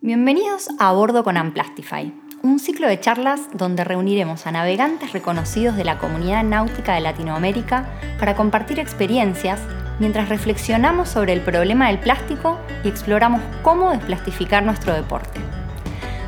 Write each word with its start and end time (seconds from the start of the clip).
Bienvenidos 0.00 0.68
a 0.78 0.92
Bordo 0.92 1.22
con 1.22 1.36
Amplastify, 1.36 2.14
un 2.42 2.58
ciclo 2.58 2.88
de 2.88 2.98
charlas 2.98 3.48
donde 3.52 3.84
reuniremos 3.84 4.46
a 4.46 4.52
navegantes 4.52 5.12
reconocidos 5.12 5.76
de 5.76 5.84
la 5.84 5.98
comunidad 5.98 6.44
náutica 6.44 6.94
de 6.94 7.02
Latinoamérica 7.02 7.86
para 8.18 8.34
compartir 8.34 8.78
experiencias 8.78 9.60
mientras 9.98 10.28
reflexionamos 10.28 11.08
sobre 11.08 11.32
el 11.34 11.42
problema 11.42 11.88
del 11.88 11.98
plástico 11.98 12.58
y 12.84 12.88
exploramos 12.88 13.42
cómo 13.62 13.90
desplastificar 13.90 14.62
nuestro 14.62 14.94
deporte. 14.94 15.40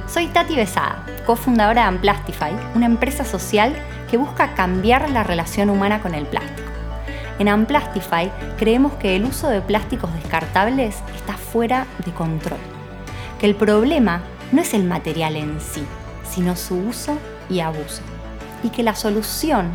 Soy 0.06 0.26
Tati 0.26 0.56
Besada, 0.56 1.06
cofundadora 1.24 1.82
de 1.82 1.88
Amplastify, 1.88 2.52
una 2.74 2.86
empresa 2.86 3.24
social 3.24 3.74
que 4.10 4.16
busca 4.16 4.54
cambiar 4.54 5.08
la 5.10 5.22
relación 5.22 5.70
humana 5.70 6.02
con 6.02 6.14
el 6.14 6.26
plástico. 6.26 6.69
En 7.40 7.48
Amplastify 7.48 8.30
creemos 8.58 8.92
que 8.96 9.16
el 9.16 9.24
uso 9.24 9.48
de 9.48 9.62
plásticos 9.62 10.12
descartables 10.12 10.96
está 11.16 11.38
fuera 11.38 11.86
de 12.04 12.12
control, 12.12 12.58
que 13.40 13.46
el 13.46 13.54
problema 13.54 14.20
no 14.52 14.60
es 14.60 14.74
el 14.74 14.84
material 14.84 15.36
en 15.36 15.58
sí, 15.58 15.82
sino 16.30 16.54
su 16.54 16.76
uso 16.76 17.16
y 17.48 17.60
abuso, 17.60 18.02
y 18.62 18.68
que 18.68 18.82
la 18.82 18.94
solución 18.94 19.70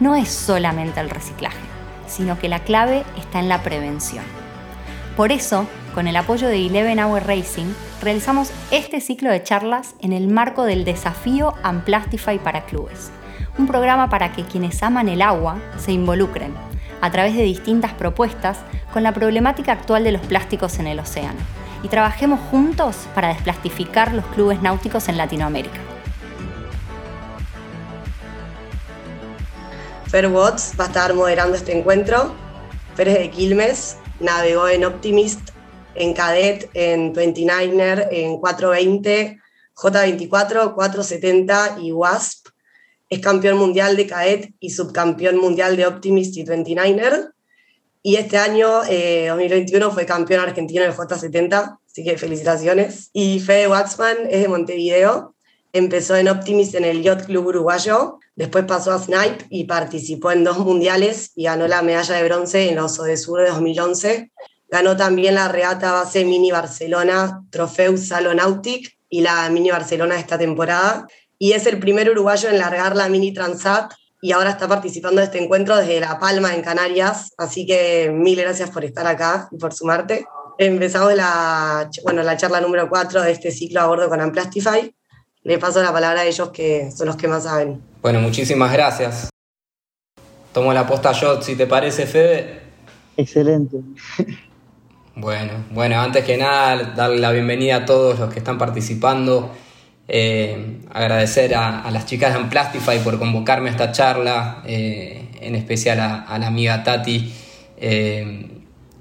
no 0.00 0.14
es 0.14 0.30
solamente 0.30 0.98
el 0.98 1.10
reciclaje, 1.10 1.60
sino 2.06 2.38
que 2.38 2.48
la 2.48 2.60
clave 2.60 3.04
está 3.18 3.38
en 3.38 3.50
la 3.50 3.62
prevención. 3.62 4.24
Por 5.14 5.30
eso, 5.30 5.66
con 5.94 6.08
el 6.08 6.16
apoyo 6.16 6.48
de 6.48 6.64
Eleven 6.64 7.00
Hour 7.00 7.26
Racing, 7.26 7.74
realizamos 8.00 8.50
este 8.70 9.02
ciclo 9.02 9.30
de 9.30 9.42
charlas 9.42 9.94
en 10.00 10.14
el 10.14 10.28
marco 10.28 10.64
del 10.64 10.86
desafío 10.86 11.52
Amplastify 11.64 12.38
para 12.38 12.64
clubes, 12.64 13.10
un 13.58 13.66
programa 13.66 14.08
para 14.08 14.32
que 14.32 14.44
quienes 14.44 14.82
aman 14.82 15.10
el 15.10 15.20
agua 15.20 15.58
se 15.76 15.92
involucren 15.92 16.69
a 17.00 17.10
través 17.10 17.34
de 17.34 17.42
distintas 17.42 17.92
propuestas 17.92 18.58
con 18.92 19.02
la 19.02 19.12
problemática 19.12 19.72
actual 19.72 20.04
de 20.04 20.12
los 20.12 20.22
plásticos 20.22 20.78
en 20.78 20.86
el 20.86 20.98
océano 20.98 21.38
y 21.82 21.88
trabajemos 21.88 22.40
juntos 22.50 22.96
para 23.14 23.28
desplastificar 23.28 24.12
los 24.12 24.24
clubes 24.26 24.60
náuticos 24.62 25.08
en 25.08 25.16
Latinoamérica. 25.16 25.78
Fer 30.10 30.26
Watts 30.26 30.74
va 30.78 30.84
a 30.84 30.86
estar 30.88 31.14
moderando 31.14 31.56
este 31.56 31.76
encuentro. 31.76 32.34
Es 32.98 33.06
de 33.06 33.30
Quilmes, 33.30 33.96
navegó 34.18 34.68
en 34.68 34.84
Optimist, 34.84 35.50
en 35.94 36.12
Cadet, 36.12 36.68
en 36.74 37.14
29er, 37.14 38.08
en 38.10 38.38
420, 38.38 39.40
J24, 39.74 40.74
470 40.74 41.78
y 41.80 41.92
WASP. 41.92 42.39
Es 43.10 43.20
campeón 43.20 43.58
mundial 43.58 43.96
de 43.96 44.06
Cadet 44.06 44.54
y 44.60 44.70
subcampeón 44.70 45.36
mundial 45.36 45.76
de 45.76 45.86
Optimist 45.86 46.36
y 46.36 46.44
29er. 46.44 47.32
Y 48.02 48.16
este 48.16 48.38
año, 48.38 48.68
2021, 48.78 49.86
eh, 49.86 49.90
fue 49.92 50.06
campeón 50.06 50.40
argentino 50.40 50.82
del 50.82 50.94
J70, 50.94 51.78
así 51.86 52.04
que 52.04 52.16
felicitaciones. 52.16 53.10
Y 53.12 53.40
Fede 53.40 53.68
Waxman 53.68 54.16
es 54.30 54.40
de 54.40 54.48
Montevideo, 54.48 55.34
empezó 55.72 56.16
en 56.16 56.28
Optimist 56.28 56.74
en 56.74 56.84
el 56.84 57.02
Yacht 57.02 57.26
Club 57.26 57.48
Uruguayo, 57.48 58.18
después 58.36 58.64
pasó 58.64 58.92
a 58.92 58.98
Snipe 58.98 59.44
y 59.50 59.64
participó 59.64 60.32
en 60.32 60.44
dos 60.44 60.58
mundiales 60.58 61.32
y 61.34 61.44
ganó 61.44 61.68
la 61.68 61.82
medalla 61.82 62.14
de 62.16 62.24
bronce 62.24 62.70
en 62.70 62.76
los 62.76 62.94
Sur 62.94 63.40
de 63.40 63.50
2011. 63.50 64.30
Ganó 64.68 64.96
también 64.96 65.34
la 65.34 65.48
regata 65.48 65.92
base 65.92 66.24
Mini 66.24 66.52
Barcelona 66.52 67.42
Trofeu 67.50 67.98
Salonautic 67.98 68.96
y 69.08 69.20
la 69.20 69.50
Mini 69.50 69.70
Barcelona 69.70 70.14
de 70.14 70.20
esta 70.20 70.38
temporada. 70.38 71.06
Y 71.40 71.52
es 71.52 71.66
el 71.66 71.80
primer 71.80 72.08
uruguayo 72.08 72.48
en 72.48 72.58
largar 72.58 72.94
la 72.94 73.08
Mini 73.08 73.32
Transat 73.32 73.92
y 74.22 74.30
ahora 74.30 74.50
está 74.50 74.68
participando 74.68 75.20
de 75.20 75.24
este 75.24 75.42
encuentro 75.42 75.76
desde 75.76 75.98
La 75.98 76.20
Palma, 76.20 76.54
en 76.54 76.62
Canarias. 76.62 77.32
Así 77.36 77.66
que 77.66 78.12
mil 78.14 78.38
gracias 78.38 78.70
por 78.70 78.84
estar 78.84 79.08
acá 79.08 79.48
y 79.50 79.56
por 79.56 79.74
sumarte. 79.74 80.24
Empezamos 80.58 81.14
la, 81.14 81.90
bueno, 82.04 82.22
la 82.22 82.36
charla 82.36 82.60
número 82.60 82.88
4 82.88 83.22
de 83.22 83.32
este 83.32 83.50
ciclo 83.50 83.80
a 83.80 83.86
bordo 83.86 84.08
con 84.08 84.20
Amplastify 84.20 84.94
le 85.42 85.58
paso 85.58 85.82
la 85.82 85.92
palabra 85.92 86.20
a 86.20 86.26
ellos 86.26 86.50
que 86.50 86.90
son 86.90 87.06
los 87.06 87.16
que 87.16 87.28
más 87.28 87.44
saben. 87.44 87.80
Bueno, 88.02 88.20
muchísimas 88.20 88.72
gracias. 88.72 89.30
Tomo 90.52 90.72
la 90.72 90.86
posta 90.86 91.12
yo, 91.12 91.40
si 91.40 91.56
te 91.56 91.66
parece, 91.66 92.06
Fede. 92.06 92.60
Excelente. 93.16 93.78
Bueno, 95.16 95.52
bueno, 95.70 96.00
antes 96.00 96.24
que 96.24 96.36
nada, 96.36 96.94
darle 96.94 97.18
la 97.18 97.30
bienvenida 97.32 97.76
a 97.76 97.84
todos 97.84 98.18
los 98.18 98.32
que 98.32 98.38
están 98.38 98.56
participando. 98.58 99.50
Eh, 100.12 100.80
agradecer 100.92 101.54
a, 101.54 101.88
las 101.92 102.04
chicas 102.04 102.34
de 102.34 102.40
Amplastify 102.40 102.98
por 102.98 103.20
convocarme 103.20 103.68
a 103.68 103.72
esta 103.72 103.92
charla, 103.92 104.60
eh, 104.66 105.22
en 105.40 105.54
especial 105.54 106.00
a, 106.00 106.36
la 106.36 106.48
amiga 106.48 106.82
Tati. 106.82 107.32
Eh, 107.76 108.46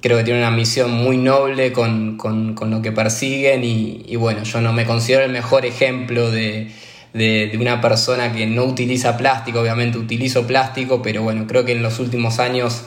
creo 0.01 0.19
que 0.19 0.23
tiene 0.23 0.39
una 0.39 0.51
misión 0.51 0.91
muy 0.91 1.17
noble 1.17 1.73
con, 1.73 2.15
lo 2.63 2.81
que 2.83 2.91
persiguen 2.91 3.63
y, 3.63 4.15
bueno, 4.17 4.43
yo 4.43 4.61
no 4.61 4.71
me 4.71 4.85
considero 4.85 5.25
el 5.25 5.31
mejor 5.31 5.65
ejemplo 5.65 6.29
de, 6.29 6.69
una 7.59 7.81
persona 7.81 8.31
que 8.31 8.45
no 8.45 8.65
utiliza 8.65 9.17
plástico, 9.17 9.61
obviamente 9.61 9.97
utilizo 9.97 10.45
plástico, 10.45 11.01
pero 11.01 11.23
bueno, 11.23 11.47
creo 11.47 11.65
que 11.65 11.71
en 11.71 11.81
los 11.81 11.99
últimos 11.99 12.37
años 12.37 12.83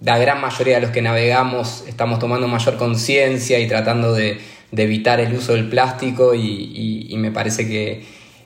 la 0.00 0.16
gran 0.16 0.40
mayoría 0.40 0.76
de 0.76 0.82
los 0.82 0.90
que 0.92 1.02
navegamos 1.02 1.82
estamos 1.88 2.20
tomando 2.20 2.46
mayor 2.46 2.76
conciencia 2.76 3.58
y 3.58 3.66
tratando 3.66 4.12
de, 4.12 4.38
evitar 4.82 5.20
el 5.20 5.34
uso 5.34 5.54
del 5.54 5.68
plástico 5.68 6.34
y, 6.34 7.14
me 7.16 7.30
parece 7.30 7.68
que, 7.68 8.02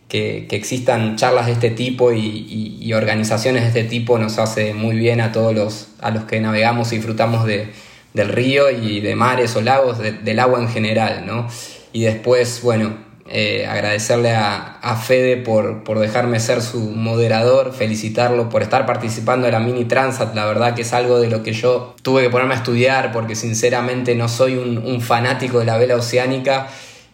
que, 0.09 0.47
existan 0.51 1.17
charlas 1.17 1.47
de 1.47 1.53
este 1.53 1.71
tipo 1.71 2.13
y, 2.13 2.93
organizaciones 2.93 3.63
de 3.63 3.81
este 3.81 3.85
tipo 3.85 4.19
nos 4.19 4.39
hace 4.39 4.75
muy 4.75 4.97
bien 4.97 5.21
a 5.21 5.33
todos 5.33 5.55
los, 5.55 5.89
a 6.01 6.11
los 6.11 6.25
que 6.25 6.41
navegamos 6.41 6.93
y 6.93 6.97
disfrutamos 6.97 7.47
de, 7.47 7.69
del 8.15 8.29
río 8.29 8.71
y 8.71 9.01
de 9.01 9.15
mares 9.15 9.57
o 9.57 9.61
lagos, 9.61 9.99
del 9.99 10.39
agua 10.39 10.61
en 10.61 10.69
general, 10.69 11.25
¿no? 11.27 11.49
Y 11.93 12.03
después, 12.03 12.61
bueno, 12.63 13.08
eh, 13.31 13.67
agradecerle 13.67 14.35
a, 14.35 14.79
a 14.81 14.97
Fede 14.97 15.37
por, 15.37 15.85
por, 15.85 15.99
dejarme 15.99 16.41
ser 16.41 16.63
su 16.63 16.81
moderador, 16.81 17.75
felicitarlo 17.75 18.49
por 18.49 18.63
estar 18.63 18.87
participando 18.87 19.47
de 19.47 19.53
la 19.53 19.61
Mini 19.61 19.85
Transat, 19.85 20.35
la 20.35 20.47
verdad 20.47 20.75
que 20.75 20.83
es 20.83 20.93
algo 20.95 21.21
de 21.21 21.29
lo 21.29 21.43
que 21.43 21.53
yo 21.53 21.95
tuve 22.03 22.23
que 22.23 22.31
ponerme 22.31 22.55
a 22.55 22.59
estudiar 22.59 23.13
porque 23.13 23.35
sinceramente 23.35 24.15
no 24.15 24.29
soy 24.29 24.57
un, 24.57 24.79
un 24.79 25.03
fanático 25.03 25.59
de 25.59 25.67
la 25.67 25.77
vela 25.77 25.97
oceánica 25.97 26.69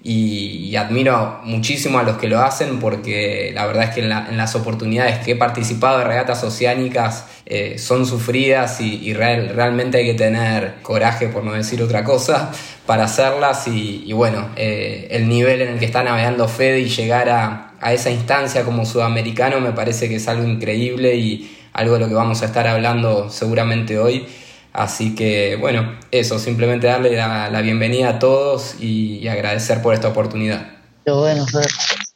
y, 0.06 0.76
admiro 0.76 1.40
muchísimo 1.44 1.98
a 1.98 2.02
los 2.02 2.18
que 2.18 2.28
lo 2.28 2.40
hacen 2.40 2.78
porque 2.78 3.52
la 3.54 3.64
verdad 3.64 3.84
es 3.84 3.90
que 3.90 4.00
en, 4.00 4.36
las 4.36 4.54
oportunidades 4.54 5.24
que 5.24 5.32
he 5.32 5.36
participado 5.36 5.98
de 5.98 6.04
regatas 6.04 6.44
oceánicas 6.44 7.24
eh, 7.46 7.78
son 7.78 8.04
sufridas 8.04 8.82
y, 8.82 9.14
realmente 9.14 9.98
hay 9.98 10.04
que 10.04 10.14
tener 10.14 10.74
coraje, 10.82 11.28
por 11.28 11.42
no 11.42 11.52
decir 11.52 11.82
otra 11.82 12.04
cosa, 12.04 12.52
para 12.86 13.04
hacerlas 13.04 13.66
y, 13.66 14.12
bueno, 14.12 14.50
eh, 14.56 15.08
el 15.10 15.26
nivel 15.26 15.62
en 15.62 15.68
el 15.68 15.78
que 15.78 15.86
está 15.86 16.04
navegando 16.04 16.48
Fede 16.48 16.80
y 16.80 16.88
llegar 16.90 17.30
a, 17.30 17.72
a 17.80 17.92
esa 17.94 18.10
instancia 18.10 18.62
como 18.64 18.84
sudamericano 18.84 19.58
me 19.60 19.72
parece 19.72 20.08
que 20.10 20.16
es 20.16 20.28
algo 20.28 20.46
increíble 20.46 21.16
y 21.16 21.56
algo 21.72 21.94
de 21.94 22.00
lo 22.00 22.08
que 22.08 22.14
vamos 22.14 22.42
a 22.42 22.46
estar 22.46 22.66
hablando 22.66 23.30
seguramente 23.30 23.98
hoy. 23.98 24.26
Así 24.74 25.14
que 25.14 25.54
bueno, 25.54 25.92
eso, 26.10 26.40
simplemente 26.40 26.88
darle 26.88 27.14
la, 27.14 27.60
bienvenida 27.62 28.08
a 28.08 28.18
todos 28.18 28.74
y, 28.80 29.26
agradecer 29.28 29.80
por 29.80 29.94
esta 29.94 30.08
oportunidad. 30.08 30.66
Qué 31.04 31.12
bueno, 31.12 31.46
Fer. 31.46 31.66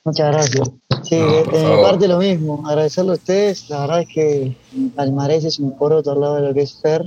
Muchas 0.04 0.32
gracias. 0.32 0.69
Sí, 1.04 1.14
de, 1.16 1.44
mi 1.44 1.82
parte 1.82 2.08
lo 2.08 2.19
mismo, 2.19 2.64
agradecerle 2.66 3.12
a 3.12 3.14
ustedes. 3.14 3.70
La 3.70 3.82
verdad 3.82 4.00
es 4.00 4.08
que 4.08 4.56
Palmarés 4.96 5.44
es 5.44 5.60
un 5.60 5.78
poroto 5.78 6.10
al 6.10 6.20
lado 6.20 6.34
de 6.34 6.48
lo 6.48 6.52
que 6.54 6.62
es 6.62 6.80
Fer. 6.82 7.04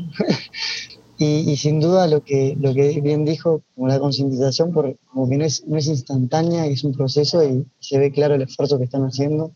y, 1.17 1.57
sin 1.57 1.81
duda 1.81 2.07
lo 2.07 2.23
que, 2.23 2.55
lo 2.57 2.73
que 2.73 3.01
bien 3.01 3.25
dijo, 3.25 3.61
como 3.75 3.89
la 3.89 3.99
concientización, 3.99 4.71
como 4.71 5.29
que 5.29 5.37
no 5.37 5.43
es, 5.43 5.67
no 5.67 5.77
es 5.77 5.87
instantánea, 5.87 6.65
es 6.65 6.85
un 6.85 6.93
proceso 6.93 7.43
y 7.43 7.65
se 7.79 7.99
ve 7.99 8.09
claro 8.13 8.35
el 8.35 8.43
esfuerzo 8.43 8.77
que 8.77 8.85
están 8.85 9.03
haciendo 9.03 9.51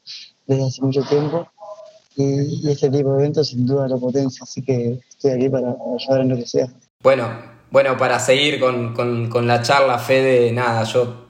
desde 0.45 0.65
hace 0.65 0.81
mucho 0.81 1.03
tiempo 1.03 1.47
y, 2.15 2.69
este 2.69 2.89
tipo 2.89 3.13
de 3.13 3.19
eventos 3.19 3.49
sin 3.49 3.65
duda 3.65 3.87
lo 3.87 3.99
potencia, 3.99 4.43
así 4.43 4.61
que 4.61 4.99
aquí 5.33 5.49
para 5.49 5.75
lo 6.23 6.35
que 6.35 6.45
sea. 6.45 6.67
Bueno, 7.01 7.29
bueno, 7.71 7.97
para 7.97 8.19
seguir 8.19 8.59
con, 8.59 9.47
la 9.47 9.61
charla, 9.61 9.99
Fede, 9.99 10.51
nada, 10.51 10.83
yo 10.83 11.25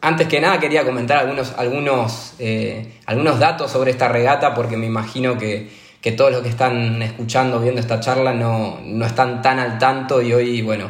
antes 0.00 0.28
que 0.28 0.40
nada 0.40 0.60
quería 0.60 0.84
comentar 0.84 1.18
algunos, 1.18 1.54
algunos, 1.56 2.34
eh, 2.38 3.00
algunos 3.06 3.38
datos 3.40 3.70
sobre 3.70 3.90
esta 3.90 4.08
regata 4.08 4.54
porque 4.54 4.76
me 4.76 4.86
imagino 4.86 5.38
que, 5.38 5.86
todos 6.16 6.30
los 6.30 6.42
que 6.42 6.48
están 6.48 7.02
escuchando, 7.02 7.58
viendo 7.58 7.80
esta 7.80 7.98
charla 7.98 8.32
no, 8.32 8.78
están 9.04 9.42
tan 9.42 9.58
al 9.58 9.76
tanto 9.78 10.22
y 10.22 10.32
hoy, 10.32 10.62
bueno, 10.62 10.88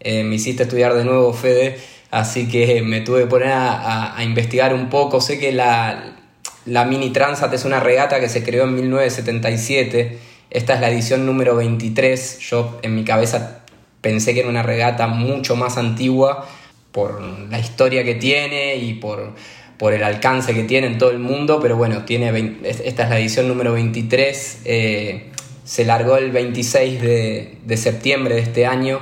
eh, 0.00 0.22
me 0.22 0.34
hiciste 0.34 0.64
estudiar 0.64 0.92
de 0.92 1.04
nuevo, 1.04 1.32
Fede, 1.32 1.78
así 2.10 2.46
que 2.46 2.82
me 2.82 3.00
tuve 3.00 3.20
que 3.20 3.26
poner 3.26 3.52
a 3.52 4.16
investigar 4.22 4.74
un 4.74 4.90
poco. 4.90 5.22
Sé 5.22 5.38
que 5.38 5.52
la, 5.52 6.20
la 6.66 6.84
Mini 6.84 7.10
Transat 7.10 7.52
es 7.54 7.64
una 7.64 7.80
regata 7.80 8.20
que 8.20 8.28
se 8.28 8.44
creó 8.44 8.64
en 8.64 8.74
1977. 8.74 10.18
Esta 10.50 10.74
es 10.74 10.80
la 10.80 10.90
edición 10.90 11.26
número 11.26 11.54
23. 11.54 12.40
Yo 12.40 12.80
en 12.82 12.96
mi 12.96 13.04
cabeza 13.04 13.60
pensé 14.00 14.34
que 14.34 14.40
era 14.40 14.48
una 14.48 14.64
regata 14.64 15.06
mucho 15.06 15.54
más 15.54 15.78
antigua 15.78 16.48
por 16.90 17.22
la 17.22 17.60
historia 17.60 18.02
que 18.02 18.16
tiene 18.16 18.74
y 18.74 18.94
por, 18.94 19.32
por 19.78 19.92
el 19.92 20.02
alcance 20.02 20.52
que 20.52 20.64
tiene 20.64 20.88
en 20.88 20.98
todo 20.98 21.12
el 21.12 21.20
mundo, 21.20 21.60
pero 21.62 21.76
bueno, 21.76 22.04
tiene 22.04 22.58
esta 22.64 23.04
es 23.04 23.10
la 23.10 23.20
edición 23.20 23.46
número 23.46 23.72
23. 23.74 24.62
Eh, 24.64 25.30
se 25.64 25.84
largó 25.84 26.16
el 26.16 26.32
26 26.32 27.00
de, 27.00 27.58
de 27.64 27.76
septiembre 27.76 28.34
de 28.34 28.40
este 28.40 28.66
año 28.66 29.00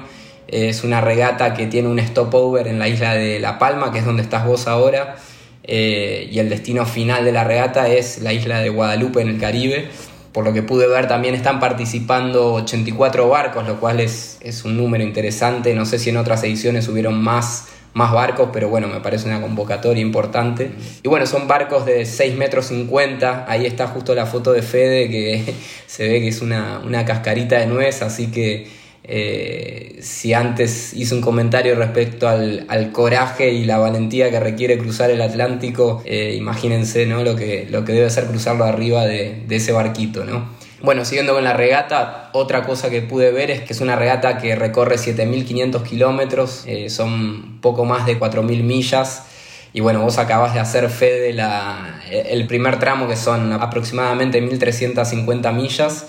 Es 0.48 0.84
una 0.84 1.00
regata 1.00 1.54
que 1.54 1.66
tiene 1.66 1.88
un 1.88 1.98
stopover 1.98 2.68
en 2.68 2.78
la 2.78 2.88
isla 2.88 3.14
de 3.14 3.40
La 3.40 3.58
Palma, 3.58 3.90
que 3.90 4.00
es 4.00 4.04
donde 4.04 4.22
estás 4.22 4.44
vos 4.44 4.66
ahora, 4.66 5.16
eh, 5.64 6.28
y 6.30 6.38
el 6.40 6.50
destino 6.50 6.84
final 6.84 7.24
de 7.24 7.32
la 7.32 7.44
regata 7.44 7.88
es 7.88 8.18
la 8.18 8.34
isla 8.34 8.60
de 8.60 8.68
Guadalupe 8.68 9.22
en 9.22 9.28
el 9.28 9.38
Caribe. 9.38 9.88
Por 10.32 10.44
lo 10.44 10.52
que 10.52 10.62
pude 10.62 10.86
ver, 10.86 11.08
también 11.08 11.34
están 11.34 11.58
participando 11.58 12.54
84 12.54 13.28
barcos, 13.28 13.66
lo 13.66 13.80
cual 13.80 14.00
es, 14.00 14.38
es 14.40 14.64
un 14.64 14.76
número 14.76 15.02
interesante. 15.02 15.74
No 15.74 15.86
sé 15.86 15.98
si 15.98 16.10
en 16.10 16.16
otras 16.16 16.42
ediciones 16.44 16.88
hubieron 16.88 17.22
más 17.22 17.68
más 17.94 18.12
barcos, 18.12 18.50
pero 18.52 18.68
bueno, 18.68 18.86
me 18.86 19.00
parece 19.00 19.26
una 19.26 19.40
convocatoria 19.40 20.00
importante. 20.00 20.70
Y 21.02 21.08
bueno, 21.08 21.26
son 21.26 21.48
barcos 21.48 21.84
de 21.84 22.06
6 22.06 22.36
metros 22.36 22.66
50, 22.66 23.46
ahí 23.48 23.66
está 23.66 23.88
justo 23.88 24.14
la 24.14 24.24
foto 24.24 24.52
de 24.52 24.62
Fede, 24.62 25.10
que 25.10 25.54
se 25.86 26.08
ve 26.08 26.20
que 26.20 26.28
es 26.28 26.40
una, 26.40 27.04
cascarita 27.04 27.58
de 27.58 27.66
nuez, 27.66 28.02
así 28.02 28.28
que 28.28 28.68
eh, 29.04 29.96
si 30.00 30.34
antes 30.34 30.92
hice 30.92 31.14
un 31.14 31.20
comentario 31.20 31.74
respecto 31.74 32.28
al, 32.28 32.90
coraje 32.92 33.50
y 33.50 33.64
la 33.64 33.78
valentía 33.78 34.30
que 34.30 34.38
requiere 34.38 34.78
cruzar 34.78 35.10
el 35.10 35.22
Atlántico, 35.22 36.02
eh, 36.04 36.34
imagínense 36.36 37.06
¿no? 37.06 37.22
lo, 37.22 37.34
que, 37.34 37.66
lo 37.70 37.84
que 37.84 37.92
debe 37.92 38.10
ser 38.10 38.26
cruzarlo 38.26 38.64
arriba 38.64 39.06
de, 39.06 39.44
de 39.46 39.56
ese 39.56 39.72
barquito, 39.72 40.24
¿no? 40.24 40.58
Bueno, 40.80 41.04
siguiendo 41.04 41.34
con 41.34 41.42
la 41.42 41.54
regata, 41.54 42.30
otra 42.32 42.62
cosa 42.62 42.88
que 42.88 43.02
pude 43.02 43.32
ver 43.32 43.50
es 43.50 43.62
que 43.62 43.72
es 43.72 43.80
una 43.80 43.96
regata 43.96 44.38
que 44.38 44.54
recorre 44.54 44.94
7.500 44.94 45.82
kilómetros, 45.82 46.62
eh, 46.66 46.88
son 46.88 47.58
poco 47.60 47.84
más 47.84 48.06
de 48.06 48.18
4.000 48.18 48.62
millas. 48.62 49.24
Y 49.72 49.80
bueno, 49.80 50.02
vos 50.02 50.18
acabas 50.18 50.54
de 50.54 50.60
hacer 50.60 50.88
fe 50.88 51.20
de 51.20 51.32
la, 51.32 52.00
el 52.10 52.46
primer 52.46 52.78
tramo 52.78 53.08
que 53.08 53.16
son 53.16 53.52
aproximadamente 53.52 54.40
1.350 54.40 55.52
millas 55.52 56.06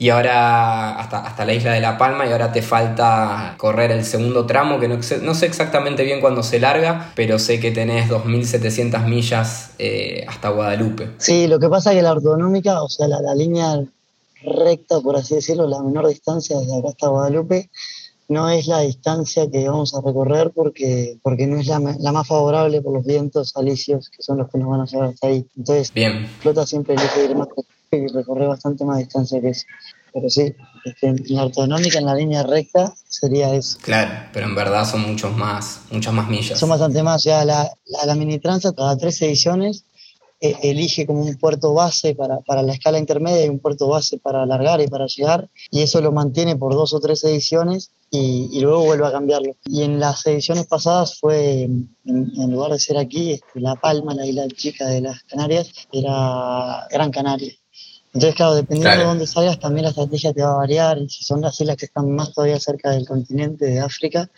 y 0.00 0.08
ahora 0.08 0.98
hasta, 0.98 1.18
hasta 1.18 1.44
la 1.44 1.52
isla 1.52 1.74
de 1.74 1.80
La 1.82 1.98
Palma 1.98 2.26
y 2.26 2.32
ahora 2.32 2.50
te 2.50 2.62
falta 2.62 3.54
correr 3.58 3.90
el 3.90 4.06
segundo 4.06 4.46
tramo 4.46 4.80
que 4.80 4.88
no, 4.88 4.96
no 4.96 5.34
sé 5.34 5.44
exactamente 5.44 6.04
bien 6.04 6.22
cuándo 6.22 6.42
se 6.42 6.58
larga, 6.58 7.12
pero 7.14 7.38
sé 7.38 7.60
que 7.60 7.70
tenés 7.70 8.08
2.700 8.08 9.04
millas 9.04 9.72
eh, 9.78 10.24
hasta 10.26 10.48
Guadalupe. 10.48 11.10
Sí, 11.18 11.46
lo 11.48 11.60
que 11.60 11.68
pasa 11.68 11.90
es 11.90 11.98
que 11.98 12.02
la 12.02 12.12
ortonómica, 12.12 12.82
o 12.82 12.88
sea, 12.88 13.08
la, 13.08 13.20
la 13.20 13.34
línea 13.34 13.78
recta, 14.42 15.00
por 15.02 15.16
así 15.16 15.34
decirlo, 15.34 15.68
la 15.68 15.82
menor 15.82 16.08
distancia 16.08 16.58
desde 16.58 16.78
acá 16.78 16.88
hasta 16.88 17.08
Guadalupe, 17.08 17.68
no 18.28 18.48
es 18.48 18.68
la 18.68 18.80
distancia 18.80 19.50
que 19.50 19.68
vamos 19.68 19.94
a 19.94 20.00
recorrer 20.00 20.50
porque, 20.54 21.18
porque 21.22 21.46
no 21.46 21.58
es 21.58 21.66
la, 21.66 21.78
la, 21.98 22.12
más 22.12 22.26
favorable 22.26 22.80
por 22.80 22.94
los 22.94 23.04
vientos 23.04 23.54
alisios 23.54 24.08
que 24.08 24.22
son 24.22 24.38
los 24.38 24.48
que 24.48 24.56
nos 24.56 24.70
van 24.70 24.80
a 24.80 24.86
llevar 24.86 25.08
hasta 25.10 25.26
ahí. 25.26 25.44
Entonces, 25.58 25.92
Bien. 25.92 26.26
flota 26.40 26.66
siempre 26.66 26.94
elige 26.94 27.24
ir 27.26 27.36
más 27.36 27.48
y 27.92 28.06
recorrer 28.06 28.46
bastante 28.46 28.84
más 28.84 28.98
distancia 28.98 29.40
que 29.40 29.48
eso. 29.48 29.66
Pero 30.12 30.30
sí, 30.30 30.54
este, 30.84 31.08
en 31.08 31.24
la 31.28 31.44
ortonómica, 31.46 31.98
en 31.98 32.06
la 32.06 32.14
línea 32.14 32.42
recta, 32.44 32.94
sería 33.08 33.54
eso. 33.54 33.78
Claro, 33.82 34.28
pero 34.32 34.46
en 34.46 34.54
verdad 34.54 34.88
son 34.88 35.02
muchos 35.02 35.36
más, 35.36 35.82
muchas 35.90 36.12
más 36.12 36.28
millas. 36.28 36.58
Son 36.58 36.68
bastante 36.68 37.02
más. 37.02 37.16
O 37.16 37.24
sea, 37.24 37.44
la, 37.44 37.68
la, 38.06 38.14
mini 38.14 38.38
transa, 38.38 38.72
cada 38.72 38.96
tres 38.96 39.20
ediciones, 39.22 39.84
eh, 40.40 40.56
elige 40.62 41.04
como 41.06 41.22
un 41.22 41.36
puerto 41.36 41.74
base 41.74 42.14
para, 42.14 42.38
para, 42.40 42.62
la 42.62 42.72
escala 42.72 42.98
intermedia 42.98 43.44
y 43.44 43.48
un 43.48 43.58
puerto 43.58 43.88
base 43.88 44.18
para 44.18 44.42
alargar 44.42 44.80
y 44.80 44.86
para 44.86 45.06
llegar, 45.06 45.48
y 45.70 45.82
eso 45.82 46.00
lo 46.00 46.12
mantiene 46.12 46.56
por 46.56 46.74
dos 46.74 46.94
o 46.94 47.00
tres 47.00 47.22
ediciones 47.24 47.90
y, 48.10 48.48
y 48.52 48.60
luego 48.60 48.84
vuelve 48.84 49.06
a 49.06 49.12
cambiarlo. 49.12 49.56
Y 49.66 49.82
en 49.82 50.00
las 50.00 50.24
ediciones 50.26 50.66
pasadas 50.66 51.18
fue, 51.18 51.64
en, 51.64 51.96
en 52.04 52.52
lugar 52.52 52.70
de 52.70 52.78
ser 52.78 52.98
aquí, 52.98 53.32
este, 53.32 53.60
La 53.60 53.74
Palma, 53.74 54.14
la 54.14 54.26
isla 54.26 54.46
chica 54.48 54.86
de 54.86 55.00
las 55.00 55.24
Canarias, 55.24 55.72
era 55.92 56.86
Gran 56.90 57.10
Canaria. 57.10 57.52
Entonces, 58.12 58.34
claro, 58.34 58.54
dependiendo 58.56 58.98
de 58.98 59.04
dónde 59.04 59.26
salgas, 59.26 59.60
también 59.60 59.84
la 59.84 59.90
estrategia 59.90 60.32
te 60.32 60.42
va 60.42 60.52
a 60.52 60.56
variar. 60.56 60.98
Si 61.08 61.22
son 61.22 61.40
las 61.40 61.60
islas 61.60 61.76
que 61.76 61.86
están 61.86 62.10
más 62.10 62.32
todavía 62.32 62.58
cerca 62.58 62.90
del 62.90 63.06
continente 63.06 63.66
de 63.66 63.78
África, 63.78 64.28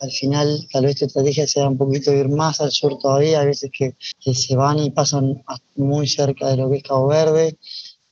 al 0.00 0.10
final 0.12 0.66
tal 0.72 0.84
vez 0.84 0.96
tu 0.96 1.06
estrategia 1.06 1.46
sea 1.48 1.68
un 1.68 1.76
poquito 1.76 2.12
ir 2.12 2.28
más 2.28 2.60
al 2.60 2.70
sur 2.70 2.96
todavía. 2.98 3.40
Hay 3.40 3.46
veces 3.46 3.70
que, 3.76 3.96
que 4.20 4.34
se 4.34 4.54
van 4.54 4.78
y 4.78 4.90
pasan 4.90 5.42
muy 5.74 6.06
cerca 6.06 6.46
de 6.48 6.58
lo 6.58 6.70
que 6.70 6.76
es 6.76 6.82
Cabo 6.84 7.08
Verde. 7.08 7.56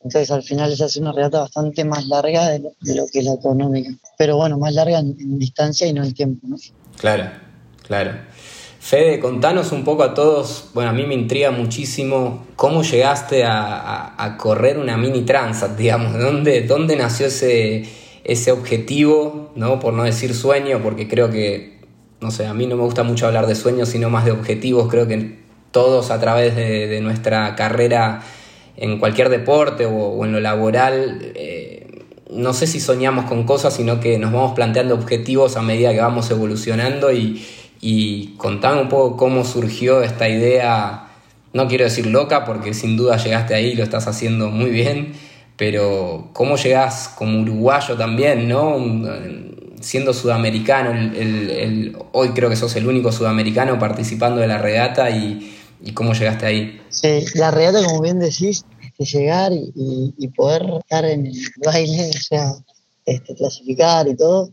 Entonces, 0.02 0.30
al 0.32 0.42
final 0.42 0.76
se 0.76 0.84
hace 0.84 1.00
una 1.00 1.12
regata 1.12 1.40
bastante 1.40 1.84
más 1.84 2.06
larga 2.08 2.48
de 2.48 2.58
lo, 2.60 3.06
que 3.06 3.20
es 3.20 3.24
la 3.24 3.34
económica. 3.34 3.90
Pero 4.18 4.36
bueno, 4.36 4.58
más 4.58 4.74
larga 4.74 4.98
en, 4.98 5.16
en 5.20 5.38
distancia 5.38 5.86
y 5.86 5.92
no 5.92 6.02
en 6.02 6.14
tiempo, 6.14 6.48
¿no? 6.48 6.56
Claro, 6.96 7.30
claro. 7.82 8.12
Fede, 8.86 9.18
contanos 9.18 9.72
un 9.72 9.82
poco 9.82 10.04
a 10.04 10.14
todos, 10.14 10.70
bueno, 10.72 10.90
a 10.90 10.92
mí 10.92 11.04
me 11.06 11.14
intriga 11.14 11.50
muchísimo 11.50 12.46
cómo 12.54 12.84
llegaste 12.84 13.42
a, 13.44 14.36
correr 14.38 14.78
una 14.78 14.96
mini 14.96 15.22
transat, 15.22 15.76
digamos, 15.76 16.16
¿dónde, 16.16 16.62
dónde 16.62 16.94
nació 16.94 17.26
ese, 17.26 17.84
ese 18.22 18.52
objetivo, 18.52 19.50
¿no? 19.56 19.80
por 19.80 19.92
no 19.92 20.04
decir 20.04 20.34
sueño, 20.34 20.82
porque 20.84 21.08
creo 21.08 21.32
que, 21.32 21.80
no 22.20 22.30
sé, 22.30 22.46
a 22.46 22.54
mí 22.54 22.68
no 22.68 22.76
me 22.76 22.84
gusta 22.84 23.02
mucho 23.02 23.26
hablar 23.26 23.48
de 23.48 23.56
sueños, 23.56 23.88
sino 23.88 24.08
más 24.08 24.24
de 24.24 24.30
objetivos, 24.30 24.86
creo 24.88 25.08
que 25.08 25.36
todos 25.72 26.12
a 26.12 26.20
través 26.20 26.54
de, 26.54 27.00
nuestra 27.00 27.56
carrera 27.56 28.22
en 28.76 29.00
cualquier 29.00 29.30
deporte 29.30 29.84
o, 29.84 30.24
en 30.24 30.30
lo 30.30 30.38
laboral, 30.38 31.32
eh, 31.34 32.04
no 32.30 32.52
sé 32.52 32.68
si 32.68 32.78
soñamos 32.78 33.24
con 33.24 33.42
cosas, 33.42 33.74
sino 33.74 33.98
que 33.98 34.16
nos 34.20 34.32
vamos 34.32 34.52
planteando 34.54 34.94
objetivos 34.94 35.56
a 35.56 35.62
medida 35.62 35.92
que 35.92 36.00
vamos 36.00 36.30
evolucionando 36.30 37.10
y 37.10 37.44
y 37.80 38.28
contame 38.36 38.80
un 38.82 38.88
poco 38.88 39.16
cómo 39.16 39.44
surgió 39.44 40.02
esta 40.02 40.28
idea, 40.28 41.08
no 41.52 41.68
quiero 41.68 41.84
decir 41.84 42.06
loca 42.06 42.44
porque 42.44 42.74
sin 42.74 42.96
duda 42.96 43.16
llegaste 43.16 43.54
ahí 43.54 43.68
y 43.68 43.74
lo 43.74 43.84
estás 43.84 44.06
haciendo 44.06 44.48
muy 44.50 44.70
bien, 44.70 45.14
pero 45.56 46.30
cómo 46.32 46.56
llegás 46.56 47.08
como 47.08 47.40
uruguayo 47.40 47.96
también, 47.96 48.48
¿no? 48.48 48.76
Siendo 49.80 50.12
sudamericano, 50.12 50.92
hoy 52.12 52.30
creo 52.30 52.48
que 52.48 52.56
sos 52.56 52.74
el 52.76 52.86
único 52.86 53.12
sudamericano 53.12 53.78
participando 53.78 54.40
de 54.40 54.46
la 54.46 54.58
regata 54.58 55.10
y, 55.10 55.52
cómo 55.94 56.12
llegaste 56.14 56.46
ahí. 56.46 56.80
La 57.34 57.50
regata, 57.50 57.84
como 57.84 58.00
bien 58.00 58.18
decís, 58.18 58.64
de 58.98 59.04
llegar 59.04 59.52
y, 59.52 60.28
poder 60.36 60.64
estar 60.80 61.04
en 61.04 61.26
el 61.26 61.34
baile, 61.64 62.10
o 62.10 62.20
sea, 62.20 62.52
este, 63.04 63.34
clasificar 63.34 64.08
y 64.08 64.16
todo, 64.16 64.50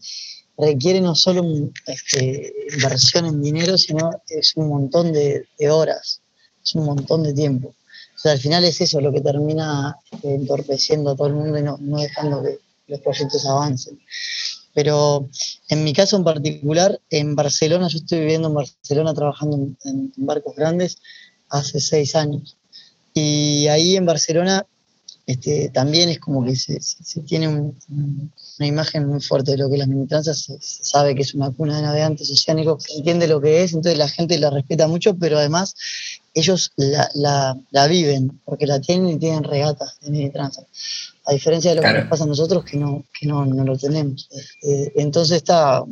requiere 0.57 1.01
no 1.01 1.15
solo 1.15 1.43
este, 1.87 2.53
inversión 2.73 3.25
en 3.25 3.41
dinero, 3.41 3.77
sino 3.77 4.11
es 4.27 4.55
un 4.55 4.69
montón 4.69 5.11
de, 5.11 5.45
horas, 5.69 6.21
es 6.63 6.75
un 6.75 6.85
montón 6.85 7.23
de 7.23 7.33
tiempo. 7.33 7.69
O 8.15 8.19
sea, 8.23 8.33
al 8.33 8.39
final 8.39 8.63
es 8.63 8.79
eso 8.81 9.01
lo 9.01 9.11
que 9.11 9.21
termina 9.21 9.97
este, 10.11 10.35
entorpeciendo 10.35 11.11
a 11.11 11.15
todo 11.15 11.27
el 11.27 11.33
mundo 11.33 11.57
y 11.57 11.63
no, 11.63 11.77
no 11.79 11.97
dejando 11.97 12.43
que 12.43 12.59
los 12.87 12.99
proyectos 13.01 13.45
avancen. 13.45 13.99
Pero 14.73 15.29
en 15.69 15.83
mi 15.83 15.93
caso 15.93 16.17
en 16.17 16.23
particular, 16.23 16.99
en 17.09 17.35
Barcelona, 17.35 17.87
yo 17.87 17.97
estoy 17.97 18.19
viviendo 18.19 18.47
en 18.47 18.55
Barcelona 18.55 19.13
trabajando 19.13 19.57
en, 19.57 19.77
en 19.85 20.11
barcos 20.17 20.55
grandes 20.55 20.97
hace 21.49 21.79
seis 21.79 22.15
años. 22.15 22.57
Y 23.13 23.67
ahí 23.67 23.95
en 23.95 24.05
Barcelona 24.05 24.65
este, 25.25 25.69
también 25.69 26.09
es 26.09 26.19
como 26.19 26.43
que 26.43 26.55
se, 26.55 26.79
tiene 27.21 27.73
una 28.59 28.67
imagen 28.67 29.07
muy 29.07 29.21
fuerte 29.21 29.51
de 29.51 29.57
lo 29.57 29.67
que 29.67 29.75
es 29.75 29.79
las 29.79 29.87
minitranzas, 29.87 30.39
se, 30.39 30.59
se, 30.61 30.83
sabe 30.83 31.15
que 31.15 31.23
es 31.23 31.33
una 31.33 31.51
cuna 31.51 31.77
de 31.77 31.83
navegantes 31.83 32.31
oceánicos, 32.31 32.83
se 32.83 32.97
entiende 32.97 33.27
lo 33.27 33.41
que 33.41 33.63
es, 33.63 33.73
entonces 33.73 33.97
la 33.97 34.07
gente 34.07 34.37
la 34.37 34.49
respeta 34.49 34.87
mucho, 34.87 35.15
pero 35.15 35.37
además 35.37 35.75
ellos 36.33 36.71
la, 36.77 37.87
viven, 37.87 38.41
porque 38.45 38.65
la 38.65 38.79
tienen 38.81 39.09
y 39.09 39.19
tienen 39.19 39.43
regatas 39.43 39.99
de 40.01 40.11
minitranzas, 40.11 40.65
a 41.25 41.33
diferencia 41.33 41.71
de 41.71 41.75
lo 41.77 41.81
que 41.83 41.93
nos 41.93 42.07
pasa 42.09 42.23
a 42.23 42.27
nosotros 42.27 42.65
que 42.65 42.77
no, 42.77 43.03
que 43.17 43.27
no, 43.27 43.45
no 43.45 43.63
lo 43.63 43.77
tenemos. 43.77 44.27
Este, 44.31 45.01
entonces 45.01 45.37
está, 45.37 45.83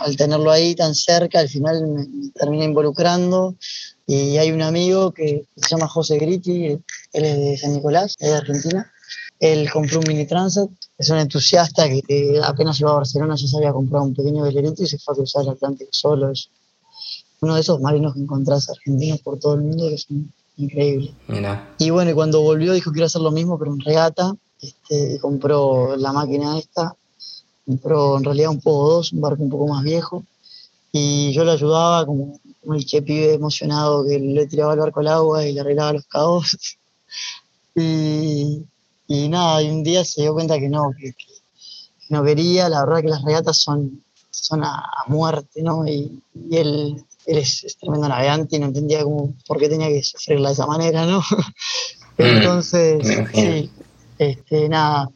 al 0.00 0.16
tenerlo 0.16 0.50
ahí 0.50 0.74
tan 0.74 0.94
cerca, 0.94 1.40
al 1.40 1.48
final 1.48 1.86
me 1.86 2.30
termina 2.34 2.64
involucrando, 2.64 3.56
y 4.06 4.38
hay 4.38 4.50
un 4.50 4.62
amigo 4.62 5.12
que 5.12 5.44
se 5.54 5.68
llama 5.68 5.86
José 5.86 6.18
Gritti, 6.18 6.66
él 6.66 7.24
es 7.24 7.38
de 7.38 7.58
San 7.58 7.74
Nicolás, 7.74 8.16
es 8.18 8.30
de 8.30 8.36
Argentina. 8.36 8.92
Él 9.40 9.70
compró 9.70 10.00
un 10.00 10.04
mini 10.06 10.26
transit, 10.26 10.70
es 10.98 11.10
un 11.10 11.16
entusiasta 11.16 11.88
que 11.88 12.40
apenas 12.44 12.78
llegó 12.78 12.90
a 12.90 12.96
Barcelona 12.96 13.34
ya 13.36 13.46
se 13.46 13.56
había 13.56 13.72
comprado 13.72 14.04
un 14.04 14.14
pequeño 14.14 14.42
velerito 14.42 14.82
y 14.82 14.86
se 14.86 14.98
fue 14.98 15.14
a 15.14 15.16
cruzar 15.16 15.42
el 15.42 15.50
Atlántico 15.50 15.90
solo. 15.92 16.30
Es 16.30 16.50
uno 17.40 17.54
de 17.54 17.62
esos 17.62 17.80
marinos 17.80 18.14
que 18.14 18.20
encontrás 18.20 18.68
argentinos 18.68 19.20
por 19.20 19.38
todo 19.38 19.54
el 19.54 19.62
mundo 19.62 19.88
que 19.88 19.96
son 19.96 20.30
increíbles. 20.58 21.12
Y 21.78 21.90
bueno, 21.90 22.14
cuando 22.14 22.42
volvió 22.42 22.74
dijo 22.74 22.90
que 22.90 22.96
quiero 22.96 23.06
hacer 23.06 23.22
lo 23.22 23.30
mismo, 23.30 23.58
pero 23.58 23.72
en 23.72 23.80
regata. 23.80 24.34
Este, 24.60 25.14
y 25.14 25.18
compró 25.18 25.96
la 25.96 26.12
máquina 26.12 26.58
esta, 26.58 26.94
compró 27.64 28.18
en 28.18 28.24
realidad 28.24 28.50
un 28.50 28.60
poco 28.60 28.90
dos, 28.90 29.12
un 29.14 29.22
barco 29.22 29.42
un 29.42 29.48
poco 29.48 29.68
más 29.68 29.82
viejo. 29.82 30.22
Y 30.92 31.32
yo 31.32 31.44
le 31.44 31.52
ayudaba 31.52 32.04
como 32.04 32.38
como 32.60 32.74
el 32.74 32.84
che 32.84 33.02
pibe 33.02 33.34
emocionado 33.34 34.04
que 34.04 34.18
le 34.18 34.46
tiraba 34.46 34.74
el 34.74 34.80
barco 34.80 35.00
al 35.00 35.08
agua 35.08 35.46
y 35.46 35.52
le 35.52 35.60
arreglaba 35.60 35.94
los 35.94 36.06
cabos. 36.06 36.78
y, 37.74 38.62
y, 39.12 39.28
nada, 39.28 39.60
y 39.60 39.68
un 39.68 39.82
día 39.82 40.04
se 40.04 40.22
dio 40.22 40.32
cuenta 40.34 40.56
que 40.60 40.68
no, 40.68 40.92
que, 40.96 41.12
no 42.10 42.22
quería, 42.22 42.68
la 42.68 42.84
verdad 42.84 43.00
que 43.00 43.08
las 43.08 43.24
regatas 43.24 43.56
son, 43.60 44.04
son 44.30 44.62
a, 44.62 44.84
muerte, 45.08 45.64
¿no? 45.64 45.84
Y, 45.84 46.22
él, 46.52 47.04
él 47.26 47.38
es, 47.38 47.76
tremendo 47.80 48.08
navegante 48.08 48.54
y 48.54 48.60
no 48.60 48.66
entendía 48.66 49.02
cómo, 49.02 49.34
por 49.48 49.58
qué 49.58 49.68
tenía 49.68 49.88
que 49.88 50.04
sufrirla 50.04 50.50
de 50.50 50.52
esa 50.52 50.66
manera, 50.66 51.06
¿no? 51.06 51.22
Mm, 52.18 52.22
Entonces, 52.22 53.28
sí, 53.32 53.70
este, 54.18 54.68
nada, 54.68 55.08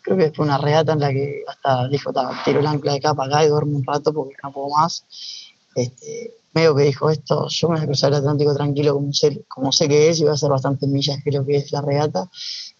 creo 0.00 0.16
que 0.16 0.30
fue 0.30 0.46
una 0.46 0.56
regata 0.56 0.94
en 0.94 1.00
la 1.00 1.10
que 1.10 1.42
hasta 1.46 1.86
dijo, 1.88 2.12
tiro 2.46 2.60
el 2.60 2.66
ancla 2.66 2.92
de 2.92 2.98
acá 2.98 3.12
para 3.12 3.36
acá 3.36 3.44
y 3.44 3.48
duermo 3.48 3.76
un 3.76 3.84
rato 3.84 4.10
porque 4.14 4.36
no 4.42 4.52
puedo 4.52 4.70
más. 4.70 5.04
Este, 5.74 6.32
medio 6.54 6.74
que 6.74 6.84
dijo 6.84 7.10
esto, 7.10 7.46
yo 7.50 7.68
me 7.68 7.74
voy 7.74 7.84
a 7.84 7.86
cruzar 7.86 8.12
el 8.12 8.20
Atlántico 8.20 8.54
tranquilo 8.54 8.94
como 8.94 9.12
sé, 9.12 9.44
como 9.46 9.70
sé 9.70 9.86
que 9.86 10.08
es 10.08 10.18
y 10.18 10.22
voy 10.22 10.30
a 10.30 10.34
hacer 10.34 10.48
bastantes 10.48 10.88
millas 10.88 11.18
que 11.22 11.30
lo 11.30 11.44
que 11.44 11.56
es 11.56 11.70
la 11.72 11.82
regata. 11.82 12.30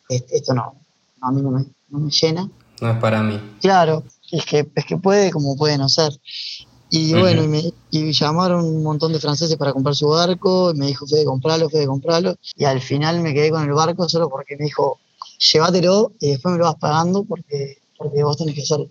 Esto 0.09 0.55
no, 0.55 0.75
a 1.21 1.33
mí 1.33 1.43
no 1.43 1.51
me, 1.51 1.65
no 1.89 1.99
me, 1.99 2.11
llena. 2.11 2.49
No 2.81 2.91
es 2.91 2.99
para 2.99 3.23
mí. 3.23 3.41
Claro, 3.61 4.05
es 4.31 4.45
que, 4.45 4.69
es 4.75 4.85
que 4.85 4.97
puede 4.99 5.31
como 5.31 5.57
puede 5.57 5.79
no 5.79 5.89
ser. 5.89 6.13
Y 6.89 7.15
bueno, 7.15 7.43
y, 7.43 7.49
me, 7.49 7.73
y 7.91 8.13
llamaron 8.13 8.65
un 8.65 8.83
montón 8.83 9.13
de 9.13 9.19
franceses 9.19 9.57
para 9.57 9.73
comprar 9.73 9.97
su 9.97 10.09
barco, 10.09 10.71
y 10.71 10.79
me 10.79 10.87
dijo, 10.87 11.07
Fede, 11.07 11.25
compralo, 11.25 11.69
Fede, 11.69 11.87
compralo. 11.87 12.37
Y 12.55 12.65
al 12.65 12.81
final 12.81 13.21
me 13.21 13.35
quedé 13.35 13.51
con 13.51 13.65
el 13.65 13.73
barco 13.73 14.09
solo 14.09 14.29
porque 14.29 14.57
me 14.57 14.67
dijo, 14.67 15.01
llévatelo 15.39 16.13
y 16.21 16.31
después 16.31 16.53
me 16.53 16.59
lo 16.59 16.65
vas 16.65 16.77
pagando 16.77 17.25
porque, 17.25 17.79
porque 17.99 18.23
vos 18.23 18.37
tenés 18.37 18.55
que 18.55 18.63
hacerlo. 18.63 18.89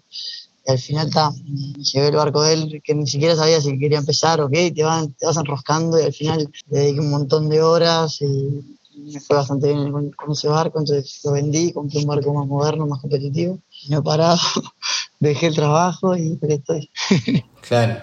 Y 0.67 0.71
al 0.71 0.79
final 0.79 1.07
está, 1.07 1.31
me 1.31 1.83
llevé 1.83 2.07
el 2.07 2.15
barco 2.15 2.41
de 2.41 2.53
él, 2.53 2.81
que 2.83 2.95
ni 2.95 3.07
siquiera 3.07 3.35
sabía 3.35 3.61
si 3.61 3.77
quería 3.77 3.99
empezar 3.99 4.41
o 4.41 4.49
qué, 4.49 4.71
te, 4.71 4.83
van, 4.83 5.13
te 5.13 5.25
vas 5.25 5.37
enroscando 5.37 5.99
y 5.99 6.03
al 6.03 6.13
final 6.13 6.51
le 6.69 6.79
dediqué 6.79 6.99
un 6.99 7.11
montón 7.11 7.49
de 7.49 7.61
horas 7.61 8.19
y 8.21 8.77
me 8.97 9.19
fue 9.19 9.37
bastante 9.37 9.67
bien 9.73 9.91
con, 9.91 10.31
ese 10.31 10.47
barco, 10.47 10.79
entonces 10.79 11.21
lo 11.23 11.33
vendí, 11.33 11.71
compré 11.71 11.99
un 11.99 12.05
barco 12.05 12.33
más 12.33 12.47
moderno, 12.47 12.87
más 12.87 13.01
competitivo, 13.01 13.59
no 13.89 13.99
he 13.99 14.01
parado, 14.01 14.39
dejé 15.19 15.47
el 15.47 15.55
trabajo 15.55 16.15
y 16.15 16.39
estoy. 16.41 16.89
claro, 17.67 18.01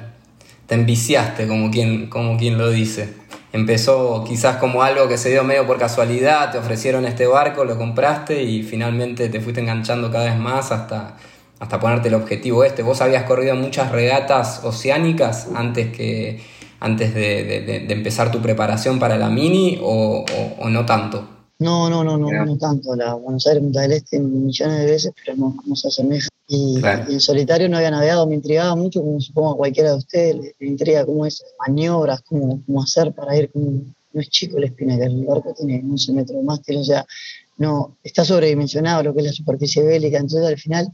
te 0.66 0.75
enviciaste 0.75 1.46
como 1.46 1.70
quien, 1.70 2.08
como 2.08 2.37
quien 2.37 2.58
lo 2.58 2.70
dice. 2.70 3.14
Empezó 3.52 4.25
quizás 4.26 4.56
como 4.56 4.82
algo 4.82 5.08
que 5.08 5.18
se 5.18 5.28
dio 5.28 5.44
medio 5.44 5.66
por 5.66 5.78
casualidad, 5.78 6.50
te 6.52 6.58
ofrecieron 6.58 7.04
este 7.04 7.26
barco, 7.26 7.64
lo 7.64 7.76
compraste 7.76 8.42
y 8.42 8.62
finalmente 8.62 9.28
te 9.28 9.40
fuiste 9.40 9.61
enganchando 9.61 10.11
cada 10.11 10.25
vez 10.25 10.38
más 10.38 10.72
hasta, 10.72 11.18
hasta 11.58 11.78
ponerte 11.78 12.08
el 12.08 12.14
objetivo 12.14 12.64
este. 12.64 12.82
Vos 12.82 13.02
habías 13.02 13.25
corrido 13.25 13.54
muchas 13.54 13.92
regatas 13.92 14.62
oceánicas 14.64 15.49
antes 15.54 15.94
que 15.94 16.40
antes 16.82 17.14
de, 17.14 17.86
empezar 17.88 18.32
tu 18.32 18.42
preparación 18.42 18.98
para 18.98 19.16
la 19.16 19.30
mini 19.30 19.78
o, 19.80 20.24
no 20.68 20.84
tanto? 20.84 21.28
No, 21.60 21.88
no, 21.88 22.02
no, 22.02 22.18
no, 22.18 22.28
no 22.44 22.58
tanto. 22.58 22.96
La 22.96 23.14
Buenos 23.14 23.46
Aires, 23.46 23.62
Punta 23.62 23.82
del 23.82 23.92
Este, 23.92 24.18
millones 24.18 24.80
de 24.80 24.86
veces, 24.86 25.12
pero 25.24 25.36
no, 25.36 25.56
no 25.64 25.76
se 25.76 25.88
asemeja. 25.88 26.28
Y, 26.48 26.82
en 27.08 27.20
solitario 27.20 27.68
no 27.68 27.76
había 27.76 27.92
navegado, 27.92 28.26
me 28.26 28.34
intrigaba 28.34 28.74
mucho, 28.74 29.00
como 29.00 29.20
supongo 29.20 29.52
a 29.52 29.56
cualquiera 29.56 29.90
de 29.90 29.98
ustedes, 29.98 30.36
le, 30.58 30.66
intriga 30.66 31.06
cómo 31.06 31.24
es 31.24 31.44
maniobras, 31.60 32.20
cómo, 32.22 32.60
cómo 32.66 32.82
hacer 32.82 33.12
para 33.12 33.36
ir, 33.36 33.48
no 33.54 34.20
es 34.20 34.28
chico 34.28 34.58
el 34.58 34.64
espinaca, 34.64 35.04
el 35.04 35.24
barco 35.24 35.54
tiene 35.54 35.82
11 35.88 36.12
metros 36.12 36.36
de 36.36 36.42
mástil, 36.42 36.78
o 36.78 36.84
sea, 36.84 37.06
no, 37.58 37.96
está 38.02 38.24
sobredimensionado 38.24 39.04
lo 39.04 39.14
que 39.14 39.20
es 39.20 39.26
la 39.26 39.32
superficie 39.32 39.84
bélica, 39.84 40.18
entonces 40.18 40.46
al 40.46 40.58
final 40.58 40.88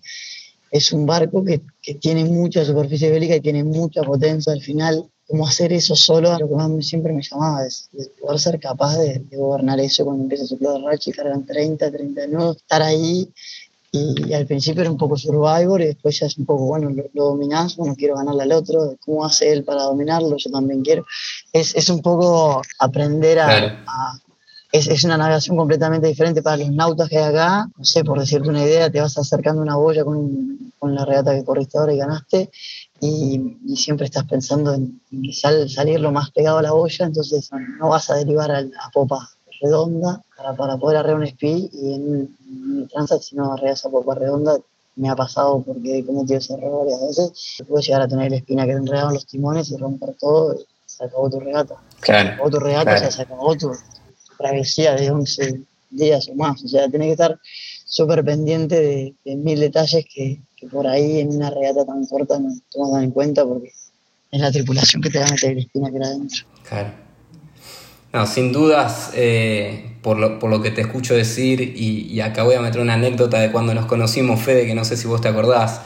es 0.71 0.93
un 0.93 1.07
barco 1.07 1.43
que, 1.43 1.63
que 1.83 1.95
tiene 1.95 2.27
mucha 2.27 2.63
superficie 2.65 3.11
bélica 3.11 3.35
y 3.35 3.41
tiene 3.41 3.65
mucha 3.65 4.03
potencia 4.03 4.53
al 4.53 4.61
final 4.61 5.09
cómo 5.29 5.47
hacer 5.47 5.73
eso 5.73 5.95
solo, 5.95 6.37
lo 6.39 6.49
que 6.49 6.55
más 6.55 6.87
siempre 6.87 7.13
me 7.13 7.23
llamaba 7.23 7.67
es, 7.67 7.91
poder 8.21 8.41
ser 8.41 8.59
capaz 8.59 8.97
de, 8.97 9.23
gobernar 9.33 9.79
eso 9.79 10.05
cuando 10.05 10.23
empieza 10.23 10.45
a 10.45 10.47
soplar 10.47 10.81
racha 10.81 11.11
y 11.11 11.13
cargan 11.13 11.45
30, 11.45 11.91
39, 11.91 12.53
estar 12.57 12.83
ahí. 12.83 13.31
Y, 13.91 14.35
al 14.35 14.47
principio 14.47 14.83
era 14.83 14.91
un 14.91 14.99
poco 14.99 15.17
Survivor 15.17 15.81
y 15.81 15.87
después 15.87 16.19
ya 16.19 16.27
es 16.27 16.37
un 16.37 16.45
poco, 16.45 16.67
bueno, 16.67 16.91
lo, 16.91 17.25
dominás, 17.25 17.77
bueno, 17.77 17.95
quiero 17.97 18.17
ganarle 18.17 18.43
al 18.43 18.53
otro, 18.53 18.97
¿cómo 19.01 19.25
hace 19.25 19.53
él 19.53 19.65
para 19.65 19.83
dominarlo? 19.85 20.37
Yo 20.37 20.51
también 20.51 20.83
quiero. 20.83 21.07
Es, 21.53 21.75
es 21.75 21.89
un 21.89 22.01
poco 22.01 22.63
aprender 22.79 23.39
a, 23.39 23.83
es, 24.73 24.89
es, 24.89 25.05
una 25.05 25.17
navegación 25.17 25.57
completamente 25.57 26.07
diferente 26.07 26.43
para 26.43 26.59
los 26.59 26.71
nautas 26.71 27.09
que 27.09 27.19
hay 27.19 27.25
acá. 27.25 27.69
No 27.77 27.85
sé, 27.85 28.05
por 28.05 28.19
decirte 28.19 28.49
una 28.49 28.63
idea, 28.63 28.91
te 28.91 29.01
vas 29.01 29.17
acercando 29.17 29.63
una 29.63 29.77
boya 29.77 30.05
con, 30.05 30.73
con 30.79 30.95
la 30.95 31.05
regata 31.05 31.35
que 31.35 31.45
corriste 31.45 31.79
ahora 31.79 31.95
y 31.95 31.99
ganaste 31.99 32.51
y, 33.01 33.77
siempre 33.77 34.07
estás 34.07 34.25
pensando 34.25 34.75
en, 34.75 35.01
salir 35.33 36.01
lo 36.01 36.11
más 36.11 36.31
pegado 36.31 36.59
a 36.59 36.63
la 36.63 36.73
boya, 36.73 37.07
entonces 37.07 37.51
no 37.79 37.91
vas 37.91 38.11
a 38.11 38.17
derivar 38.17 38.51
a, 38.51 38.63
la 38.63 38.91
popa 38.93 39.31
redonda 39.61 40.23
para, 40.37 40.55
para 40.55 40.77
poder 40.77 40.99
arrear 40.99 41.17
un 41.17 41.25
speed 41.25 41.71
y 41.73 41.95
en, 41.95 42.37
mi 42.49 42.87
transat 42.87 43.21
si 43.23 43.37
no 43.37 43.53
arreas 43.53 43.85
a 43.85 43.91
popa 43.91 44.15
redonda 44.15 44.59
me 44.97 45.09
ha 45.09 45.17
pasado 45.17 45.63
porque 45.63 45.99
he 45.99 46.05
cometido 46.05 46.39
ese 46.39 46.55
error 46.55 46.85
varias 46.85 47.01
veces, 47.01 47.59
puedes 47.69 47.87
llegar 47.87 48.03
a 48.03 48.09
tener 48.09 48.31
la 48.31 48.39
espina 48.39 48.67
que 48.67 48.73
te 48.73 48.79
enredaron 48.79 49.15
los 49.15 49.27
timones 49.27 49.71
y 49.71 49.77
romper 49.77 50.15
todo 50.19 50.55
y 50.55 50.67
se 50.87 51.05
acabó 51.05 51.31
tu 51.31 51.39
regata. 51.39 51.77
Claro. 52.01 52.29
Se 52.29 52.35
acabó 52.35 52.51
tu 52.51 52.59
regata, 52.59 52.95
o 52.95 52.99
sea, 52.99 53.11
se 53.13 53.23
acabó 53.23 53.57
tu, 53.57 53.73
travesía 54.39 54.95
de 54.95 55.11
11 55.11 55.61
días 55.91 56.29
o 56.29 56.35
más. 56.35 56.63
O 56.65 56.69
sea, 56.69 56.89
tenés 56.89 57.09
que 57.09 57.13
estar 57.13 57.39
súper 57.85 58.25
pendiente 58.25 58.81
de, 58.81 59.15
de, 59.25 59.37
mil 59.37 59.61
detalles 59.61 60.05
que, 60.13 60.41
que 60.59 60.67
por 60.67 60.87
ahí 60.87 61.21
en 61.21 61.35
una 61.35 61.51
regata 61.51 61.85
tan 61.85 62.05
corta 62.07 62.39
no 62.39 62.51
tomas 62.71 63.03
en 63.03 63.11
cuenta 63.11 63.45
porque 63.45 63.73
es 64.31 64.41
la 64.41 64.51
tripulación 64.51 65.01
que 65.03 65.11
te 65.11 65.19
va 65.19 65.27
a 65.27 65.31
meter 65.31 65.57
espina 65.57 65.91
que 65.91 65.97
era 65.97 66.07
adentro. 66.07 66.45
Claro. 66.69 66.91
No, 68.13 68.27
sin 68.27 68.53
dudas, 68.53 69.11
eh, 69.15 69.97
por, 70.03 70.19
lo, 70.19 70.39
por, 70.39 70.51
lo, 70.51 70.63
que 70.63 70.71
te 70.71 70.81
escucho 70.81 71.15
decir, 71.15 71.61
y, 71.61 72.07
y, 72.11 72.21
acá 72.21 72.43
voy 72.43 72.55
a 72.55 72.61
meter 72.61 72.81
una 72.81 72.95
anécdota 72.95 73.39
de 73.39 73.53
cuando 73.53 73.75
nos 73.75 73.85
conocimos, 73.85 74.41
Fede, 74.41 74.67
que 74.67 74.75
no 74.75 74.85
sé 74.87 74.97
si 74.97 75.07
vos 75.07 75.21
te 75.21 75.29
acordás, 75.29 75.83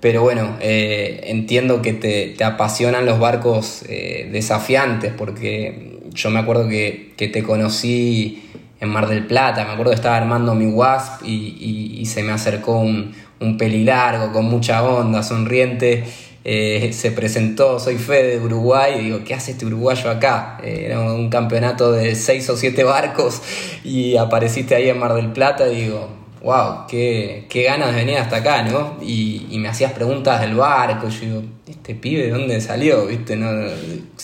pero 0.00 0.22
bueno, 0.22 0.56
eh, 0.60 1.20
entiendo 1.24 1.82
que 1.82 1.92
te, 1.92 2.34
te, 2.36 2.44
apasionan 2.44 3.04
los 3.04 3.18
barcos 3.18 3.82
eh, 3.88 4.28
desafiantes, 4.32 5.12
porque 5.12 6.00
yo 6.12 6.30
me 6.30 6.38
acuerdo 6.38 6.66
que, 6.66 7.12
que, 7.16 7.28
te 7.28 7.42
conocí 7.42 8.42
en 8.80 8.88
Mar 8.88 9.06
del 9.06 9.26
Plata, 9.26 9.64
me 9.66 9.72
acuerdo 9.72 9.90
que 9.90 9.96
estaba 9.96 10.16
armando 10.16 10.54
mi 10.54 10.66
WASP 10.66 11.24
y, 11.26 11.98
y 12.00 12.06
se 12.06 12.22
me 12.22 12.32
acercó 12.32 12.78
un, 12.78 13.14
un 13.40 13.56
pelilargo 13.56 14.32
con 14.32 14.46
mucha 14.46 14.82
onda, 14.82 15.22
sonriente. 15.22 16.04
Eh, 16.48 16.92
se 16.92 17.10
presentó, 17.10 17.80
soy 17.80 17.96
Fede 17.96 18.38
de 18.38 18.44
Uruguay, 18.44 18.94
y 19.00 19.04
digo, 19.06 19.24
¿qué 19.24 19.34
hace 19.34 19.50
este 19.50 19.66
uruguayo 19.66 20.08
acá? 20.10 20.60
Eh, 20.62 20.84
era 20.86 21.00
un 21.00 21.28
campeonato 21.28 21.90
de 21.90 22.14
seis 22.14 22.48
o 22.50 22.56
siete 22.56 22.84
barcos 22.84 23.42
y 23.82 24.16
apareciste 24.16 24.76
ahí 24.76 24.88
en 24.88 24.96
Mar 24.96 25.14
del 25.14 25.32
Plata, 25.32 25.66
y 25.68 25.82
digo, 25.82 26.08
wow, 26.44 26.86
qué, 26.88 27.46
qué 27.48 27.64
ganas 27.64 27.92
de 27.92 27.96
venir 27.96 28.18
hasta 28.18 28.36
acá, 28.36 28.62
¿no? 28.62 28.96
Y, 29.02 29.48
y, 29.50 29.58
me 29.58 29.66
hacías 29.66 29.90
preguntas 29.92 30.40
del 30.40 30.54
barco, 30.54 31.08
yo 31.08 31.20
digo, 31.20 31.42
¿este 31.66 31.96
pibe 31.96 32.22
de 32.22 32.30
dónde 32.30 32.60
salió? 32.60 33.06
¿Viste? 33.06 33.34
¿No, 33.34 33.50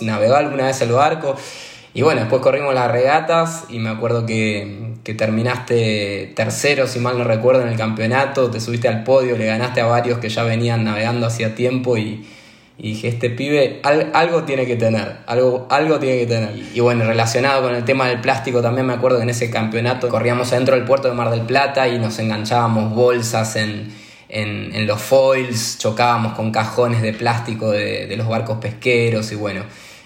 ¿Navegó 0.02 0.36
alguna 0.36 0.66
vez 0.66 0.80
el 0.80 0.92
barco? 0.92 1.34
Y 1.92 2.02
bueno, 2.02 2.20
después 2.20 2.40
corrimos 2.40 2.72
las 2.72 2.88
regatas 2.88 3.64
y 3.68 3.80
me 3.80 3.90
acuerdo 3.90 4.24
que, 4.26 4.91
que, 5.02 5.14
terminaste 5.14 6.32
tercero, 6.34 6.86
si 6.86 6.98
mal 6.98 7.18
no 7.18 7.24
recuerdo, 7.24 7.62
en 7.62 7.68
el 7.68 7.76
campeonato, 7.76 8.50
te 8.50 8.60
subiste 8.60 8.88
al 8.88 9.04
podio, 9.04 9.36
le 9.36 9.46
ganaste 9.46 9.80
a 9.80 9.86
varios 9.86 10.18
que 10.18 10.28
ya 10.28 10.44
venían 10.44 10.84
navegando 10.84 11.26
hacía 11.26 11.54
tiempo 11.54 11.96
y, 11.96 12.26
dije, 12.78 13.08
este 13.08 13.30
pibe 13.30 13.80
algo 13.82 14.44
tiene 14.44 14.66
que 14.66 14.76
tener, 14.76 15.18
algo, 15.26 15.66
algo 15.70 15.98
tiene 15.98 16.20
que 16.20 16.26
tener. 16.26 16.50
Y, 16.74 16.80
bueno, 16.80 17.04
relacionado 17.04 17.62
con 17.62 17.74
el 17.74 17.84
tema 17.84 18.08
del 18.08 18.20
plástico, 18.20 18.62
también 18.62 18.86
me 18.86 18.94
acuerdo 18.94 19.18
que 19.18 19.24
en 19.24 19.30
ese 19.30 19.50
campeonato 19.50 20.08
corríamos 20.08 20.52
adentro 20.52 20.74
del 20.74 20.84
puerto 20.84 21.08
de 21.08 21.14
Mar 21.14 21.30
del 21.30 21.42
Plata 21.42 21.88
y 21.88 21.98
nos 21.98 22.18
enganchábamos 22.18 22.94
bolsas 22.94 23.56
en, 23.56 23.92
en, 24.28 24.86
los 24.86 25.00
foils, 25.00 25.78
chocábamos 25.78 26.32
con 26.32 26.50
cajones 26.50 27.02
de 27.02 27.12
plástico 27.12 27.70
de, 27.70 28.06
de 28.06 28.16
los 28.16 28.28
barcos 28.28 28.58
pesqueros 28.58 29.30
y 29.32 29.34
bueno 29.34 29.62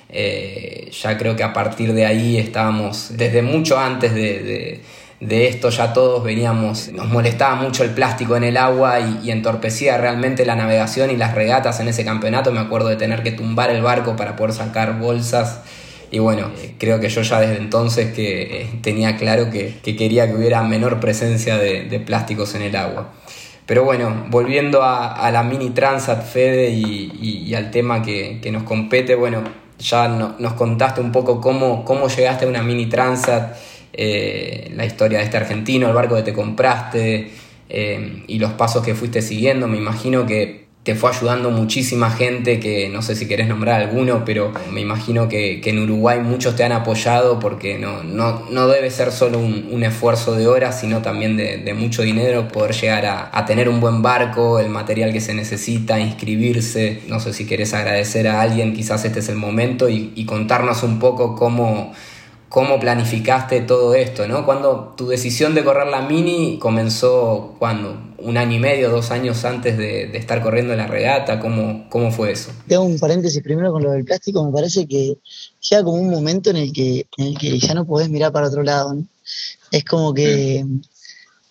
eh, 0.09 0.91
ya 0.93 1.19
creo 1.19 1.35
que 1.35 1.43
a 1.43 1.53
partir 1.53 1.93
de 1.93 2.07
ahí 2.07 2.39
estábamos, 2.39 3.17
desde 3.17 3.43
mucho 3.43 3.79
antes 3.79 4.15
de, 4.15 4.81
esto 5.21 5.71
ya 5.71 5.93
todos 5.93 6.23
veníamos, 6.23 6.93
nos 6.93 7.09
molestaba 7.09 7.57
mucho 7.57 7.83
el 7.83 7.91
plástico 7.91 8.37
en 8.37 8.45
el 8.45 8.57
agua 8.57 9.01
y, 9.01 9.31
entorpecía 9.31 9.99
realmente 9.99 10.45
la 10.47 10.55
navegación 10.55 11.11
y 11.11 11.17
las 11.17 11.35
regatas 11.35 11.81
en 11.81 11.89
ese 11.89 12.05
campeonato. 12.05 12.53
Me 12.53 12.61
acuerdo 12.61 12.89
de 12.89 12.97
tener 12.97 13.23
que 13.23 13.33
tumbar 13.33 13.71
el 13.71 13.83
barco 13.83 14.15
para 14.17 14.37
poder 14.37 14.55
sacar 14.55 14.99
bolsas. 14.99 15.63
Y 16.11 16.21
bueno, 16.21 16.51
creo 16.79 17.01
que 17.01 17.09
yo 17.09 17.23
ya 17.23 17.41
desde 17.41 17.57
entonces 17.57 18.15
que 18.15 18.63
eh, 18.63 18.71
tenía 18.81 19.17
claro 19.17 19.51
que, 19.51 19.75
quería 19.83 20.29
que 20.29 20.35
hubiera 20.37 20.63
menor 20.63 21.01
presencia 21.01 21.59
de, 21.59 22.01
plásticos 22.07 22.55
en 22.55 22.63
el 22.63 22.77
agua. 22.77 23.13
Pero 23.67 23.83
bueno, 23.83 24.27
volviendo 24.29 24.85
a, 24.85 25.29
la 25.33 25.43
mini 25.43 25.71
Transat 25.71 26.25
Fede 26.25 26.71
y, 26.71 27.53
al 27.55 27.73
tema 27.73 28.03
que, 28.03 28.39
que, 28.41 28.53
nos 28.53 28.63
compete, 28.63 29.17
bueno, 29.17 29.43
ya 29.79 30.09
nos 30.09 30.53
contaste 30.55 31.01
un 31.01 31.13
poco 31.13 31.41
cómo, 31.41 31.85
cómo 31.85 32.09
llegaste 32.09 32.45
a 32.45 32.49
una 32.49 32.63
mini 32.63 32.87
Transat, 32.87 33.57
eh, 33.93 34.73
la 34.75 34.85
historia 34.85 35.19
de 35.19 35.25
este 35.25 35.37
argentino, 35.37 35.89
el 35.89 35.95
barco 35.95 36.17
que 36.17 36.23
te 36.23 36.33
compraste 36.33 37.31
eh, 37.69 38.25
y 38.27 38.39
los 38.39 38.53
pasos 38.53 38.85
que 38.85 38.95
fuiste 38.95 39.23
siguiendo. 39.23 39.69
Me 39.69 39.79
imagino 39.79 40.27
que 40.27 40.66
te 40.87 40.95
fue 40.95 41.11
ayudando 41.11 41.51
muchísima 41.51 42.13
gente, 42.13 42.61
que 42.61 42.89
no 42.89 43.03
sé 43.03 43.17
si 43.17 43.27
querés 43.27 43.49
nombrar 43.49 43.83
alguno, 43.83 44.25
pero 44.25 44.53
me 44.71 44.81
imagino 44.81 45.29
que, 45.29 45.61
en 45.65 45.81
Uruguay 45.81 46.21
muchos 46.21 46.55
te 46.55 46.63
han 46.63 46.71
apoyado 46.71 47.41
porque 47.41 47.77
no, 47.77 48.05
no, 48.05 48.69
debe 48.69 48.93
ser 48.93 49.11
solo 49.11 49.41
un, 49.41 49.83
esfuerzo 49.83 50.37
de 50.37 50.47
horas, 50.47 50.79
sino 50.81 51.03
también 51.03 51.37
de, 51.37 51.75
mucho 51.75 52.03
dinero 52.03 52.47
poder 52.47 52.73
llegar 52.73 53.05
a, 53.05 53.45
tener 53.47 53.69
un 53.69 53.81
buen 53.81 54.01
barco, 54.01 54.61
el 54.61 54.69
material 54.69 55.13
que 55.13 55.21
se 55.21 55.35
necesita, 55.35 55.99
inscribirse. 55.99 57.03
No 57.09 57.19
sé 57.19 57.33
si 57.33 57.47
querés 57.47 57.75
agradecer 57.75 58.29
a 58.29 58.41
alguien, 58.41 58.73
quizás 58.73 59.05
este 59.05 59.19
es 59.19 59.29
el 59.29 59.37
momento, 59.37 59.89
y, 59.89 60.25
contarnos 60.25 60.85
un 60.85 61.01
poco 61.01 61.35
cómo 61.35 61.95
cómo 62.49 62.79
planificaste 62.79 63.61
todo 63.61 63.95
esto, 63.95 64.27
¿no? 64.29 64.45
Cuando 64.45 64.95
tu 64.97 65.09
decisión 65.09 65.55
de 65.55 65.65
correr 65.65 65.89
la 65.89 66.03
mini 66.03 66.59
comenzó, 66.59 67.57
¿cuándo? 67.59 68.01
¿Un 68.19 68.37
año 68.37 68.57
y 68.57 68.61
medio, 68.61 68.91
dos 68.91 69.11
años 69.11 69.45
antes 69.45 69.77
de, 69.77 70.17
estar 70.17 70.43
corriendo 70.43 70.75
la 70.75 70.87
regata? 70.87 71.39
¿Cómo, 71.41 71.89
¿Cómo 71.91 72.11
fue 72.11 72.33
eso? 72.33 72.51
Tengo 72.67 72.85
un 72.85 72.99
paréntesis 72.99 73.43
primero 73.43 73.73
con 73.73 73.83
lo 73.83 73.93
del 73.93 74.05
plástico. 74.05 74.45
Me 74.45 74.53
parece 74.53 74.87
que 74.87 75.19
llega 75.61 75.83
como 75.83 76.01
un 76.01 76.11
momento 76.11 76.51
en 76.51 76.57
el 76.57 76.73
que, 76.73 77.07
en 77.19 77.27
el 77.27 77.39
que 77.39 77.59
ya 77.59 77.75
no 77.75 77.85
podés 77.85 78.09
mirar 78.09 78.33
para 78.33 78.49
otro 78.49 78.63
lado, 78.63 78.95
¿no? 78.95 79.05
Es 79.71 79.85
como 79.85 80.15
que 80.15 80.65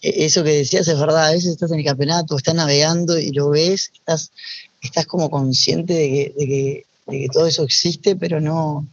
e, 0.02 0.26
eso 0.26 0.44
que 0.44 0.52
decías 0.52 0.88
es 0.88 1.00
verdad. 1.00 1.28
A 1.28 1.32
veces 1.32 1.52
estás 1.52 1.72
en 1.72 1.80
el 1.80 1.86
campeonato, 1.86 2.38
estás 2.38 2.56
navegando 2.56 3.20
y 3.20 3.32
lo 3.32 3.50
ves, 3.50 3.92
estás, 3.94 4.32
estás 4.82 5.06
como 5.06 5.30
consciente 5.30 5.94
de 5.94 6.10
que, 6.10 6.34
de 6.38 6.48
que, 6.48 6.86
de 7.08 7.20
que 7.20 7.30
todo 7.30 7.48
eso 7.48 7.64
existe, 7.64 8.16
pero 8.16 8.40
no 8.40 8.88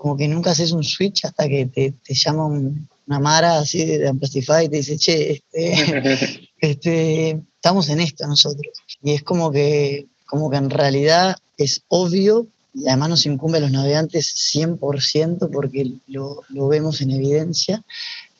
como 0.00 0.16
que 0.16 0.28
nunca 0.28 0.52
haces 0.52 0.72
un 0.72 0.82
switch 0.82 1.26
hasta 1.26 1.46
que 1.46 1.66
te, 1.66 1.92
te 2.02 2.14
llama 2.14 2.46
una 2.46 3.18
Mara 3.18 3.58
así 3.58 3.84
de 3.84 4.08
Amplify 4.08 4.64
y 4.64 4.68
te 4.70 4.76
dice, 4.78 4.96
che, 4.96 5.32
este, 5.32 6.50
este, 6.58 7.42
estamos 7.56 7.90
en 7.90 8.00
esto 8.00 8.26
nosotros. 8.26 8.72
Y 9.02 9.12
es 9.12 9.22
como 9.22 9.52
que, 9.52 10.06
como 10.24 10.48
que 10.48 10.56
en 10.56 10.70
realidad 10.70 11.36
es 11.58 11.82
obvio 11.88 12.46
y 12.72 12.88
además 12.88 13.10
nos 13.10 13.26
incumbe 13.26 13.58
a 13.58 13.60
los 13.60 13.72
navegantes 13.72 14.34
100% 14.54 15.50
porque 15.52 15.92
lo, 16.06 16.44
lo, 16.48 16.68
vemos 16.68 17.02
en 17.02 17.10
evidencia, 17.10 17.84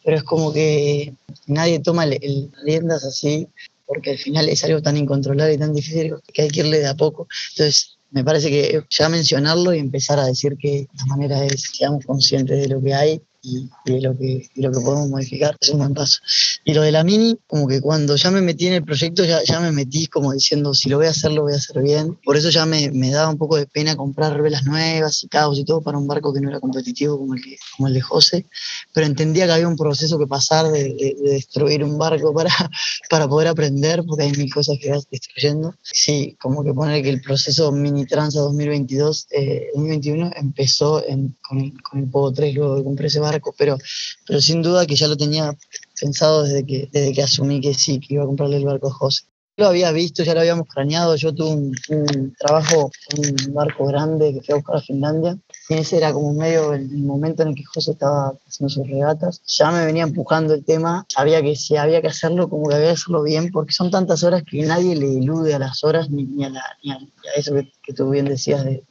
pero 0.03 0.17
es 0.17 0.23
como 0.23 0.55
que 0.55 1.13
nadie 1.47 1.81
toma 1.81 2.05
el, 2.05 2.51
riendas 2.65 3.05
así 3.05 3.49
porque 3.85 4.13
al 4.13 4.19
final 4.19 4.49
es 4.49 4.65
algo 4.65 4.81
tan 4.81 4.97
incontrolable 4.97 5.53
y 5.53 5.59
tan 5.59 5.75
difícil 5.75 6.15
que 6.33 6.41
hay 6.41 6.49
que 6.49 6.61
irle 6.61 6.79
de 6.79 6.89
a 6.89 6.95
poco. 6.95 7.29
Entonces, 7.51 7.99
me 8.11 8.25
parece 8.25 8.51
que 8.51 8.85
ya 8.91 9.09
mencionarlo 9.09 9.75
y 9.75 9.79
empezar 9.79 10.19
a 10.19 10.27
decir 10.27 10.57
que 10.59 10.89
la 10.99 11.07
manera 11.07 11.45
es 11.45 11.71
seamos 11.73 12.05
conscientes 12.05 12.61
de 12.61 12.69
lo 12.69 12.83
que 12.83 12.95
hay 12.95 13.23
y, 13.43 13.71
de 13.85 14.01
lo 14.01 14.17
que, 14.17 14.49
lo 14.57 14.71
que 14.71 14.81
podemos 14.81 15.09
modificar 15.09 15.57
es 15.61 15.71
un 15.71 15.79
buen 15.79 15.95
paso. 15.95 16.19
Y 16.65 16.75
lo 16.75 16.83
de 16.83 16.93
la 16.93 17.05
mini, 17.05 17.39
como 17.47 17.67
que 17.67 17.81
cuando 17.81 18.17
ya 18.17 18.31
me 18.31 18.41
metí 18.41 18.67
en 18.67 18.75
el 18.75 18.85
proyecto, 18.85 19.25
ya, 19.25 19.43
ya 19.43 19.61
me 19.61 19.73
metí 19.73 20.07
como 20.07 20.33
diciendo, 20.33 20.75
si 20.75 20.89
lo 20.89 20.99
voy 20.99 21.07
a 21.07 21.11
hacer, 21.11 21.33
lo 21.33 21.43
voy 21.43 21.55
a 21.55 21.57
hacer 21.57 21.83
bien. 21.83 22.19
Por 22.25 22.37
eso 22.37 22.51
ya 22.51 22.67
me, 22.67 22.91
me 22.91 23.11
daba 23.11 23.31
un 23.31 23.39
poco 23.39 23.57
de 23.57 23.67
pena 23.67 23.97
comprar 23.97 24.41
velas 24.43 24.65
nuevas 24.65 25.25
y 25.25 25.29
cabos 25.29 25.59
y 25.59 25.65
todo 25.65 25.81
para 25.81 25.99
un 25.99 26.07
barco 26.07 26.33
que 26.33 26.41
no 26.41 26.51
era 26.51 26.61
competitivo 26.61 27.19
como 27.19 27.35
el, 27.35 27.43
que, 27.43 27.57
como 27.77 27.89
el 27.89 27.95
de 27.95 28.01
José, 28.01 28.47
pero 28.93 29.07
entendía 29.07 29.47
que 29.47 29.53
había 29.53 29.69
un 29.69 29.77
proceso 29.77 30.19
que 30.19 30.27
pasar 30.27 30.71
de, 30.71 31.17
destruir 31.23 31.83
un 31.83 31.97
barco 31.97 32.35
para, 32.35 32.51
para 33.11 33.29
poder 33.29 33.49
aprender, 33.49 34.03
porque 34.07 34.25
hay 34.25 34.33
mil 34.33 34.53
cosas 34.53 34.79
que 34.81 34.91
vas 34.91 35.07
destruyendo. 35.11 35.75
Sí, 35.83 36.37
como 36.41 36.63
que 36.63 36.75
poner 36.75 37.03
que 37.03 37.11
el 37.11 37.23
proceso 37.23 37.73
Mini 37.73 38.07
Transa 38.07 38.41
2022, 38.41 39.29
2021 39.75 40.31
empezó 40.37 41.07
en, 41.07 41.37
con, 41.43 41.59
el, 41.59 41.83
con 41.83 42.01
el 42.01 42.11
Pogo 42.11 42.33
3, 42.33 42.55
luego 42.55 42.77
de 42.77 42.85
compré 42.85 43.07
ese 43.07 43.21
barco 43.21 43.30
pero, 43.57 43.79
pero 44.27 44.41
sin 44.41 44.63
duda 44.63 44.87
que 44.87 44.97
ya 44.97 45.09
lo 45.09 45.17
tenía 45.17 45.57
pensado 46.01 46.45
desde 46.45 46.65
que, 46.65 46.89
desde 46.93 47.13
que 47.13 47.23
asumí 47.23 47.61
que 47.61 47.75
sí, 47.75 48.01
que 48.01 48.15
iba 48.15 48.25
a 48.25 48.27
comprarle 48.27 48.57
el 48.57 48.65
barco 48.65 48.89
a 48.89 48.93
José. 48.93 49.25
Lo 49.57 49.67
había 49.67 49.93
visto, 49.93 50.23
ya 50.23 50.33
lo 50.35 50.41
habíamos 50.41 50.69
craneado. 50.69 51.17
Yo 51.17 51.35
tuve 51.35 51.51
un, 51.51 52.35
trabajo 52.39 52.91
en 53.11 53.37
un 53.49 53.55
barco 53.55 53.87
grande 53.87 54.33
que 54.33 54.41
fui 54.41 54.53
a 54.53 54.57
buscar 54.57 54.77
a 54.77 54.81
Finlandia. 54.81 55.39
Ese 55.71 55.97
era 55.99 56.13
como 56.13 56.35
medio 56.35 56.75
el, 56.75 56.89
momento 56.99 57.43
en 57.43 57.51
el 57.51 57.55
que 57.55 57.65
José 57.65 57.93
estaba 57.93 58.35
haciendo 58.47 58.69
sus 58.69 58.87
regatas. 58.87 59.41
Ya 59.47 59.71
me 59.71 59.87
venía 59.87 60.03
empujando 60.03 60.53
el 60.55 60.65
tema. 60.65 61.07
Sabía 61.09 61.41
que 61.43 61.57
si 61.57 61.77
había 61.77 62.03
que 62.03 62.09
hacerlo, 62.09 62.49
como 62.49 62.69
que 62.69 62.75
había 62.75 62.89
que 62.89 62.95
hacerlo 62.95 63.23
bien, 63.23 63.51
porque 63.51 63.73
son 63.73 63.91
tantas 63.91 64.23
horas 64.25 64.43
que 64.43 64.63
nadie 64.63 64.97
le 64.97 65.19
elude 65.19 65.55
a 65.55 65.59
las 65.59 65.83
horas 65.85 66.11
ni, 66.11 66.25
ni, 66.25 66.45
a, 66.45 66.51
ni, 66.83 66.91
a, 66.91 66.99
eso 67.37 67.55
que, 67.55 67.93
tú 67.93 68.11
bien 68.11 68.27
decías 68.27 68.65
de, 68.65 68.83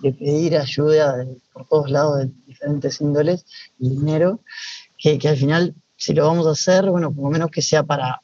de 0.00 0.12
pedir 0.12 0.56
ayuda 0.56 1.26
por 1.52 1.68
todos 1.68 1.90
lados 1.90 2.18
de 2.18 2.30
diferentes 2.46 3.00
índoles 3.00 3.44
y 3.78 3.90
dinero. 3.90 4.40
Que, 4.98 5.18
que 5.18 5.28
al 5.28 5.36
final, 5.36 5.74
si 5.96 6.14
lo 6.14 6.26
vamos 6.26 6.46
a 6.46 6.52
hacer, 6.52 6.90
bueno, 6.90 7.12
por 7.12 7.24
lo 7.24 7.30
menos 7.30 7.50
que 7.50 7.62
sea 7.62 7.82
para 7.82 8.20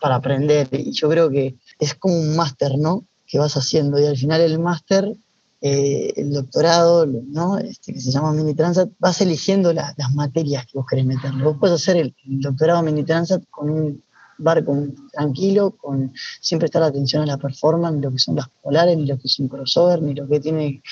para 0.00 0.16
aprender. 0.16 0.68
Y 0.72 0.92
yo 0.92 1.08
creo 1.08 1.30
que 1.30 1.54
es 1.78 1.94
como 1.94 2.18
un 2.18 2.34
máster, 2.34 2.76
¿no? 2.78 3.04
Que 3.26 3.38
vas 3.38 3.56
haciendo. 3.56 4.00
Y 4.00 4.06
al 4.06 4.16
final 4.16 4.40
el 4.40 4.58
máster, 4.58 5.12
eh, 5.62 6.14
el 6.16 6.32
doctorado, 6.32 7.04
¿no? 7.06 7.58
Este, 7.58 7.92
que 7.92 8.00
se 8.00 8.10
llama 8.10 8.32
Mini 8.32 8.54
Transat, 8.54 8.88
vas 8.98 9.20
eligiendo 9.20 9.72
las 9.74 9.94
materias 10.14 10.64
que 10.64 10.78
vos 10.78 10.86
querés 10.88 11.04
meter. 11.04 11.32
Vos 11.32 11.56
puedes 11.60 11.82
hacer 11.82 11.98
el, 11.98 12.14
doctorado 12.24 12.82
Mini 12.82 13.04
Transat 13.04 13.42
con 13.50 13.68
un 13.68 14.02
barco 14.38 14.74
tranquilo, 15.12 15.72
con 15.72 16.14
siempre 16.40 16.64
estar 16.64 16.82
atención 16.82 17.22
a 17.24 17.26
la 17.26 17.36
performance, 17.36 17.96
ni 17.96 18.02
lo 18.02 18.10
que 18.10 18.18
son 18.18 18.36
las 18.36 18.48
polares, 18.62 18.96
ni 18.96 19.04
lo 19.04 19.18
que 19.18 19.26
es 19.26 19.38
un 19.38 19.48
crossover, 19.48 20.00
ni 20.00 20.14
lo 20.14 20.26
que 20.26 20.40
tiene, 20.40 20.82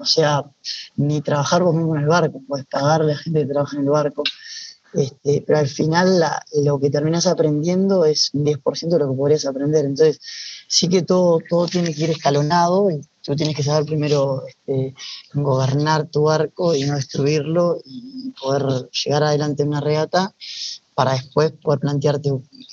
o 0.00 0.04
sea, 0.04 0.44
ni 0.96 1.20
trabajar 1.20 1.62
vos 1.62 1.72
mismo 1.72 1.94
en 1.94 2.02
el 2.02 2.08
barco, 2.08 2.42
puedes 2.48 2.66
pagarle 2.66 3.12
a 3.12 3.14
la 3.14 3.22
gente 3.22 3.40
que 3.42 3.52
trabaja 3.52 3.76
en 3.76 3.84
el 3.84 3.90
barco. 3.90 4.24
Este, 4.92 5.42
pero 5.46 5.58
al 5.58 5.68
final 5.68 6.20
lo 6.64 6.78
que 6.78 6.90
terminas 6.90 7.26
aprendiendo 7.26 8.04
es 8.04 8.30
un 8.32 8.44
10% 8.44 8.88
de 8.88 8.98
lo 8.98 9.10
que 9.10 9.16
podrías 9.16 9.46
aprender. 9.46 9.84
Entonces, 9.84 10.20
sí 10.68 10.88
que 10.88 11.02
todo, 11.02 11.40
todo 11.48 11.66
tiene 11.66 11.94
que 11.94 12.04
ir 12.04 12.10
escalonado 12.10 12.90
y 12.90 13.00
tú 13.24 13.34
tienes 13.34 13.56
que 13.56 13.62
saber 13.62 13.86
primero 13.86 14.42
este, 14.46 14.94
gobernar 15.32 16.06
tu 16.06 16.24
barco 16.24 16.74
y 16.74 16.84
no 16.84 16.94
destruirlo 16.96 17.78
y 17.84 18.30
poder 18.40 18.90
llegar 18.90 19.24
adelante 19.24 19.62
en 19.62 19.68
una 19.68 19.80
regata 19.80 20.34
para 20.94 21.12
después 21.12 21.52
poder 21.52 21.80
plantearte 21.80 22.30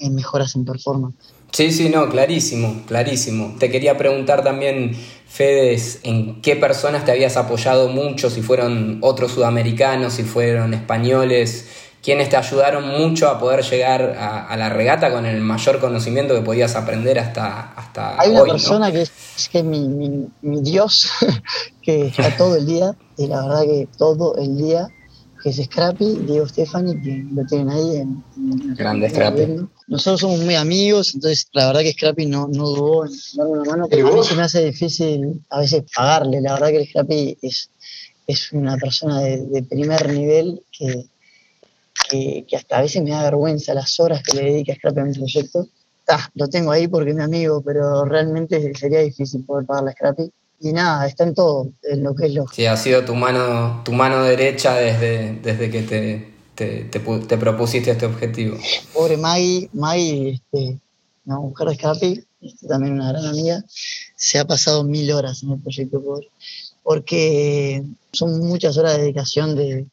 mejoras 0.10 0.56
en 0.56 0.66
performance. 0.66 1.16
Sí, 1.52 1.72
sí, 1.72 1.90
no, 1.90 2.10
clarísimo, 2.10 2.84
clarísimo. 2.88 3.56
Te 3.60 3.70
quería 3.70 3.98
preguntar 3.98 4.42
también, 4.44 4.96
Fedes, 5.28 6.00
en 6.04 6.42
qué 6.42 6.56
personas 6.56 7.04
te 7.04 7.12
habías 7.12 7.36
apoyado 7.36 7.90
mucho, 7.90 8.30
si 8.30 8.42
fueron 8.42 9.00
otros 9.02 9.32
sudamericanos, 9.34 10.14
si 10.14 10.24
fueron 10.24 10.74
españoles, 10.74 11.68
quienes 12.02 12.30
te 12.30 12.38
ayudaron 12.38 12.88
mucho 12.88 13.30
a 13.30 13.40
poder 13.40 13.64
llegar 13.64 14.16
a, 14.18 14.56
la 14.58 14.70
regata 14.70 15.12
con 15.12 15.26
el 15.26 15.42
mayor 15.42 15.80
conocimiento 15.80 16.34
que 16.34 16.42
podías 16.42 16.76
aprender 16.76 17.20
hasta, 17.20 17.74
hasta 17.74 18.20
Hay 18.20 18.32
una 18.32 18.44
persona 18.44 18.92
que 18.92 19.04
es, 19.04 19.50
que 19.52 19.62
mi, 19.62 19.88
mi, 19.88 20.62
Dios, 20.62 21.10
que 21.82 22.08
está 22.08 22.36
todo 22.36 22.56
el 22.56 22.66
día, 22.66 22.96
y 23.18 23.28
la 23.28 23.44
verdad 23.44 23.62
que 23.64 23.88
todo 23.98 24.36
el 24.38 24.58
día, 24.58 24.88
que 25.44 25.50
es 25.50 25.64
Scrappy, 25.64 26.24
Diego 26.28 26.48
Stefani, 26.48 27.00
que 27.02 27.24
lo 27.34 27.46
tienen 27.46 27.70
ahí. 27.70 27.98
En, 27.98 28.24
Grande 28.76 29.10
Scrappy. 29.10 29.68
Nosotros 29.88 30.22
somos 30.22 30.40
muy 30.40 30.56
amigos, 30.56 31.14
entonces 31.14 31.48
la 31.54 31.68
verdad 31.68 31.82
que 31.82 31.94
Scrappy 31.94 32.26
no, 32.26 32.48
no 32.48 32.68
dudó 32.68 33.06
en 33.06 33.12
darme 33.36 33.52
una 33.54 33.72
mano, 33.72 33.88
pero 33.90 34.08
a 34.08 34.12
mí 34.12 34.24
se 34.24 34.36
me 34.36 34.42
hace 34.42 34.66
difícil 34.66 35.44
a 35.50 35.60
veces 35.60 35.84
pagarle. 35.96 36.42
La 36.42 36.54
verdad 36.54 36.70
que 36.70 36.78
el 36.78 36.88
Scrappy 36.88 37.38
es, 37.44 37.70
es 38.26 38.52
una 38.54 38.78
persona 38.78 39.20
de, 39.20 39.38
de 39.46 39.64
primer 39.64 40.12
nivel 40.12 40.64
que 40.72 41.06
que, 42.10 42.46
hasta 42.56 42.78
a 42.78 42.82
veces 42.82 43.02
me 43.04 43.12
da 43.12 43.24
vergüenza 43.24 43.74
las 43.74 44.00
horas 44.00 44.22
que 44.24 44.36
le 44.36 44.44
dedica 44.44 44.74
a 44.74 44.76
Scrappy 44.76 45.00
a 45.00 45.06
mi 45.06 45.14
proyecto. 45.14 45.68
Ah, 46.08 46.28
lo 46.36 46.48
tengo 46.50 46.72
ahí 46.72 46.88
porque 46.88 47.12
es 47.12 47.16
mi 47.16 47.24
amigo, 47.24 47.62
pero 47.62 48.04
realmente 48.06 48.74
sería 48.76 49.00
difícil 49.00 49.46
poder 49.46 49.66
pagar 49.66 49.84
la 49.86 49.92
Scrappy. 49.92 50.32
Y 50.64 50.74
nada, 50.74 51.08
está 51.08 51.24
en 51.24 51.34
todo, 51.34 51.72
en 51.84 52.04
lo 52.04 52.14
que 52.16 52.28
es 52.28 52.34
lo. 52.34 52.48
Sí, 52.48 52.66
ha 52.66 52.78
sido 52.78 53.04
tu 53.04 53.16
mano, 53.16 53.82
tu 53.84 53.94
mano 53.94 54.24
derecha 54.24 54.76
desde, 54.76 55.40
desde 55.42 55.72
que 55.72 55.82
te, 55.82 56.34
te, 56.56 56.84
te, 56.84 57.38
propusiste 57.38 57.92
este 57.92 58.06
objetivo. 58.06 58.58
Pobre 58.94 59.18
Maggie, 59.18 59.70
Maggie, 59.74 60.34
este, 60.34 60.80
una 61.26 61.40
mujer 61.40 61.70
de 61.70 61.76
Scrappy, 61.76 62.24
este, 62.42 62.68
también 62.68 62.94
una 62.94 63.12
gran 63.12 63.26
amiga, 63.26 63.64
se 64.16 64.38
ha 64.38 64.46
pasado 64.46 64.84
mil 64.84 65.12
horas 65.12 65.42
en 65.42 65.54
el 65.54 65.60
proyecto, 65.60 66.00
porque 66.84 67.84
son 68.12 68.40
muchas 68.42 68.78
horas 68.78 68.98
de 68.98 69.02
dedicación 69.02 69.56
de, 69.56 69.88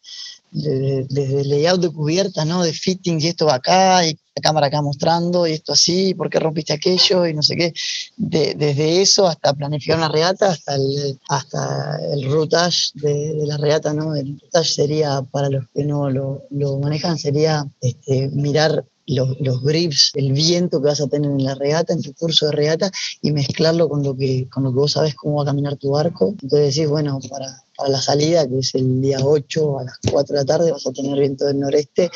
desde 0.50 1.40
el 1.40 1.48
layout 1.48 1.80
de 1.80 1.90
cubierta, 1.90 2.44
¿no? 2.44 2.62
De 2.62 2.72
fitting, 2.72 3.20
y 3.20 3.28
esto 3.28 3.46
va 3.46 3.56
acá, 3.56 4.06
y 4.06 4.18
la 4.34 4.42
cámara 4.42 4.68
acá 4.68 4.82
mostrando, 4.82 5.46
y 5.46 5.52
esto 5.52 5.72
así, 5.72 6.14
¿por 6.14 6.30
qué 6.30 6.38
rompiste 6.38 6.72
aquello? 6.72 7.26
Y 7.26 7.34
no 7.34 7.42
sé 7.42 7.56
qué. 7.56 7.74
desde 8.16 9.02
eso 9.02 9.26
hasta 9.26 9.54
planificar 9.54 9.98
una 9.98 10.08
regata, 10.08 10.50
hasta 10.50 10.74
el, 10.76 11.18
hasta 11.28 11.98
el 12.12 12.30
routage 12.30 12.90
de, 12.94 13.46
la 13.46 13.56
regata, 13.56 13.92
¿no? 13.92 14.14
El 14.14 14.38
routage 14.40 14.72
sería, 14.72 15.22
para 15.30 15.50
los 15.50 15.64
que 15.74 15.84
no 15.84 16.10
lo, 16.10 16.78
manejan, 16.80 17.18
sería 17.18 17.66
este, 17.80 18.28
mirar 18.28 18.84
los, 19.08 19.62
briefs, 19.62 20.12
el 20.14 20.32
viento 20.32 20.80
que 20.80 20.88
vas 20.88 21.00
a 21.00 21.08
tener 21.08 21.30
en 21.30 21.44
la 21.44 21.54
regata, 21.54 21.92
en 21.92 22.02
tu 22.02 22.12
curso 22.14 22.46
de 22.46 22.52
regata, 22.52 22.90
y 23.22 23.32
mezclarlo 23.32 23.88
con 23.88 24.02
lo 24.02 24.16
que, 24.16 24.48
con 24.50 24.64
lo 24.64 24.70
que 24.70 24.78
vos 24.78 24.92
sabes 24.92 25.14
cómo 25.14 25.36
va 25.36 25.42
a 25.42 25.46
caminar 25.46 25.76
tu 25.76 25.90
barco. 25.90 26.34
Entonces 26.42 26.74
decís, 26.74 26.88
bueno, 26.88 27.18
para, 27.30 27.62
para 27.76 27.90
la 27.90 28.00
salida, 28.00 28.46
que 28.46 28.58
es 28.58 28.74
el 28.74 29.00
día 29.00 29.18
8 29.22 29.78
a 29.78 29.84
las 29.84 29.98
4 30.10 30.34
de 30.34 30.40
la 30.40 30.44
tarde, 30.44 30.72
vas 30.72 30.86
a 30.86 30.92
tener 30.92 31.18
viento 31.18 31.46
del 31.46 31.60
noreste, 31.60 32.10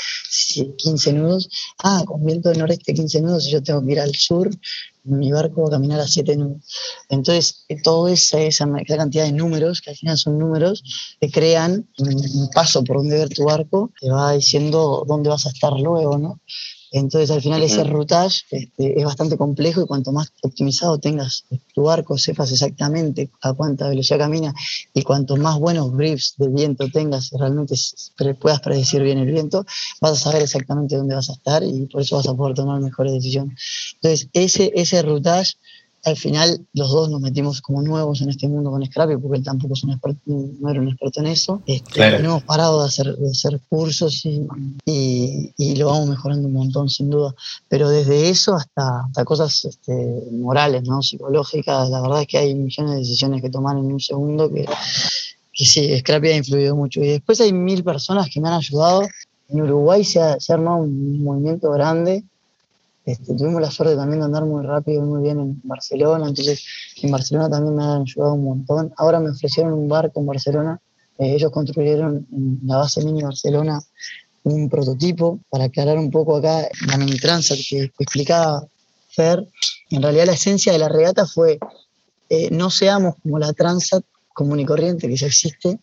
15 0.77 1.13
nudos. 1.13 1.49
Ah, 1.83 2.03
con 2.05 2.25
viento 2.25 2.49
del 2.49 2.59
noreste 2.59 2.93
15 2.93 3.21
nudos, 3.23 3.47
yo 3.47 3.63
tengo 3.63 3.85
que 3.85 3.93
ir 3.93 4.01
al 4.01 4.15
sur, 4.15 4.51
mi 5.05 5.33
barco 5.33 5.63
va 5.63 5.69
a 5.69 5.71
caminar 5.73 6.01
a 6.01 6.07
7 6.07 6.37
nudos. 6.37 6.63
Entonces, 7.09 7.65
eh, 7.69 7.81
toda 7.83 8.13
esa, 8.13 8.41
esa, 8.41 8.67
cantidad 8.87 9.25
de 9.25 9.33
números, 9.33 9.81
que 9.81 9.91
al 9.91 9.97
final 9.97 10.19
son 10.19 10.39
números, 10.39 10.83
te 11.21 11.31
crean 11.31 11.89
un, 11.99 12.51
paso 12.55 12.85
por 12.85 12.99
donde 12.99 13.19
ver 13.19 13.29
tu 13.29 13.45
barco, 13.45 13.93
te 14.01 14.11
va 14.11 14.33
diciendo 14.33 15.05
dónde 15.07 15.31
vas 15.31 15.47
a 15.47 15.51
estar 15.51 15.73
luego, 15.73 16.19
¿no? 16.19 16.41
Entonces 16.93 17.31
al 17.31 17.41
final 17.41 17.63
ese 17.63 17.85
routage 17.85 18.43
este, 18.51 18.99
es 18.99 19.05
bastante 19.05 19.39
complejo 19.39 19.81
y 19.81 19.87
cuanto 19.87 20.13
más 20.13 20.31
optimizado 20.43 20.99
tengas 20.99 21.45
tu 21.75 21.85
barco, 21.85 22.19
sepas 22.19 22.53
exactamente 22.53 23.31
a 23.41 23.55
cuánta 23.55 23.89
velocidad 23.89 24.19
camina 24.19 24.55
y 24.93 25.03
cuanto 25.03 25.37
más 25.37 25.59
buenos 25.59 25.91
briefs 25.93 26.35
de 26.37 26.49
viento 26.49 26.89
tengas, 26.91 27.31
realmente 27.33 27.75
puedas 28.39 28.61
predecir 28.61 29.03
bien 29.03 29.19
el 29.19 29.33
viento, 29.33 29.65
vas 30.03 30.13
a 30.13 30.17
saber 30.17 30.43
exactamente 30.43 30.97
dónde 30.97 31.15
vas 31.15 31.31
a 31.31 31.33
estar 31.33 31.63
y 31.63 31.87
por 31.87 32.03
eso 32.03 32.17
vas 32.17 32.29
a 32.29 32.35
poder 32.35 32.55
tomar 32.55 32.81
mejores 32.81 33.15
decisiones. 33.15 33.59
Entonces 33.95 34.29
ese, 34.35 34.71
ese 34.75 35.01
routage 35.01 35.55
al 36.05 36.17
final 36.17 36.67
los 36.73 36.91
dos 36.91 37.11
nos 37.11 37.21
metimos 37.21 37.61
como 37.61 37.81
nuevos 37.81 38.21
en 38.23 38.31
este 38.31 38.49
mundo 38.49 38.71
con 38.71 38.85
Scrappy, 38.85 39.17
porque 39.19 39.39
él 39.39 39.45
tampoco 39.45 39.75
es 39.75 39.85
un 39.85 39.93
experto, 39.93 40.21
no 40.27 40.69
era 40.69 40.81
un 40.81 40.89
experto 40.89 41.21
en 41.21 41.27
eso. 41.27 41.63
Este, 41.67 42.19
no 42.19 42.31
hemos 42.31 42.43
parado 42.43 42.81
de 42.81 42.89
hacer, 42.89 43.17
de 43.17 43.31
hacer 43.31 43.61
cursos 43.69 44.25
y, 44.25 44.49
y, 45.57 45.77
lo 45.77 45.87
vamos 45.87 46.09
mejorando 46.09 46.49
un 46.49 46.55
montón, 46.55 46.89
sin 46.89 47.09
duda. 47.09 47.35
Pero 47.69 47.89
desde 47.89 48.31
eso 48.31 48.55
hasta, 48.55 49.05
hasta 49.07 49.25
cosas 49.25 49.65
este, 49.65 50.23
morales, 50.33 50.83
¿no? 50.85 51.03
psicológicas, 51.03 51.89
la 51.89 52.01
verdad 52.01 52.23
es 52.23 52.27
que 52.27 52.39
hay 52.39 52.55
millones 52.55 52.93
de 52.93 52.99
decisiones 52.99 53.41
que 53.41 53.51
tomar 53.51 53.77
en 53.77 53.85
un 53.85 54.01
segundo 54.01 54.53
que, 54.53 54.65
que 55.53 55.65
sí, 55.65 55.97
Scrappy 56.01 56.29
ha 56.29 56.37
influido 56.37 56.75
mucho. 56.75 57.01
Y 57.01 57.09
después 57.09 57.41
hay 57.41 57.53
mil 57.53 57.85
personas 57.85 58.29
que 58.33 58.41
me 58.41 58.49
han 58.49 58.55
ayudado. 58.55 59.03
En 59.49 59.61
Uruguay 59.61 60.05
se 60.05 60.21
ha, 60.21 60.41
se 60.41 60.53
ha 60.53 60.57
armado 60.57 60.79
un 60.79 61.23
movimiento 61.23 61.71
grande 61.71 62.25
este, 63.05 63.35
tuvimos 63.35 63.61
la 63.61 63.71
suerte 63.71 63.97
también 63.97 64.21
de 64.21 64.27
andar 64.27 64.45
muy 64.45 64.65
rápido 64.65 65.03
y 65.03 65.07
muy 65.07 65.23
bien 65.23 65.41
en 65.41 65.61
Barcelona, 65.65 66.29
entonces 66.29 66.65
en 67.03 67.11
Barcelona 67.11 67.51
también 67.51 67.75
me 67.75 67.83
han 67.83 68.03
ayudado 68.03 68.35
un 68.35 68.45
montón. 68.45 68.93
Ahora 68.97 69.19
me 69.19 69.31
ofrecieron 69.31 69.73
un 69.73 69.89
barco 69.89 70.21
en 70.21 70.27
Barcelona, 70.27 70.81
eh, 71.19 71.35
ellos 71.35 71.51
construyeron 71.51 72.27
en 72.33 72.61
la 72.65 72.79
base 72.79 73.05
mini 73.05 73.23
Barcelona 73.23 73.81
un 74.45 74.69
prototipo 74.69 75.41
para 75.51 75.65
aclarar 75.65 75.99
un 75.99 76.11
poco 76.11 76.37
acá 76.37 76.69
la 76.87 76.97
mini 76.97 77.17
Transat 77.19 77.59
que, 77.69 77.91
explicaba 77.99 78.67
Fer. 79.09 79.47
En 79.91 80.03
realidad 80.03 80.27
la 80.27 80.33
esencia 80.33 80.73
de 80.73 80.79
la 80.79 80.89
regata 80.89 81.27
fue 81.27 81.59
eh, 82.29 82.49
no 82.51 82.71
seamos 82.71 83.17
como 83.23 83.39
la 83.39 83.53
Transat 83.53 84.05
común 84.33 84.61
y 84.61 84.65
corriente 84.65 85.09
que 85.09 85.17
ya 85.17 85.27
existe, 85.27 85.79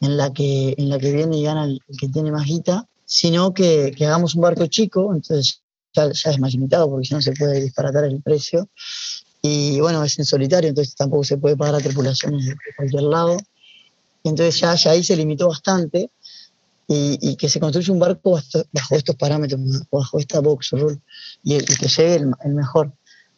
en 0.00 0.16
la 0.16 0.32
que, 0.32 0.74
en 0.76 0.88
la 0.88 0.98
que 0.98 1.12
viene 1.12 1.38
y 1.38 1.44
gana 1.44 1.64
el, 1.64 1.80
que 1.98 2.08
tiene 2.08 2.30
más 2.30 2.44
guita, 2.44 2.86
sino 3.06 3.54
que, 3.54 3.94
que, 3.96 4.04
hagamos 4.04 4.34
un 4.34 4.42
barco 4.42 4.66
chico, 4.66 5.14
entonces 5.14 5.62
ya, 5.96 6.30
es 6.30 6.38
más 6.38 6.52
limitado 6.52 6.88
porque 6.88 7.06
si 7.06 7.14
no 7.14 7.22
se 7.22 7.32
puede 7.32 7.60
disparatar 7.60 8.04
el 8.04 8.22
precio. 8.22 8.68
Y 9.42 9.80
bueno, 9.80 10.02
es 10.02 10.18
en 10.18 10.24
solitario, 10.24 10.68
entonces 10.68 10.94
tampoco 10.94 11.24
se 11.24 11.38
puede 11.38 11.56
pagar 11.56 11.76
a 11.76 11.80
tripulaciones 11.80 12.46
de 12.46 12.56
cualquier 12.76 13.02
lado. 13.04 13.36
Y 14.22 14.28
entonces 14.28 14.58
ya, 14.60 14.74
ya 14.74 14.90
ahí 14.90 15.04
se 15.04 15.16
limitó 15.16 15.48
bastante 15.48 16.10
y, 16.88 17.36
que 17.36 17.48
se 17.48 17.60
construye 17.60 17.90
un 17.90 17.98
barco 17.98 18.40
bajo, 18.72 18.94
estos 18.94 19.16
parámetros, 19.16 19.60
bajo 19.90 20.18
esta 20.18 20.40
box 20.40 20.70
rule 20.72 20.98
y, 21.42 21.54
el, 21.54 21.64
que 21.64 21.88
llegue 21.88 22.16
el, 22.16 22.54
mejor. 22.54 22.92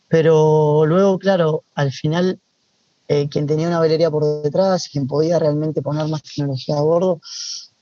Pero 0.09 0.85
luego, 0.87 1.19
claro, 1.19 1.65
al 1.75 1.93
final, 1.93 2.41
eh, 3.09 3.29
quien 3.29 3.47
tenía 3.47 3.69
una 3.69 3.81
velería 3.81 4.11
por 4.11 4.43
detrás, 4.43 4.89
quien 4.89 5.07
podía 5.07 5.39
realmente 5.39 5.83
poner 5.83 6.09
más 6.09 6.23
tecnología 6.23 6.77
a 6.79 6.83
bordo, 6.83 7.21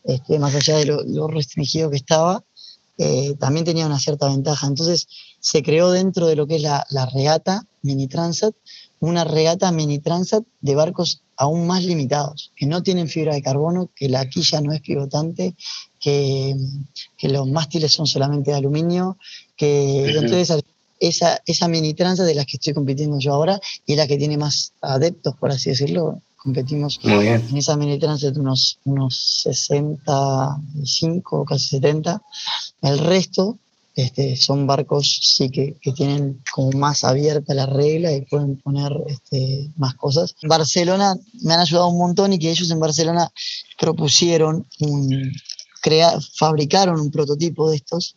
este, 0.05 0.39
más 0.39 0.55
allá 0.55 0.79
de 0.79 0.87
lo 0.87 1.29
restringido 1.29 1.91
que 1.91 1.97
estaba, 1.97 2.45
eh, 2.99 3.35
también 3.39 3.65
tenía 3.65 3.87
una 3.87 3.99
cierta 3.99 4.29
ventaja. 4.29 4.67
Entonces 4.67 5.09
se 5.41 5.63
creó 5.63 5.91
dentro 5.91 6.27
de 6.27 6.37
lo 6.37 6.47
que 6.47 6.57
es 6.57 6.63
la, 6.63 6.85
regata 7.13 7.67
mini 7.83 8.09
transat, 8.09 8.55
una 9.01 9.25
regata 9.25 9.71
mini 9.73 9.99
transat 9.99 10.45
de 10.61 10.75
barcos 10.75 11.23
aún 11.37 11.67
más 11.67 11.85
limitados, 11.85 12.53
que 12.57 12.67
no 12.67 12.83
tienen 12.83 13.09
fibra 13.09 13.35
de 13.35 13.43
carbono, 13.43 13.91
que 13.95 14.09
la 14.09 14.27
quilla 14.29 14.61
no 14.61 14.73
es 14.73 14.81
pivotante, 14.81 15.55
que, 16.01 16.57
los 17.23 17.49
mástiles 17.49 17.93
son 17.93 18.07
solamente 18.07 18.51
de 18.51 18.57
aluminio, 18.57 19.19
que 19.57 20.09
entonces 20.09 20.65
esa, 20.99 21.43
esa 21.45 21.69
mini 21.69 21.93
transat 21.93 22.27
de 22.27 22.35
las 22.35 22.47
que 22.47 22.57
estoy 22.57 22.73
compitiendo 22.73 23.19
yo 23.19 23.35
ahora 23.35 23.61
y 23.85 23.97
la 23.97 24.07
que 24.07 24.17
tiene 24.17 24.39
más 24.39 24.73
adeptos, 24.81 25.37
por 25.37 25.51
así 25.51 25.71
decirlo, 25.71 26.23
competimos 26.47 27.01
en 27.03 27.57
esa 27.57 27.77
mini 27.77 27.99
transit 27.99 28.37
unos, 28.37 28.79
unos 28.85 29.43
65, 29.43 31.45
casi 31.45 31.67
70. 31.67 32.23
El 32.83 33.01
resto 33.01 33.59
este, 33.97 34.37
son 34.37 34.65
barcos 34.65 35.19
sí 35.23 35.51
que, 35.51 35.77
que, 35.83 35.91
tienen 35.91 36.41
como 36.55 36.71
más 36.79 37.03
abierta 37.03 37.53
la 37.53 37.67
regla 37.67 38.13
y 38.13 38.21
pueden 38.21 38.59
poner 38.59 38.93
este, 39.09 39.73
más 39.77 39.97
cosas. 39.97 40.37
Barcelona 40.43 41.17
me 41.43 41.55
han 41.55 41.61
ayudado 41.61 41.89
un 41.89 41.99
montón 41.99 42.33
y 42.33 42.39
que 42.39 42.51
ellos 42.51 42.71
en 42.71 42.79
Barcelona 42.79 43.29
propusieron 43.77 44.65
un, 44.79 45.33
crea, 45.81 46.17
fabricaron 46.37 47.01
un 47.01 47.11
prototipo 47.11 47.71
de 47.71 47.77
estos 47.77 48.15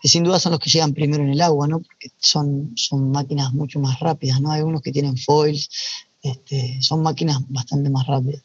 que 0.00 0.08
sin 0.08 0.24
duda 0.24 0.38
son 0.38 0.52
los 0.52 0.60
que 0.60 0.70
llegan 0.70 0.94
primero 0.94 1.24
en 1.24 1.30
el 1.30 1.42
agua, 1.42 1.66
¿no? 1.66 1.80
Porque 1.80 2.12
son, 2.18 2.72
son 2.76 3.10
máquinas 3.10 3.52
mucho 3.52 3.80
más 3.80 3.98
rápidas, 3.98 4.40
¿no? 4.40 4.52
Hay 4.52 4.62
unos 4.62 4.80
que 4.80 4.92
tienen 4.92 5.16
foils, 5.16 5.68
este, 6.22 6.78
son 6.82 7.02
máquinas 7.02 7.38
bastante 7.48 7.90
más 7.90 8.06
rápidas. 8.06 8.42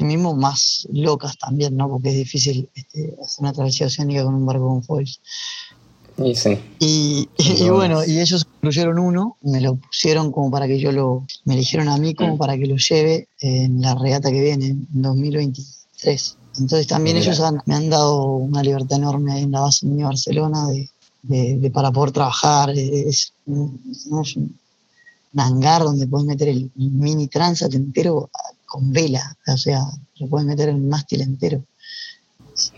mismo 0.00 0.34
más 0.34 0.86
locas 0.92 1.36
también, 1.38 1.76
¿no? 1.76 1.88
Porque 1.88 2.10
es 2.10 2.16
difícil 2.16 2.68
este, 2.74 3.14
hacer 3.22 3.40
una 3.40 3.52
travesía 3.52 3.86
oceánica 3.86 4.24
con 4.24 4.34
un 4.34 4.46
barco 4.46 4.66
con 4.66 4.82
foils. 4.82 5.20
Y, 6.18 6.34
sí. 6.34 6.58
y, 6.78 7.68
bueno, 7.70 8.04
y 8.04 8.20
ellos 8.20 8.46
incluyeron 8.56 8.98
uno, 8.98 9.36
me 9.42 9.60
lo 9.60 9.76
pusieron 9.76 10.30
como 10.30 10.50
para 10.50 10.66
que 10.66 10.78
yo 10.78 10.92
lo, 10.92 11.26
me 11.44 11.54
eligieron 11.54 11.88
a 11.88 11.96
mí 11.96 12.14
como 12.14 12.36
para 12.36 12.56
que 12.58 12.66
lo 12.66 12.76
lleve 12.76 13.28
en 13.40 13.80
la 13.80 13.94
regata 13.94 14.30
que 14.30 14.40
viene, 14.40 14.66
en 14.66 14.86
2023. 14.92 16.36
Entonces 16.58 16.86
también 16.86 17.16
ellos 17.16 17.40
me 17.64 17.74
han 17.74 17.88
dado 17.88 18.24
una 18.24 18.62
libertad 18.62 18.98
enorme 18.98 19.40
en 19.40 19.52
la 19.52 19.60
base 19.60 19.86
de 19.86 20.04
Barcelona 20.04 20.68
de, 21.22 21.70
para 21.72 21.90
poder 21.90 22.12
trabajar. 22.12 22.70
Es, 22.70 23.32
es, 23.46 24.38
un 25.32 25.40
hangar 25.40 25.82
donde 25.82 26.06
puedes 26.06 26.26
meter 26.26 26.48
el 26.48 26.70
mini 26.74 27.28
transat 27.28 27.74
entero 27.74 28.30
con 28.66 28.92
vela, 28.92 29.36
o 29.46 29.56
sea, 29.56 29.80
lo 30.16 30.28
puedes 30.28 30.46
meter 30.46 30.68
el 30.68 30.78
mástil 30.78 31.20
entero. 31.20 31.62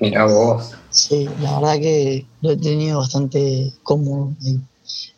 Mira 0.00 0.26
vos. 0.26 0.72
Sí, 0.90 1.28
la 1.40 1.58
verdad 1.58 1.74
que 1.74 2.26
lo 2.40 2.52
he 2.52 2.56
tenido 2.56 2.98
bastante 2.98 3.72
cómodo. 3.82 4.32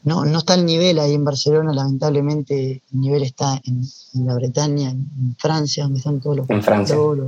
No, 0.05 0.25
no 0.25 0.39
está 0.39 0.55
el 0.55 0.65
nivel 0.65 0.99
ahí 0.99 1.15
en 1.15 1.25
Barcelona, 1.25 1.73
lamentablemente 1.73 2.83
el 2.93 3.01
nivel 3.01 3.25
está 3.25 3.61
en, 3.65 3.83
la 4.25 4.35
Bretaña, 4.35 4.91
en, 4.91 5.37
Francia, 5.39 5.85
donde 5.85 5.99
están 5.99 6.21
todos 6.21 6.37
los, 6.37 6.47
todos 6.47 7.19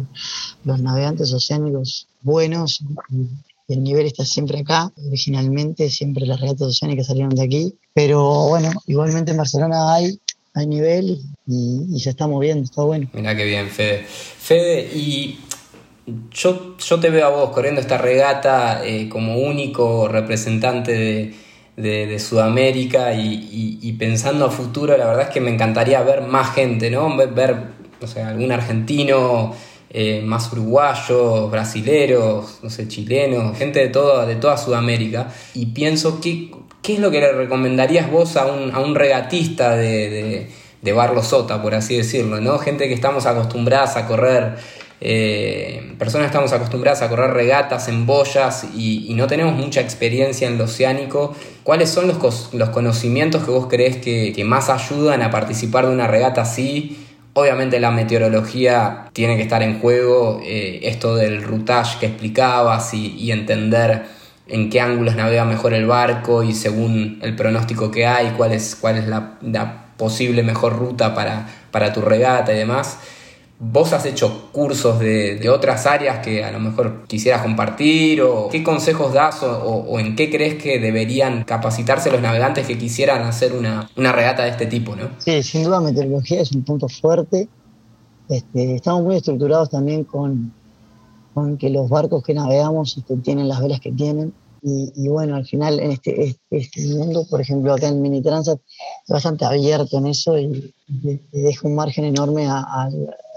los, 0.65 0.81
navegantes 0.81 1.33
oceánicos 1.33 2.07
buenos. 2.23 2.85
Y 3.69 3.75
el 3.75 3.83
nivel 3.83 4.07
está 4.07 4.25
siempre 4.25 4.61
acá. 4.61 4.91
Originalmente 5.07 5.91
siempre 5.91 6.27
las 6.27 6.41
regatas 6.41 6.69
oceánicas 6.69 7.07
salieron 7.07 7.35
de 7.35 7.43
aquí. 7.43 7.75
Pero 7.93 8.49
bueno, 8.49 8.73
igualmente 8.87 9.33
en 9.33 9.37
Barcelona 9.37 9.95
hay, 9.95 10.19
hay 10.55 10.67
nivel 10.67 11.21
y, 11.47 12.01
se 12.01 12.11
está 12.11 12.27
moviendo, 12.27 12.65
está 12.65 12.83
bueno. 12.83 13.09
Mira 13.13 13.37
qué 13.37 13.45
bien, 13.45 13.69
Fede. 13.69 14.05
Fede, 14.07 14.91
y 14.95 15.39
yo, 16.31 16.77
yo 16.79 16.99
te 16.99 17.11
veo 17.11 17.27
a 17.27 17.31
vos 17.31 17.51
corriendo 17.51 17.83
esta 17.83 17.99
regata 17.99 18.85
eh, 18.87 19.11
como 19.11 19.37
único 19.37 20.09
representante 20.09 21.35
de, 21.77 22.19
Sudamérica 22.19 23.15
y, 23.15 23.97
pensando 23.99 24.47
a 24.47 24.51
futuro, 24.51 24.97
la 24.97 25.07
verdad 25.07 25.25
es 25.25 25.31
que 25.31 25.41
me 25.41 25.53
encantaría 25.53 26.03
ver 26.03 26.23
más 26.23 26.55
gente, 26.55 26.91
¿no? 26.91 27.15
Ver, 27.17 27.57
o 28.01 28.07
sea, 28.07 28.29
algún 28.29 28.51
argentino 28.51 29.55
eh, 29.91 30.21
más 30.23 30.53
uruguayos, 30.53 31.51
brasileros, 31.51 32.59
no 32.63 32.69
sé, 32.69 32.89
chilenos, 32.89 33.57
gente 33.57 33.81
de 33.81 33.89
toda, 33.89 34.27
de 34.27 34.37
toda 34.37 34.59
Sudamérica. 34.59 35.33
Y 35.55 35.67
pienso, 35.67 36.21
¿qué, 36.21 36.51
¿qué 36.83 36.95
es 36.95 37.01
lo 37.01 37.11
que 37.11 37.21
le 37.21 37.33
recomendarías 37.33 38.11
vos 38.11 38.37
a 38.37 38.47
un, 38.47 38.71
a 38.75 38.81
un 38.81 38.95
regatista 38.95 39.77
de, 39.77 40.11
de, 40.11 40.51
de 40.83 41.23
Sota, 41.23 41.63
por 41.63 41.75
así 41.75 41.97
decirlo? 41.97 42.39
¿no? 42.39 42.59
Gente 42.59 42.87
que 42.87 42.93
estamos 42.93 43.25
acostumbradas 43.25 43.97
a 43.97 44.07
correr, 44.07 44.57
eh, 45.01 45.95
personas 45.99 46.27
que 46.27 46.33
estamos 46.33 46.53
acostumbradas 46.53 47.01
a 47.01 47.09
correr 47.09 47.31
regatas 47.31 47.89
en 47.89 48.05
boyas 48.05 48.67
y, 48.75 49.15
no 49.15 49.27
tenemos 49.27 49.55
mucha 49.55 49.81
experiencia 49.81 50.49
en 50.49 50.59
lo 50.59 50.65
oceánico. 50.65 51.35
¿Cuáles 51.63 51.89
son 51.89 52.09
los, 52.09 52.53
los 52.53 52.69
conocimientos 52.69 53.43
que 53.43 53.51
vos 53.51 53.69
crees 53.71 53.97
que, 53.97 54.35
que 54.35 54.45
más 54.45 54.69
ayudan 54.69 55.23
a 55.23 55.31
participar 55.31 55.87
de 55.87 55.93
una 55.95 56.09
regata 56.09 56.43
así? 56.43 57.08
Obviamente 57.35 57.79
la 57.79 57.91
meteorología 57.91 59.11
tiene 59.13 59.37
que 59.37 59.43
estar 59.43 59.63
en 59.63 59.79
juego, 59.81 60.41
eh, 60.43 60.81
esto 60.85 61.15
del 61.15 61.43
routage 61.43 61.99
que 62.01 62.07
explicabas 62.07 62.95
y, 62.95 63.31
entender 63.31 64.07
en 64.49 64.71
qué 64.71 64.81
ángulos 64.81 65.15
navega 65.15 65.45
mejor 65.45 65.75
el 65.75 65.87
barco 65.87 66.43
y 66.43 66.55
según 66.55 67.19
el 67.23 67.37
pronóstico 67.37 67.91
que 67.91 68.07
hay, 68.07 68.33
cuál 68.37 68.53
es, 68.53 68.75
cuál 68.75 68.97
es 68.97 69.07
la, 69.07 69.39
la 69.43 69.89
posible 69.97 70.43
mejor 70.43 70.79
ruta 70.79 71.15
para, 71.15 71.47
para 71.71 71.93
tu 71.93 72.01
regata 72.01 72.53
y 72.53 72.59
demás. 72.59 72.99
¿Vos 73.61 73.93
has 73.93 74.07
hecho 74.07 74.51
cursos 74.53 75.01
de, 75.01 75.51
otras 75.51 75.85
áreas 75.87 76.25
que 76.25 76.45
a 76.45 76.53
lo 76.53 76.61
mejor 76.61 77.07
quisieras 77.09 77.43
compartir? 77.43 78.23
¿O 78.23 78.49
qué 78.49 78.63
consejos 78.63 79.13
das 79.13 79.43
o, 79.43 79.99
en 79.99 80.15
qué 80.15 80.31
crees 80.31 80.63
que 80.63 80.79
deberían 80.79 81.43
capacitarse 81.43 82.09
los 82.11 82.21
navegantes 82.21 82.69
que 82.69 82.79
quisieran 82.79 83.23
hacer 83.23 83.53
una, 83.53 83.89
regata 83.97 84.45
de 84.45 84.51
este 84.51 84.67
tipo? 84.67 84.95
¿no? 84.95 85.09
Sí, 85.19 85.43
sin 85.43 85.65
duda 85.65 85.81
meteorología 85.81 86.41
es 86.41 86.53
un 86.53 86.63
punto 86.63 86.89
fuerte. 86.89 87.49
Este, 88.29 88.77
estamos 88.77 89.03
muy 89.03 89.17
estructurados 89.17 89.71
también 89.71 90.05
con, 90.05 90.53
con 91.35 91.57
que 91.57 91.69
los 91.69 91.89
barcos 91.89 92.23
que 92.23 92.35
navegamos 92.35 92.97
este, 92.97 93.17
tienen 93.17 93.49
las 93.49 93.61
velas 93.61 93.81
que 93.81 93.91
tienen. 93.91 94.33
Y, 94.63 95.09
bueno, 95.09 95.37
al 95.37 95.47
final 95.47 95.79
en 95.81 95.93
este, 95.93 96.37
este, 96.51 96.87
mundo, 96.89 97.27
por 97.29 97.41
ejemplo, 97.41 97.73
acá 97.73 97.89
en 97.89 98.03
Mini 98.03 98.23
Transat, 98.23 98.59
es 98.59 99.09
bastante 99.09 99.45
abierto 99.45 99.99
en 99.99 100.07
eso 100.07 100.39
y 100.39 100.75
te, 101.03 101.21
deja 101.33 101.67
un 101.69 101.75
margen 101.75 102.05
enorme 102.05 102.47
a, 102.47 102.89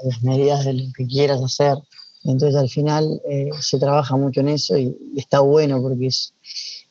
las 0.04 0.24
medidas 0.24 0.66
de 0.66 0.74
lo 0.74 0.84
que 0.96 1.06
quieras 1.06 1.42
hacer. 1.44 1.78
Entonces 2.24 2.56
al 2.56 2.70
final 2.70 3.22
eh, 3.30 3.50
se 3.60 3.80
trabaja 3.80 4.16
mucho 4.16 4.42
en 4.42 4.50
eso 4.50 4.78
y, 4.78 4.96
está 5.16 5.40
bueno 5.42 5.82
porque 5.82 6.08
es, 6.08 6.34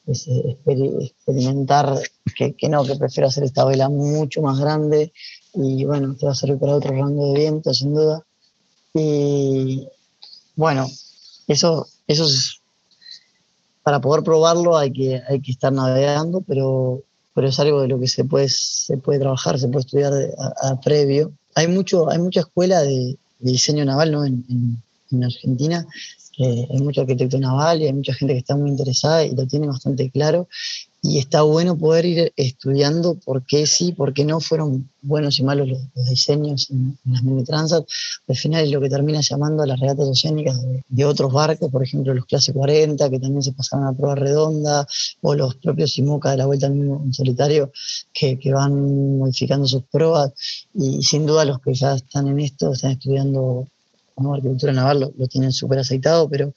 experimentar 0.07 2.01
que, 2.37 2.55
que, 2.55 2.69
no, 2.69 2.85
que 2.85 2.97
prefiero 2.97 3.29
hacer 3.29 3.45
esta 3.45 3.65
vela 3.65 3.89
mucho 3.89 4.43
más 4.43 4.59
grande 4.59 5.13
y 5.55 5.85
bueno, 5.85 6.17
te 6.17 6.27
va 6.27 6.33
a 6.33 6.35
servir 6.35 6.59
para 6.59 6.75
otro 6.75 6.93
rango 6.93 7.33
de 7.33 7.39
viento 7.39 7.73
sin 7.75 7.95
duda. 7.95 8.25
Y 8.95 9.87
bueno, 10.57 10.89
eso, 11.47 11.89
eso 12.07 12.25
es, 12.25 12.60
para 13.83 14.01
poder 14.01 14.23
probarlo 14.23 14.77
hay 14.77 14.93
que, 14.93 15.23
hay 15.29 15.41
que 15.41 15.53
estar 15.53 15.73
navegando, 15.73 16.43
pero, 16.43 17.03
pero 17.35 17.49
es 17.49 17.59
algo 17.61 17.83
de 17.83 17.89
lo 17.89 17.99
que 17.99 18.09
se 18.09 18.25
puede, 18.25 18.49
se 18.49 18.97
puede 18.97 19.21
trabajar, 19.21 19.59
se 19.59 19.69
puede 19.69 19.87
estudiar 19.87 20.13
a, 20.63 20.81
previo. 20.81 21.33
Hay, 21.55 21.69
mucho, 21.69 22.11
hay 22.11 22.19
mucha 22.19 22.41
escuela 22.41 22.83
de, 22.83 23.17
diseño 23.39 23.85
naval 23.85 24.13
¿no? 24.13 24.25
en, 24.25 24.45
en, 25.11 25.25
Argentina 25.25 25.87
hay 26.45 26.81
mucho 26.81 27.03
arquitecto 27.03 27.39
naval 27.39 27.83
y 27.83 27.87
hay 27.87 27.93
mucha 27.93 28.15
gente 28.15 28.33
que 28.35 28.41
está 28.41 28.57
muy 28.57 28.71
interesada 28.71 29.25
y 29.25 29.35
lo 29.35 29.47
tiene 29.47 29.67
bastante 29.67 30.11
claro 30.11 30.49
y 31.03 31.19
está 31.19 31.43
bueno 31.43 31.79
poder 31.79 32.05
ir 32.05 32.33
estudiando 32.37 33.15
por 33.15 33.45
qué 33.47 33.67
sí, 33.67 33.93
por 33.93 34.13
qué 34.13 34.25
no 34.25 34.41
fueron 34.41 34.91
buenos 35.01 35.39
y 35.39 35.43
malos 35.43 35.69
los, 35.69 36.09
diseños 36.09 36.71
en, 36.71 36.99
las 37.05 37.23
mini 37.23 37.43
transat. 37.43 37.87
Al 38.29 38.37
final 38.37 38.65
es 38.65 38.71
lo 38.71 38.81
que 38.81 38.91
termina 38.91 39.21
llamando 39.23 39.63
a 39.63 39.67
las 39.67 39.81
regatas 39.81 40.09
oceánicas 40.09 40.61
de, 40.89 41.05
otros 41.07 41.33
barcos, 41.33 41.71
por 41.71 41.83
ejemplo 41.83 42.13
los 42.13 42.27
clase 42.27 42.53
40, 42.53 43.09
que 43.09 43.19
también 43.19 43.43
se 43.43 43.53
pasaron 43.53 43.87
a 43.87 43.93
prueba 43.95 44.15
redonda, 44.15 44.87
o 45.23 45.35
los 45.35 45.55
propios 45.57 45.97
IMOCA 45.99 46.33
de 46.33 46.37
la 46.37 46.47
vuelta 46.47 46.69
mismo 46.69 47.03
en 47.03 47.15
solitario, 47.15 47.73
que, 48.13 48.39
que 48.39 48.53
van 48.53 49.19
modificando 49.19 49.67
sus 49.67 49.85
pruebas. 49.85 50.33
Y 50.75 51.03
sin 51.03 51.25
duda 51.25 51.47
los 51.47 51.61
que 51.61 51.73
ya 51.73 51.95
están 51.95 52.29
en 52.29 52.41
esto, 52.41 52.73
están 52.73 52.93
estudiando 52.93 53.67
arquitectura 54.35 54.75
naval, 54.75 55.01
lo, 55.01 55.13
lo 55.17 55.27
tienen 55.29 55.51
súper 55.51 55.79
aceitado, 55.79 56.29
pero 56.29 56.53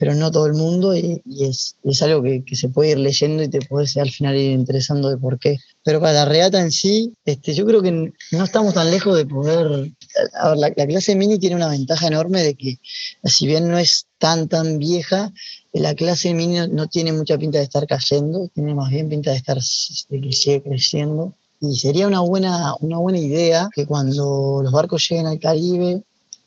pero 0.00 0.14
no 0.14 0.30
todo 0.30 0.46
el 0.46 0.54
mundo 0.54 0.96
y, 0.96 1.22
es, 1.42 1.76
es, 1.84 2.02
algo 2.02 2.22
que, 2.22 2.42
se 2.56 2.70
puede 2.70 2.92
ir 2.92 2.98
leyendo 2.98 3.42
y 3.42 3.48
te 3.48 3.60
puedes 3.60 3.98
al 3.98 4.10
final 4.10 4.34
ir 4.34 4.52
interesando 4.52 5.10
de 5.10 5.18
por 5.18 5.38
qué. 5.38 5.58
Pero 5.84 6.00
para 6.00 6.14
la 6.14 6.24
regata 6.24 6.58
en 6.58 6.72
sí, 6.72 7.12
este, 7.26 7.52
yo 7.52 7.66
creo 7.66 7.82
que 7.82 7.92
no 7.92 8.44
estamos 8.44 8.72
tan 8.72 8.90
lejos 8.90 9.14
de 9.14 9.26
poder... 9.26 9.92
A 10.40 10.48
ver, 10.48 10.58
la, 10.58 10.70
clase 10.70 11.14
mini 11.14 11.38
tiene 11.38 11.54
una 11.54 11.68
ventaja 11.68 12.06
enorme 12.06 12.42
de 12.42 12.54
que 12.54 12.78
si 13.24 13.46
bien 13.46 13.68
no 13.68 13.76
es 13.76 14.06
tan 14.16 14.48
tan 14.48 14.78
vieja, 14.78 15.34
la 15.74 15.94
clase 15.94 16.32
mini 16.32 16.66
no 16.68 16.86
tiene 16.86 17.12
mucha 17.12 17.36
pinta 17.36 17.58
de 17.58 17.64
estar 17.64 17.86
cayendo, 17.86 18.48
tiene 18.54 18.74
más 18.74 18.88
bien 18.88 19.10
pinta 19.10 19.32
de 19.32 19.36
estar 19.36 19.58
que 19.58 20.32
sigue 20.32 20.62
creciendo. 20.62 21.34
Y 21.60 21.76
sería 21.76 22.06
una 22.06 22.20
buena, 22.20 22.74
una 22.80 22.96
buena 22.96 23.18
idea 23.18 23.68
que 23.74 23.84
cuando 23.84 24.62
los 24.62 24.72
barcos 24.72 25.06
lleguen 25.06 25.26
al 25.26 25.38
Caribe, 25.38 26.02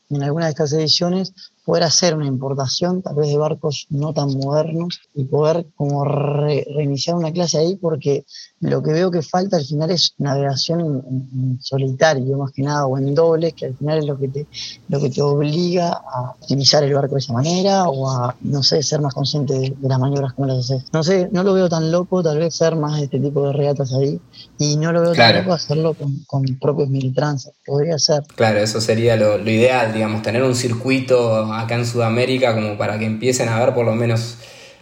en 0.10 0.24
alguna 0.24 0.46
de 0.46 0.52
estas 0.52 0.74
ediciones, 0.74 1.34
poder 1.65 1.84
hacer 1.84 2.15
una 2.15 2.26
importación 2.26 3.02
tal 3.02 3.15
vez 3.15 3.30
de 3.30 3.38
barcos 3.38 3.88
no 3.89 4.13
tan 4.13 4.38
modernos 4.38 4.99
y 5.15 5.23
poder 5.23 5.65
como 5.76 6.04
reiniciar 6.04 7.15
una 7.15 7.32
clase 7.32 7.58
ahí 7.58 7.76
porque 7.76 8.26
lo 8.60 8.84
que 8.84 8.91
veo 8.91 9.12
que 9.12 9.21
falta 9.21 9.58
al 9.58 9.65
final 9.65 9.91
es 9.91 10.13
navegación 10.17 10.82
en, 10.82 11.60
solitario 11.62 12.38
más 12.38 12.52
que 12.52 12.63
nada 12.63 12.86
o 12.86 12.97
en 12.97 13.15
dobles 13.15 13.54
que 13.54 13.67
al 13.67 13.76
final 13.76 13.99
es 13.99 14.06
lo 14.06 14.17
que 14.17 14.28
te 14.28 14.47
lo 14.89 14.99
que 14.99 15.10
te 15.10 15.21
obliga 15.21 15.91
a 15.91 16.36
utilizar 16.41 16.84
el 16.84 16.93
barco 16.93 17.15
de 17.15 17.19
esa 17.19 17.34
manera 17.34 17.88
o 17.88 18.10
a 18.10 18.36
no 18.41 18.62
sé 18.62 18.84
ser 18.84 18.99
más 18.99 19.13
consciente 19.13 19.54
de, 19.54 19.76
las 19.82 19.99
maniobras 19.99 20.34
como 20.34 20.47
las 20.47 20.60
haces. 20.60 20.86
No 20.91 21.04
sé 21.04 21.30
no 21.32 21.43
lo 21.43 21.54
veo 21.54 21.69
tan 21.69 21.91
loco 21.91 22.21
tal 22.21 22.39
vez 22.39 22.56
ser 22.56 22.76
más 22.76 22.97
de 22.97 23.06
este 23.06 23.19
tipo 23.19 23.47
de 23.47 23.54
regatas 23.54 23.93
ahí 23.93 24.19
y 24.58 24.76
no 24.76 24.91
lo 24.91 25.02
veo 25.02 25.13
tan 25.13 25.38
loco 25.38 25.54
hacerlo 25.54 25.95
con, 26.28 26.43
propios 26.60 26.89
militrans 26.89 27.52
podría 27.65 27.97
ser. 27.97 28.23
Claro 28.36 28.60
eso 28.60 28.82
sería 28.82 29.15
lo, 29.15 29.38
lo 29.38 29.49
ideal 29.49 29.93
digamos 29.93 30.21
tener 30.21 30.43
un 30.43 30.56
circuito 30.56 31.53
acá 31.62 31.76
en 31.76 31.86
Sudamérica 31.86 32.54
como 32.54 32.78
para 32.78 32.98
que 33.00 33.06
empiecen 33.06 33.50
a 33.50 33.60
ver 33.60 33.74
por 33.74 33.86
lo 33.86 33.96
menos 33.96 34.38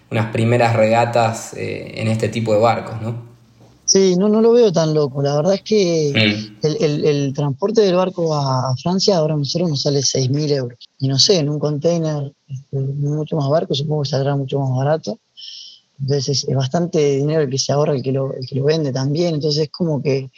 unas 0.09 0.31
primeras 0.31 0.75
regatas 0.75 1.53
eh, 1.53 1.93
en 1.95 2.07
este 2.07 2.29
tipo 2.29 2.53
de 2.53 2.59
barcos, 2.59 3.01
¿no? 3.01 3.31
Sí, 3.91 4.15
no, 4.15 4.29
no 4.29 4.41
lo 4.41 4.53
veo 4.53 4.71
tan 4.71 4.93
loco. 4.93 5.21
La 5.21 5.35
verdad 5.35 5.55
es 5.55 5.63
que 5.63 6.13
mm. 6.61 6.65
el, 6.81 7.33
transporte 7.33 7.81
del 7.81 7.95
barco 7.95 8.33
a, 8.33 8.73
Francia 8.81 9.17
ahora 9.17 9.35
nosotros 9.35 9.69
nos 9.69 9.81
sale 9.81 9.99
6.000 9.99 10.51
euros. 10.51 10.79
Y 10.97 11.09
no 11.09 11.19
sé, 11.19 11.39
en 11.39 11.49
un 11.49 11.59
container 11.59 12.31
este, 12.47 12.79
mucho 12.79 13.35
más 13.35 13.49
barco 13.49 13.75
supongo 13.75 14.03
que 14.03 14.09
saldrá 14.09 14.35
mucho 14.37 14.59
más 14.59 14.77
barato. 14.77 15.19
Entonces 15.99 16.45
es, 16.47 16.55
bastante 16.55 17.17
dinero 17.17 17.41
el 17.41 17.49
que 17.49 17.57
se 17.57 17.73
ahorra 17.73 17.93
el 17.93 18.01
que, 18.01 18.13
lo, 18.13 18.33
el 18.33 18.47
que 18.47 18.55
lo 18.55 18.63
vende 18.63 18.93
también. 18.93 19.35
Entonces 19.35 19.63
es 19.63 19.69
como 19.71 20.01
que 20.01 20.29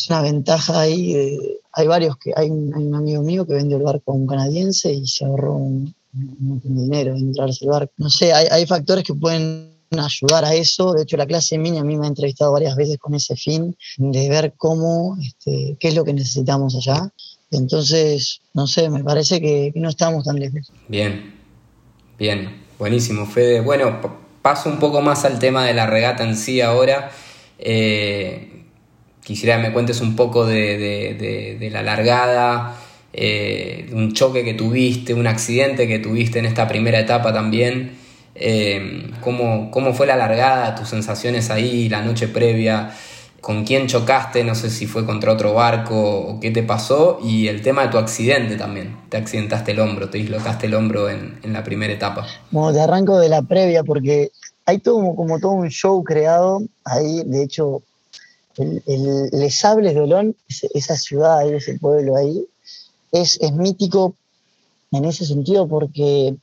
es 0.00 0.10
una 0.10 0.22
ventaja 0.22 0.80
ahí. 0.80 1.38
hay 1.72 1.86
varios 1.86 2.16
que, 2.16 2.32
hay 2.34 2.50
un, 2.50 2.94
amigo 2.94 3.22
mío 3.22 3.46
que 3.46 3.54
vende 3.54 3.76
el 3.76 3.82
barco 3.82 4.12
a 4.12 4.14
un 4.14 4.26
canadiense 4.26 4.92
y 4.92 5.06
se 5.06 5.24
ahorró 5.24 5.54
un, 5.54 5.94
montón 6.12 6.74
de 6.74 6.82
dinero 6.82 7.12
en 7.12 7.28
entrarse 7.28 7.64
el 7.64 7.70
barco. 7.70 7.92
No 7.98 8.10
sé, 8.10 8.32
hay, 8.32 8.66
factores 8.66 9.04
que 9.04 9.14
pueden 9.14 9.70
ayudar 9.90 10.44
a 10.44 10.54
eso. 10.54 10.92
De 10.92 11.02
hecho, 11.02 11.16
la 11.16 11.26
clase 11.26 11.58
mini 11.58 11.78
a 11.78 11.84
mí 11.84 11.96
me 11.96 12.06
ha 12.06 12.08
entrevistado 12.08 12.52
varias 12.52 12.74
veces 12.76 12.98
con 12.98 13.14
ese 13.14 13.36
fin 13.36 13.76
de 13.98 14.28
ver 14.28 14.54
cómo, 14.56 15.16
este, 15.20 15.76
qué 15.78 15.88
es 15.88 15.94
lo 15.94 16.04
que 16.04 16.14
necesitamos 16.14 16.74
allá. 16.76 17.12
Entonces, 17.50 18.40
no 18.54 18.66
sé, 18.66 18.88
me 18.88 19.04
parece 19.04 19.40
que, 19.40 19.72
no 19.74 19.88
estamos 19.88 20.24
tan 20.24 20.36
lejos. 20.36 20.72
Bien, 20.88 21.34
bien, 22.18 22.62
buenísimo, 22.78 23.26
Fede. 23.26 23.60
Bueno, 23.60 24.00
paso 24.42 24.70
un 24.70 24.78
poco 24.78 25.00
más 25.00 25.24
al 25.24 25.38
tema 25.38 25.66
de 25.66 25.74
la 25.74 25.86
regata 25.86 26.24
en 26.24 26.36
sí 26.36 26.60
ahora. 26.60 27.10
Eh, 27.58 28.59
quisiera 29.24 29.56
que 29.56 29.68
me 29.68 29.72
cuentes 29.72 30.00
un 30.00 30.16
poco 30.16 30.46
de, 30.46 31.68
la 31.72 31.82
largada, 31.82 32.76
eh, 33.12 33.88
un 33.92 34.12
choque 34.12 34.44
que 34.44 34.54
tuviste, 34.54 35.14
un 35.14 35.26
accidente 35.26 35.86
que 35.86 35.98
tuviste 35.98 36.38
en 36.38 36.46
esta 36.46 36.68
primera 36.68 36.98
etapa 36.98 37.32
también. 37.32 37.98
Eh, 38.34 39.10
¿cómo, 39.20 39.94
fue 39.94 40.06
la 40.06 40.16
largada, 40.16 40.74
tus 40.74 40.88
sensaciones 40.88 41.50
ahí, 41.50 41.88
la 41.88 42.02
noche 42.02 42.28
previa? 42.28 42.92
¿Con 43.40 43.64
quién 43.64 43.86
chocaste? 43.86 44.44
No 44.44 44.54
sé 44.54 44.68
si 44.68 44.86
fue 44.86 45.06
contra 45.06 45.32
otro 45.32 45.54
barco 45.54 45.96
o 45.96 46.40
qué 46.40 46.50
te 46.50 46.62
pasó. 46.62 47.18
Y 47.22 47.48
el 47.48 47.62
tema 47.62 47.82
de 47.82 47.88
tu 47.88 47.98
accidente 47.98 48.56
también. 48.56 48.96
Te 49.08 49.16
accidentaste 49.16 49.72
el 49.72 49.80
hombro, 49.80 50.10
te 50.10 50.18
dislocaste 50.18 50.66
el 50.66 50.74
hombro 50.74 51.08
en, 51.08 51.38
la 51.44 51.64
primera 51.64 51.92
etapa. 51.92 52.26
Bueno, 52.50 52.72
te 52.72 52.80
arranco 52.80 53.18
de 53.18 53.28
la 53.28 53.42
previa 53.42 53.82
porque 53.82 54.30
hay 54.66 54.80
como 54.80 55.40
todo 55.40 55.52
un 55.52 55.68
show 55.68 56.04
creado 56.04 56.62
ahí. 56.84 57.22
De 57.24 57.42
hecho, 57.42 57.82
el, 58.60 58.82
el 58.86 59.30
Les 59.32 59.62
de 59.62 60.00
Olón, 60.00 60.36
esa 60.74 60.96
ciudad, 60.96 61.48
ese 61.48 61.78
pueblo 61.78 62.16
ahí, 62.16 62.46
es, 63.12 63.38
es 63.40 63.52
mítico 63.52 64.14
en 64.92 65.04
ese 65.04 65.24
sentido 65.24 65.66
porque 65.66 66.36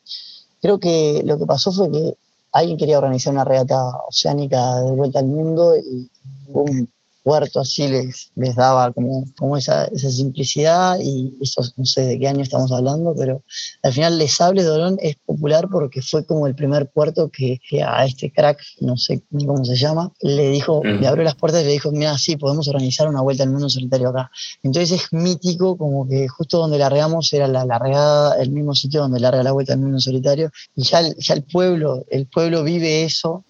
creo 0.61 0.79
que 0.79 1.21
lo 1.25 1.37
que 1.37 1.45
pasó 1.45 1.71
fue 1.71 1.91
que 1.91 2.17
alguien 2.51 2.77
quería 2.77 2.97
organizar 2.97 3.33
una 3.33 3.45
regata 3.45 3.97
oceánica 4.07 4.81
de 4.81 4.91
vuelta 4.91 5.19
al 5.19 5.27
mundo 5.27 5.75
y 5.77 6.09
un 6.47 6.89
puerto 7.27 7.59
así 7.59 7.89
les, 7.89 8.31
les 8.35 8.55
daba 8.55 8.93
como, 8.93 9.25
como 9.37 9.57
esa, 9.57 9.83
esa 9.87 10.09
simplicidad 10.09 10.97
y 11.01 11.35
eso 11.41 11.61
no 11.75 11.83
sé 11.83 12.05
de 12.05 12.17
qué 12.17 12.29
año 12.29 12.41
estamos 12.41 12.71
hablando, 12.71 13.13
pero 13.17 13.43
al 13.83 13.91
final 13.91 14.17
Les 14.17 14.31
Sables 14.31 14.63
de 14.63 14.71
Olón 14.71 14.97
es 15.01 15.17
popular 15.25 15.67
porque 15.69 16.01
fue 16.01 16.25
como 16.25 16.47
el 16.47 16.55
primer 16.55 16.89
puerto 16.89 17.29
que, 17.29 17.59
a 17.85 18.05
este 18.05 18.31
crack, 18.31 18.61
no 18.79 18.95
sé 18.95 19.23
cómo 19.45 19.65
se 19.65 19.75
llama, 19.75 20.13
le 20.21 20.51
dijo, 20.51 20.81
mm. 20.81 21.01
le 21.01 21.07
abrió 21.07 21.25
las 21.25 21.35
puertas 21.35 21.63
y 21.63 21.65
le 21.65 21.73
dijo, 21.73 21.91
mira, 21.91 22.17
sí, 22.17 22.37
podemos 22.37 22.69
organizar 22.69 23.09
una 23.09 23.21
vuelta 23.21 23.43
al 23.43 23.49
mundo 23.49 23.69
solitario 23.69 24.07
acá. 24.07 24.31
Entonces 24.63 25.01
es 25.01 25.11
mítico 25.11 25.77
como 25.77 26.07
que 26.07 26.29
justo 26.29 26.59
donde 26.59 26.77
largamos 26.77 27.33
era 27.33 27.49
la 27.49 27.65
largada, 27.65 28.41
el 28.41 28.51
mismo 28.51 28.73
sitio 28.73 29.01
donde 29.01 29.19
larga 29.19 29.43
la 29.43 29.51
vuelta 29.51 29.73
al 29.73 29.79
mundo 29.79 29.99
solitario 29.99 30.49
y 30.77 30.83
ya 30.83 31.01
ya 31.17 31.33
el 31.33 31.43
pueblo, 31.43 32.05
el 32.09 32.27
pueblo 32.27 32.63
vive 32.63 33.03
eso 33.03 33.43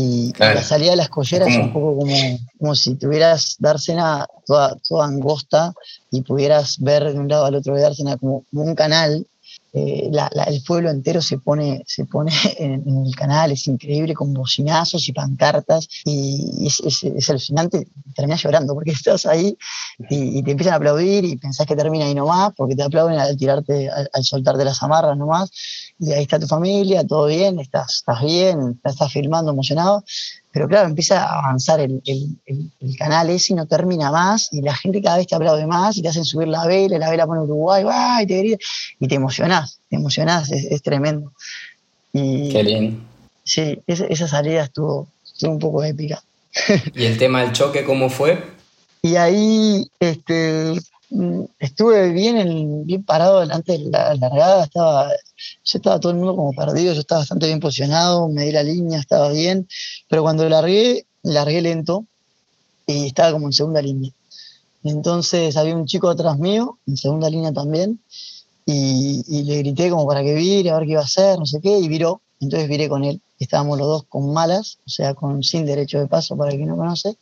y 0.00 0.32
la 0.38 0.62
salida 0.62 0.92
de 0.92 0.96
las 0.96 1.08
colleras 1.08 1.48
es 1.48 1.56
un 1.56 1.72
poco 1.72 1.96
como, 1.96 2.14
como 2.56 2.76
si 2.76 2.94
tuvieras 2.94 3.56
dársena 3.58 4.28
toda, 4.46 4.76
toda 4.88 5.06
angosta 5.06 5.74
y 6.12 6.22
pudieras 6.22 6.78
ver 6.78 7.12
de 7.12 7.18
un 7.18 7.26
lado 7.26 7.46
al 7.46 7.56
otro 7.56 7.74
de 7.74 7.82
dársena 7.82 8.16
como, 8.16 8.44
como 8.48 8.62
un 8.62 8.76
canal 8.76 9.26
eh, 9.72 10.10
el 10.46 10.62
pueblo 10.62 10.90
entero 10.90 11.20
se 11.20 11.38
pone, 11.38 11.82
se 11.86 12.06
pone 12.06 12.32
en, 12.58 13.06
el 13.06 13.14
canal, 13.14 13.52
es 13.52 13.66
increíble, 13.66 14.14
con 14.14 14.32
bocinazos 14.32 15.08
y 15.08 15.12
pancartas, 15.12 15.88
y 16.04 16.66
es, 16.66 17.28
alucinante, 17.28 17.86
terminas 18.14 18.42
llorando, 18.42 18.74
porque 18.74 18.90
estás 18.92 19.26
ahí 19.26 19.56
y, 20.10 20.42
te 20.42 20.50
empiezan 20.50 20.74
a 20.74 20.76
aplaudir 20.76 21.24
y 21.24 21.36
pensás 21.36 21.66
que 21.66 21.76
termina 21.76 22.06
ahí 22.06 22.14
nomás, 22.14 22.52
porque 22.56 22.76
te 22.76 22.82
aplauden 22.82 23.18
al 23.18 23.36
tirarte, 23.36 23.90
al, 23.90 24.24
soltarte 24.24 24.64
las 24.64 24.82
amarras 24.82 25.16
nomás, 25.16 25.50
y 25.98 26.12
ahí 26.12 26.22
está 26.22 26.38
tu 26.38 26.46
familia, 26.46 27.06
todo 27.06 27.26
bien, 27.26 27.58
estás, 27.60 27.96
estás 27.96 28.22
bien, 28.22 28.80
estás 28.82 29.12
filmando 29.12 29.52
emocionado, 29.52 30.04
pero 30.58 30.68
claro, 30.68 30.88
empieza 30.88 31.22
a 31.22 31.38
avanzar 31.38 31.78
el, 31.78 32.02
canal 32.98 33.30
ese 33.30 33.52
y 33.52 33.56
no 33.56 33.66
termina 33.66 34.10
más, 34.10 34.48
y 34.50 34.60
la 34.60 34.74
gente 34.74 35.00
cada 35.00 35.18
vez 35.18 35.28
te 35.28 35.36
aplaude 35.36 35.68
más, 35.68 35.96
y 35.96 36.02
te 36.02 36.08
hacen 36.08 36.24
subir 36.24 36.48
la 36.48 36.66
vela, 36.66 36.98
la 36.98 37.10
vela 37.10 37.28
pone 37.28 37.42
Uruguay, 37.42 37.84
y 38.24 38.26
te, 38.26 38.58
y 38.98 39.06
te 39.06 39.14
emocionás, 39.14 39.78
te 39.88 39.94
emocionás, 39.94 40.50
es, 40.50 40.82
tremendo. 40.82 41.32
Qué 42.12 42.64
bien. 42.66 43.04
sí, 43.44 43.78
esa, 43.86 44.26
salida 44.26 44.64
estuvo, 44.64 45.06
un 45.42 45.60
poco 45.60 45.84
épica. 45.84 46.20
¿Y 46.92 47.04
el 47.04 47.18
tema 47.18 47.42
del 47.42 47.52
choque 47.52 47.84
cómo 47.84 48.10
fue? 48.10 48.42
Y 49.00 49.14
ahí 49.14 49.88
este, 50.00 50.72
estuve 51.58 52.10
bien, 52.12 52.86
bien 52.86 53.02
parado 53.02 53.40
delante 53.40 53.72
de 53.72 53.90
la 53.90 54.14
largada, 54.14 54.64
estaba, 54.64 55.10
yo 55.10 55.78
estaba 55.78 56.00
todo 56.00 56.12
el 56.12 56.18
mundo 56.18 56.36
como 56.36 56.52
perdido, 56.52 56.92
yo 56.92 57.00
estaba 57.00 57.20
bastante 57.20 57.46
bien 57.46 57.60
posicionado, 57.60 58.28
me 58.28 58.44
di 58.44 58.52
la 58.52 58.62
línea, 58.62 58.98
estaba 58.98 59.30
bien, 59.30 59.66
pero 60.08 60.22
cuando 60.22 60.48
largué, 60.48 61.06
largué 61.22 61.62
lento 61.62 62.04
y 62.86 63.06
estaba 63.06 63.32
como 63.32 63.46
en 63.46 63.52
segunda 63.52 63.80
línea. 63.80 64.12
Entonces 64.84 65.56
había 65.56 65.76
un 65.76 65.86
chico 65.86 66.08
atrás 66.08 66.38
mío, 66.38 66.78
en 66.86 66.96
segunda 66.96 67.28
línea 67.30 67.52
también, 67.52 68.00
y, 68.66 69.42
le 69.44 69.58
grité 69.58 69.88
como 69.88 70.06
para 70.06 70.22
que 70.22 70.34
vire, 70.34 70.70
a 70.70 70.76
ver 70.76 70.84
qué 70.84 70.92
iba 70.92 71.00
a 71.00 71.04
hacer, 71.04 71.38
no 71.38 71.46
sé 71.46 71.60
qué, 71.60 71.78
y 71.78 71.88
viró. 71.88 72.20
Entonces 72.40 72.68
viré 72.68 72.88
con 72.88 73.02
él. 73.02 73.20
Estábamos 73.38 73.78
los 73.78 73.86
dos 73.86 74.04
con 74.08 74.32
malas, 74.32 74.78
o 74.86 74.90
sea, 74.90 75.14
con 75.14 75.42
sin 75.42 75.64
derecho 75.64 75.98
de 75.98 76.06
paso, 76.06 76.36
para 76.36 76.52
el 76.52 76.58
que 76.58 76.66
no 76.66 76.76
conoce, 76.76 77.16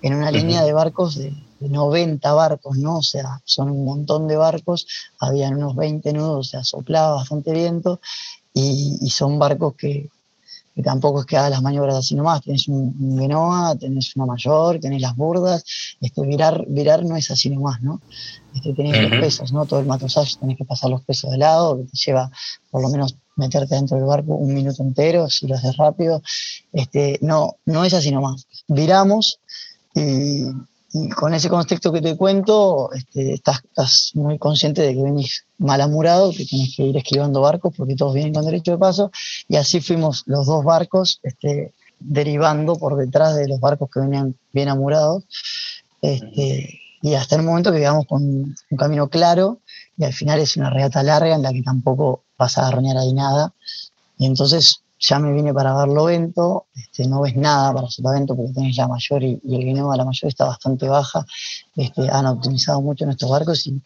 en 0.00 0.14
una 0.14 0.30
línea 0.30 0.64
de 0.64 0.72
barcos 0.72 1.16
de, 1.16 1.32
90 1.60 2.32
barcos, 2.32 2.78
¿no? 2.78 2.98
O 2.98 3.02
sea, 3.02 3.40
son 3.44 3.70
un 3.70 3.84
montón 3.84 4.28
de 4.28 4.36
barcos, 4.36 4.86
habían 5.18 5.54
unos 5.56 5.76
20 5.76 6.12
nudos, 6.12 6.48
o 6.48 6.50
sea, 6.50 6.64
soplaba 6.64 7.16
bastante 7.16 7.52
viento, 7.52 8.00
y 8.54 9.08
son 9.10 9.38
barcos 9.38 9.74
que, 9.76 10.10
que 10.78 10.84
tampoco 10.84 11.18
es 11.18 11.26
que 11.26 11.36
haga 11.36 11.50
las 11.50 11.60
maniobras 11.60 11.96
así 11.96 12.14
nomás, 12.14 12.40
tenés 12.40 12.68
un, 12.68 13.18
Genoa, 13.18 13.74
tenés 13.74 14.14
una 14.14 14.26
mayor, 14.26 14.78
tenés 14.78 15.02
las 15.02 15.16
burdas, 15.16 15.64
este, 16.00 16.24
virar, 16.24 16.66
virar 16.68 17.04
no 17.04 17.16
es 17.16 17.32
así 17.32 17.50
nomás, 17.50 17.82
¿no? 17.82 18.00
Este, 18.54 18.72
tenés 18.74 19.10
los 19.10 19.20
pesos, 19.20 19.52
¿no? 19.52 19.66
Todo 19.66 19.80
el 19.80 19.86
matosage 19.86 20.36
tenés 20.38 20.56
que 20.56 20.64
pasar 20.64 20.90
los 20.90 21.02
pesos 21.02 21.32
de 21.32 21.38
lado, 21.38 21.78
que 21.78 21.82
te 21.82 21.96
lleva 22.06 22.30
por 22.70 22.80
lo 22.80 22.90
menos 22.90 23.16
meterte 23.34 23.74
dentro 23.74 23.96
del 23.96 24.06
barco 24.06 24.36
un 24.36 24.54
minuto 24.54 24.84
entero, 24.84 25.28
si 25.28 25.48
lo 25.48 25.56
haces 25.56 25.76
rápido, 25.76 26.22
este, 26.72 27.18
no, 27.22 27.56
no 27.66 27.84
es 27.84 27.92
así 27.92 28.12
nomás. 28.12 28.46
Viramos 28.68 29.40
y 29.96 30.44
y 30.92 31.10
con 31.10 31.34
ese 31.34 31.50
contexto 31.50 31.92
que 31.92 32.00
te 32.00 32.16
cuento, 32.16 32.90
este, 32.92 33.34
estás, 33.34 34.12
muy 34.14 34.38
consciente 34.38 34.82
de 34.82 34.94
que 34.94 35.02
venís 35.02 35.44
mal 35.58 35.80
amurado, 35.82 36.32
que 36.32 36.46
tienes 36.46 36.74
que 36.74 36.84
ir 36.84 36.96
esquivando 36.96 37.42
barcos 37.42 37.74
porque 37.76 37.94
todos 37.94 38.14
vienen 38.14 38.32
con 38.32 38.44
derecho 38.44 38.72
de 38.72 38.78
paso. 38.78 39.10
Y 39.48 39.56
así 39.56 39.80
fuimos 39.80 40.22
los 40.26 40.46
dos 40.46 40.64
barcos 40.64 41.20
este, 41.22 41.74
derivando 42.00 42.76
por 42.76 42.96
detrás 42.96 43.36
de 43.36 43.48
los 43.48 43.60
barcos 43.60 43.90
que 43.92 44.00
venían 44.00 44.34
bien 44.52 44.70
amurados. 44.70 45.24
Este, 46.00 46.80
y 47.02 47.14
hasta 47.14 47.36
el 47.36 47.42
momento 47.42 47.70
que 47.70 47.78
llegamos 47.78 48.06
con 48.06 48.22
un 48.22 48.76
camino 48.76 49.08
claro 49.08 49.60
y 49.96 50.04
al 50.04 50.12
final 50.12 50.40
es 50.40 50.56
una 50.56 50.70
regata 50.70 51.02
larga 51.02 51.34
en 51.34 51.42
la 51.42 51.52
que 51.52 51.62
tampoco 51.62 52.24
vas 52.38 52.56
a 52.56 52.62
agarroñar 52.62 52.96
ahí 52.96 53.12
nada. 53.12 53.52
Y 54.16 54.24
entonces 54.24 54.82
ya 55.00 55.18
me 55.18 55.32
vine 55.32 55.54
para 55.54 55.72
Barlovento, 55.72 56.66
este, 56.74 57.06
no 57.06 57.20
ves 57.20 57.36
nada 57.36 57.72
para 57.72 57.88
Sotavento 57.88 58.34
porque 58.34 58.52
tenés 58.52 58.76
la 58.76 58.88
mayor 58.88 59.22
y, 59.22 59.40
el 59.44 59.64
Guineo 59.64 59.94
la 59.94 60.04
mayor 60.04 60.28
está 60.28 60.46
bastante 60.46 60.88
baja, 60.88 61.24
este, 61.76 62.10
han 62.10 62.26
optimizado 62.26 62.80
mucho 62.80 63.04
nuestros 63.04 63.30
barcos 63.30 63.66
y 63.66 63.80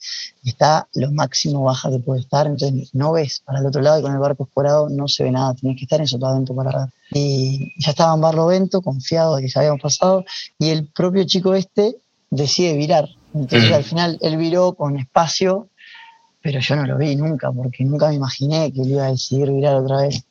está 0.45 0.89
lo 0.95 1.13
máximo 1.13 1.65
baja 1.65 1.91
que 1.91 1.99
puede 1.99 2.21
estar, 2.21 2.47
entonces 2.47 2.95
no 2.95 3.13
ves 3.13 3.43
para 3.45 3.61
el 3.61 3.67
otro 3.67 3.83
lado 3.83 3.99
y 3.99 4.03
con 4.03 4.13
el 4.13 4.19
barco 4.19 4.45
escorado 4.45 4.89
no 4.89 5.07
se 5.07 5.25
ve 5.25 5.31
nada, 5.31 5.55
tienes 5.55 5.79
que 5.79 5.85
estar 5.85 6.01
en 6.01 6.07
Sotavento 6.07 6.55
para 6.55 6.79
ver. 6.79 6.89
Y 7.15 7.73
ya 7.79 7.91
estaba 7.91 8.15
en 8.15 8.21
Barlovento, 8.23 8.81
confiado 8.81 9.37
de 9.37 9.43
que 9.43 9.49
ya 9.49 9.61
habíamos 9.61 9.83
pasado, 9.83 10.25
y 10.59 10.71
el 10.71 10.87
propio 10.87 11.25
chico 11.25 11.55
este 11.55 11.97
decide 12.31 12.75
virar, 12.75 13.09
entonces 13.35 13.71
mm. 13.71 13.75
al 13.75 13.85
final 13.85 14.19
él 14.23 14.37
viró 14.39 14.73
con 14.75 14.99
espacio 14.99 15.69
pero 16.43 16.59
yo 16.59 16.77
no 16.77 16.87
lo 16.87 16.99
vi 16.99 17.15
nunca, 17.15 17.53
porque 17.53 17.85
nunca 17.85 18.09
me 18.09 18.17
imaginé 18.17 18.73
que 18.73 18.83
él 18.83 18.91
iba 18.91 19.07
a 19.07 19.13
decidir 19.13 19.51
virar 19.53 19.77
otra 19.77 20.03
vez 20.03 20.25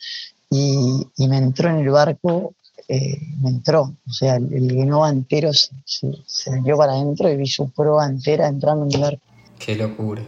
y, 0.54 1.28
me 1.28 1.38
entró 1.38 1.70
en 1.70 1.78
el 1.78 1.90
barco, 1.90 2.54
eh, 2.90 3.18
me 3.40 3.50
entró, 3.50 3.96
o 4.06 4.12
sea, 4.12 4.36
el, 4.36 4.54
el 4.54 4.94
entero 5.10 5.54
se, 5.54 5.72
se, 6.26 6.52
metió 6.52 6.76
para 6.76 6.92
adentro 6.92 7.30
y 7.30 7.38
vi 7.38 7.48
su 7.48 7.70
prueba 7.72 8.06
entera 8.06 8.48
entrando 8.48 8.86
en 8.86 8.96
el 8.96 9.02
barco. 9.02 9.24
Qué 9.58 9.76
locura. 9.78 10.22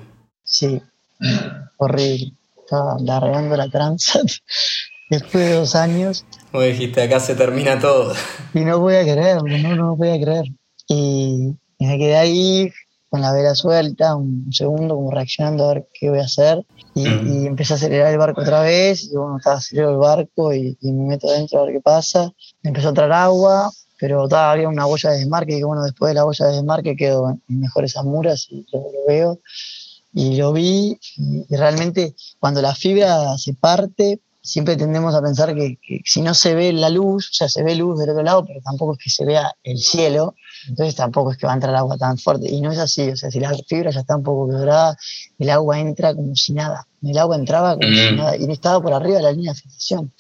Sí, 0.46 0.82
horrible. 1.78 2.32
Estaba 2.58 2.96
largando 3.00 3.58
la 3.58 3.70
tranza 3.70 4.20
después 5.10 5.46
de 5.46 5.54
dos 5.56 5.76
años. 5.76 6.26
Como 6.52 6.64
dijiste, 6.64 7.02
acá 7.02 7.20
se 7.20 7.36
termina 7.36 7.78
todo. 7.80 8.14
Y 8.54 8.62
no 8.62 8.80
voy 8.80 8.96
a 8.96 9.04
creer, 9.04 9.44
no, 9.44 9.76
no 9.76 9.96
voy 9.98 10.10
a 10.10 10.22
creer. 10.22 10.46
Y, 10.88 11.54
y 11.78 11.86
me 11.86 11.98
quedé 11.98 12.16
ahí 12.16 12.72
con 13.14 13.22
la 13.22 13.32
vela 13.32 13.54
suelta, 13.54 14.16
un 14.16 14.52
segundo 14.52 14.96
como 14.96 15.12
reaccionando 15.12 15.66
a 15.70 15.76
ver 15.76 15.88
qué 15.94 16.10
voy 16.10 16.18
a 16.18 16.24
hacer. 16.24 16.66
Y, 16.96 17.06
empecé 17.46 17.74
a 17.74 17.76
acelerar 17.76 18.12
el 18.12 18.18
barco 18.18 18.42
otra 18.42 18.62
vez 18.62 19.04
y 19.04 19.16
bueno, 19.16 19.38
estaba 19.38 19.58
acelerando 19.58 19.94
el 19.94 20.00
barco 20.00 20.52
y, 20.52 20.76
me 20.82 21.10
meto 21.10 21.30
adentro 21.30 21.60
a 21.60 21.66
ver 21.66 21.76
qué 21.76 21.80
pasa. 21.80 22.34
Empezó 22.64 22.88
a 22.88 22.90
entrar 22.90 23.12
agua, 23.12 23.72
pero 24.00 24.28
todavía 24.28 24.52
había 24.52 24.68
una 24.68 24.86
boya 24.86 25.12
de 25.12 25.20
desmarque 25.20 25.60
y 25.60 25.62
bueno, 25.62 25.84
después 25.84 26.10
de 26.10 26.16
la 26.16 26.24
boya 26.24 26.48
de 26.48 26.56
desmarque 26.56 26.96
quedó 26.96 27.30
en 27.30 27.60
mejores 27.60 27.96
amuras 27.98 28.48
y 28.50 28.66
yo 28.74 28.80
lo 28.80 29.06
veo. 29.08 29.40
Y 30.12 30.38
lo 30.38 30.52
vi 30.52 30.98
y 31.16 31.56
realmente 31.56 32.16
cuando 32.40 32.64
la 32.64 32.74
fibra 32.74 33.38
se 33.38 33.54
parte 33.54 34.22
siempre 34.42 34.76
tendemos 34.76 35.14
a 35.14 35.22
pensar 35.22 35.56
que, 35.56 35.78
si 36.04 36.22
no 36.22 36.34
se 36.34 36.54
ve 36.54 36.74
la 36.74 36.90
luz, 36.90 37.30
o 37.30 37.34
sea, 37.34 37.48
se 37.48 37.64
ve 37.64 37.76
luz 37.76 38.00
del 38.00 38.10
otro 38.10 38.24
lado, 38.24 38.46
pero 38.46 38.60
tampoco 38.62 38.94
es 38.94 39.00
que 39.04 39.10
se 39.10 39.26
vea 39.26 39.56
el 39.64 39.78
cielo, 39.78 40.36
entonces 40.68 40.96
tampoco 40.96 41.32
es 41.32 41.38
que 41.38 41.46
va 41.46 41.54
a 41.54 41.56
entrar 41.56 41.76
agua 41.76 41.98
tan 41.98 42.18
fuerte. 42.18 42.50
Y 42.50 42.62
no 42.62 42.72
es 42.72 42.80
así, 42.80 43.10
o 43.10 43.18
sea, 43.18 43.32
si 43.32 43.40
la 43.40 43.54
fibra 43.68 43.92
ya 43.92 44.02
está 44.02 44.16
un 44.16 44.24
poco 44.24 44.50
quebrada, 44.50 44.98
el 45.40 45.50
agua 45.50 45.80
entra 45.80 46.14
como 46.16 46.36
si 46.36 46.54
nada. 46.54 46.88
El 47.02 47.18
agua 47.18 47.36
entraba 47.36 47.76
como 47.76 47.88
si 47.88 48.16
nada, 48.16 48.38
y 48.38 48.50
estaba 48.52 48.82
por 48.82 48.94
arriba 48.94 49.18
de 49.18 49.24
la 49.24 49.32
línea 49.32 49.54
de 49.54 49.60
filtración. 49.60 50.12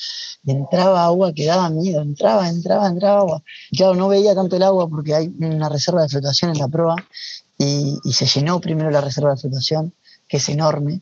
entraba 0.45 1.05
agua 1.05 1.33
que 1.33 1.45
daba 1.45 1.69
miedo, 1.69 2.01
entraba, 2.01 2.49
entraba, 2.49 2.87
entraba 2.87 3.19
agua. 3.21 3.43
Y 3.71 3.77
claro, 3.77 3.95
no 3.95 4.07
veía 4.09 4.35
tanto 4.35 4.55
el 4.57 4.63
agua 4.63 4.89
porque 4.89 5.15
hay 5.15 5.33
una 5.39 5.69
reserva 5.69 6.01
de 6.01 6.09
flotación 6.09 6.51
en 6.51 6.57
la 6.59 6.67
proa, 6.67 6.95
y, 7.57 7.97
y 8.03 8.13
se 8.13 8.25
llenó 8.25 8.59
primero 8.59 8.91
la 8.91 9.01
reserva 9.01 9.31
de 9.31 9.37
flotación, 9.37 9.93
que 10.27 10.37
es 10.37 10.49
enorme, 10.49 11.01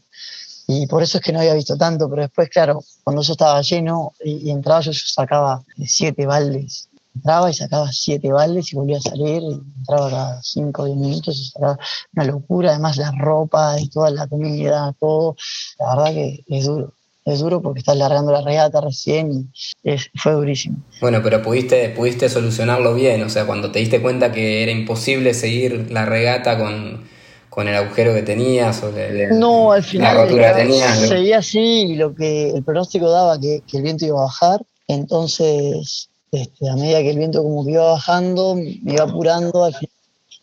y 0.73 0.87
por 0.87 1.03
eso 1.03 1.17
es 1.17 1.23
que 1.23 1.33
no 1.33 1.39
había 1.39 1.53
visto 1.53 1.75
tanto, 1.75 2.09
pero 2.09 2.21
después, 2.21 2.49
claro, 2.49 2.81
cuando 3.03 3.21
eso 3.21 3.33
estaba 3.33 3.61
lleno 3.61 4.13
y, 4.23 4.49
entraba 4.49 4.79
yo, 4.79 4.91
yo 4.91 5.01
sacaba 5.05 5.63
siete 5.85 6.25
baldes. 6.25 6.87
Entraba 7.15 7.49
y 7.49 7.53
sacaba 7.53 7.91
siete 7.91 8.31
baldes 8.31 8.71
y 8.71 8.75
volvía 8.75 8.97
a 8.97 9.01
salir, 9.01 9.41
y 9.43 9.61
entraba 9.79 10.09
cada 10.09 10.43
cinco 10.43 10.83
o 10.83 10.85
diez 10.85 10.97
minutos 10.97 11.37
y 11.37 11.45
sacaba 11.45 11.77
una 12.15 12.25
locura, 12.25 12.69
además 12.71 12.97
la 12.97 13.11
ropa 13.11 13.79
y 13.79 13.89
toda 13.89 14.09
la 14.11 14.27
comida, 14.27 14.95
todo, 14.99 15.35
la 15.79 15.95
verdad 15.95 16.13
que 16.13 16.43
es 16.47 16.65
duro 16.65 16.93
es 17.25 17.39
duro 17.39 17.61
porque 17.61 17.79
estás 17.79 17.97
largando 17.97 18.31
la 18.31 18.41
regata 18.41 18.81
recién 18.81 19.51
y 19.83 19.95
fue 20.15 20.33
durísimo. 20.33 20.77
Bueno, 20.99 21.21
pero 21.23 21.41
pudiste, 21.41 21.89
pudiste 21.89 22.29
solucionarlo 22.29 22.93
bien, 22.93 23.21
o 23.23 23.29
sea, 23.29 23.45
cuando 23.45 23.71
te 23.71 23.79
diste 23.79 24.01
cuenta 24.01 24.31
que 24.31 24.63
era 24.63 24.71
imposible 24.71 25.33
seguir 25.33 25.91
la 25.91 26.05
regata 26.05 26.57
con, 26.57 27.03
con 27.49 27.67
el 27.67 27.75
agujero 27.75 28.13
que 28.13 28.23
tenías 28.23 28.81
o 28.83 28.91
no, 29.33 29.71
al 29.71 29.83
final 29.83 30.15
la 30.15 30.23
rotura 30.23 30.55
que 30.55 30.61
tenías. 30.63 30.99
Seguía 30.99 31.37
así 31.39 31.59
y 31.59 31.95
lo 31.95 32.15
que 32.15 32.49
el 32.49 32.63
pronóstico 32.63 33.09
daba 33.09 33.39
que, 33.39 33.61
que 33.67 33.77
el 33.77 33.83
viento 33.83 34.05
iba 34.05 34.19
a 34.19 34.23
bajar, 34.23 34.61
entonces 34.87 36.09
este, 36.31 36.69
a 36.69 36.75
medida 36.75 36.99
que 36.99 37.11
el 37.11 37.17
viento 37.17 37.43
como 37.43 37.65
que 37.65 37.71
iba 37.71 37.91
bajando, 37.91 38.55
me 38.55 38.93
iba 38.93 39.03
apurando, 39.03 39.65
al 39.65 39.73
final 39.73 39.91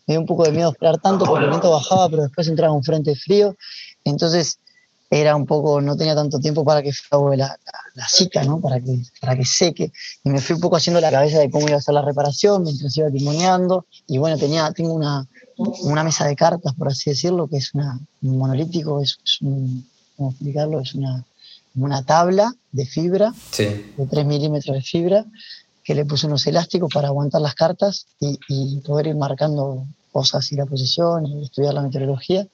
me 0.05 0.13
dio 0.13 0.21
un 0.21 0.25
poco 0.25 0.43
de 0.43 0.51
miedo 0.51 0.71
esperar 0.71 0.97
tanto 0.99 1.25
porque 1.25 1.43
el 1.43 1.51
viento 1.51 1.69
bajaba, 1.69 2.09
pero 2.09 2.23
después 2.23 2.47
entraba 2.47 2.73
un 2.73 2.83
frente 2.83 3.15
frío, 3.15 3.55
entonces 4.03 4.57
era 5.11 5.35
un 5.35 5.45
poco, 5.45 5.81
no 5.81 5.97
tenía 5.97 6.15
tanto 6.15 6.39
tiempo 6.39 6.63
para 6.63 6.81
que 6.83 6.91
la, 7.11 7.35
la, 7.37 7.57
la 7.95 8.43
¿no? 8.43 8.59
Para 8.59 8.79
que, 8.79 9.01
para 9.19 9.35
que 9.35 9.45
seque. 9.45 9.91
Y 10.23 10.29
me 10.29 10.39
fui 10.39 10.55
un 10.55 10.61
poco 10.61 10.75
haciendo 10.75 11.01
la 11.01 11.09
cabeza 11.09 11.39
de 11.39 11.49
cómo 11.49 11.67
iba 11.67 11.77
a 11.77 11.81
ser 11.81 11.95
la 11.95 12.03
reparación 12.03 12.63
mientras 12.63 12.95
iba 12.95 13.09
timoneando. 13.09 13.85
Y 14.07 14.19
bueno, 14.19 14.37
tenía, 14.37 14.71
tengo 14.71 14.93
una, 14.93 15.27
una 15.57 16.03
mesa 16.03 16.25
de 16.25 16.35
cartas, 16.35 16.73
por 16.75 16.89
así 16.89 17.09
decirlo, 17.09 17.47
que 17.47 17.57
es 17.57 17.73
una, 17.73 17.99
un 18.21 18.37
monolítico, 18.37 19.01
es, 19.01 19.17
un, 19.41 19.87
¿cómo 20.15 20.29
explicarlo? 20.29 20.79
Es 20.79 20.93
una, 20.93 21.25
una 21.75 22.03
tabla 22.03 22.53
de 22.71 22.85
fibra, 22.85 23.33
de 23.57 24.05
3 24.09 24.25
milímetros 24.25 24.75
de 24.75 24.81
fibra, 24.83 25.25
que 25.89 25.95
le 25.95 26.05
puse 26.05 26.27
unos 26.27 26.45
elásticos 26.45 26.93
para 26.93 27.07
aguantar 27.07 27.41
las 27.41 27.55
cartas 27.55 28.05
y, 28.19 28.37
y 28.47 28.79
poder 28.81 29.07
ir 29.07 29.15
marcando 29.15 29.87
cosas 30.11 30.51
y 30.51 30.55
la 30.55 30.67
posición 30.67 31.25
y 31.25 31.45
estudiar 31.45 31.73
la 31.73 31.81
meteorología. 31.81 32.47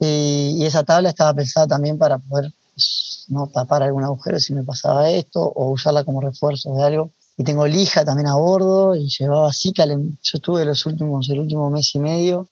Y, 0.00 0.64
esa 0.64 0.82
tabla 0.82 1.10
estaba 1.10 1.34
pensada 1.34 1.66
también 1.66 1.98
para 1.98 2.16
poder 2.16 2.50
pues, 2.72 3.26
no 3.28 3.46
tapar 3.48 3.82
algún 3.82 4.04
agujero 4.04 4.40
si 4.40 4.54
me 4.54 4.62
pasaba 4.62 5.10
esto 5.10 5.42
o 5.42 5.70
usarla 5.70 6.04
como 6.04 6.22
refuerzo 6.22 6.74
de 6.74 6.82
algo 6.82 7.10
y 7.36 7.44
tengo 7.44 7.66
lija 7.66 8.06
también 8.06 8.28
a 8.28 8.36
bordo 8.36 8.94
y 8.94 9.06
llevaba 9.06 9.52
Zika. 9.52 9.84
Yo 9.84 9.98
estuve 10.22 10.64
los 10.64 10.86
últimos, 10.86 11.28
el 11.28 11.40
último 11.40 11.68
mes 11.68 11.94
y 11.94 11.98
medio 11.98 12.48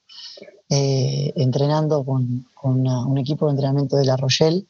eh, 0.69 1.33
entrenando 1.37 2.05
con, 2.05 2.47
con 2.53 2.87
un 2.87 3.17
equipo 3.17 3.47
de 3.47 3.53
entrenamiento 3.53 3.97
de 3.97 4.05
La 4.05 4.19
Rochelle 4.19 4.67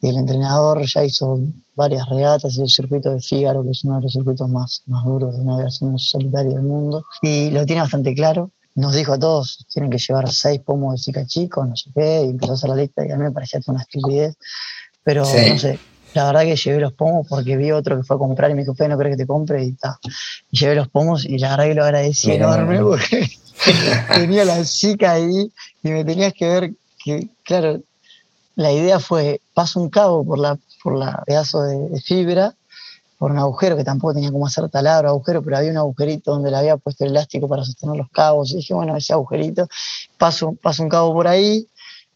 y 0.00 0.08
el 0.08 0.16
entrenador 0.16 0.84
ya 0.86 1.04
hizo 1.04 1.40
varias 1.74 2.08
regatas, 2.08 2.58
el 2.58 2.68
circuito 2.68 3.10
de 3.10 3.20
Fígaro, 3.20 3.62
que 3.62 3.70
es 3.70 3.84
uno 3.84 3.96
de 3.96 4.02
los 4.02 4.12
circuitos 4.12 4.48
más, 4.48 4.82
más 4.86 5.04
duros 5.04 5.36
de 5.36 5.44
navegación 5.44 5.98
solitaria 5.98 6.54
del 6.54 6.62
mundo, 6.62 7.04
y 7.22 7.50
lo 7.50 7.64
tiene 7.66 7.82
bastante 7.82 8.14
claro. 8.14 8.50
Nos 8.74 8.94
dijo 8.94 9.14
a 9.14 9.18
todos, 9.18 9.66
tienen 9.72 9.90
que 9.90 9.98
llevar 9.98 10.30
seis 10.30 10.60
pomos 10.60 10.94
de 10.94 11.02
Zika 11.02 11.26
chicos, 11.26 11.66
no 11.66 11.76
sé 11.76 11.90
qué, 11.94 12.24
y 12.26 12.30
empezó 12.30 12.52
a 12.52 12.54
hacer 12.56 12.70
la 12.70 12.76
lista 12.76 13.06
y 13.06 13.10
a 13.10 13.16
mí 13.16 13.24
me 13.24 13.32
parecía 13.32 13.60
una 13.66 13.80
estupidez, 13.80 14.36
pero 15.02 15.22
no 15.22 15.58
sé, 15.58 15.78
la 16.16 16.24
verdad 16.24 16.42
que 16.42 16.56
llevé 16.56 16.80
los 16.80 16.94
pomos 16.94 17.26
porque 17.28 17.56
vi 17.56 17.70
otro 17.72 17.96
que 17.96 18.02
fue 18.02 18.16
a 18.16 18.18
comprar 18.18 18.50
y 18.50 18.54
me 18.54 18.62
dijo, 18.62 18.74
no 18.88 18.98
creo 18.98 19.10
que 19.10 19.16
te 19.16 19.26
compre 19.26 19.64
y 19.64 19.72
tal. 19.72 19.96
Y 20.50 20.58
llevé 20.58 20.74
los 20.74 20.88
pomos 20.88 21.26
y 21.26 21.38
la 21.38 21.50
verdad 21.50 21.64
que 21.64 21.74
lo 21.74 21.84
agradecí 21.84 22.32
enorme 22.32 22.80
porque 22.80 23.28
tenía 24.14 24.44
la 24.46 24.64
chica 24.64 25.12
ahí 25.12 25.52
y 25.82 25.88
me 25.88 26.04
tenías 26.04 26.32
que 26.32 26.48
ver 26.48 26.72
que, 27.04 27.28
claro, 27.44 27.82
la 28.56 28.72
idea 28.72 28.98
fue, 28.98 29.40
paso 29.54 29.78
un 29.80 29.90
cabo 29.90 30.24
por 30.24 30.38
la, 30.38 30.58
por 30.82 30.96
la 30.96 31.22
pedazo 31.26 31.62
de, 31.62 32.00
fibra, 32.00 32.54
por 33.18 33.30
un 33.30 33.38
agujero 33.38 33.76
que 33.76 33.84
tampoco 33.84 34.14
tenía 34.14 34.32
como 34.32 34.46
hacer 34.46 34.68
taladro 34.70 35.08
agujero, 35.10 35.42
pero 35.42 35.58
había 35.58 35.70
un 35.70 35.76
agujerito 35.76 36.32
donde 36.32 36.50
le 36.50 36.56
había 36.56 36.76
puesto 36.78 37.04
el 37.04 37.10
elástico 37.10 37.48
para 37.48 37.64
sostener 37.64 37.96
los 37.96 38.10
cabos. 38.10 38.50
Y 38.52 38.56
dije, 38.56 38.74
bueno, 38.74 38.96
ese 38.96 39.12
agujerito, 39.12 39.68
paso, 40.18 40.56
paso 40.60 40.82
un 40.82 40.88
cabo 40.88 41.12
por 41.12 41.28
ahí 41.28 41.68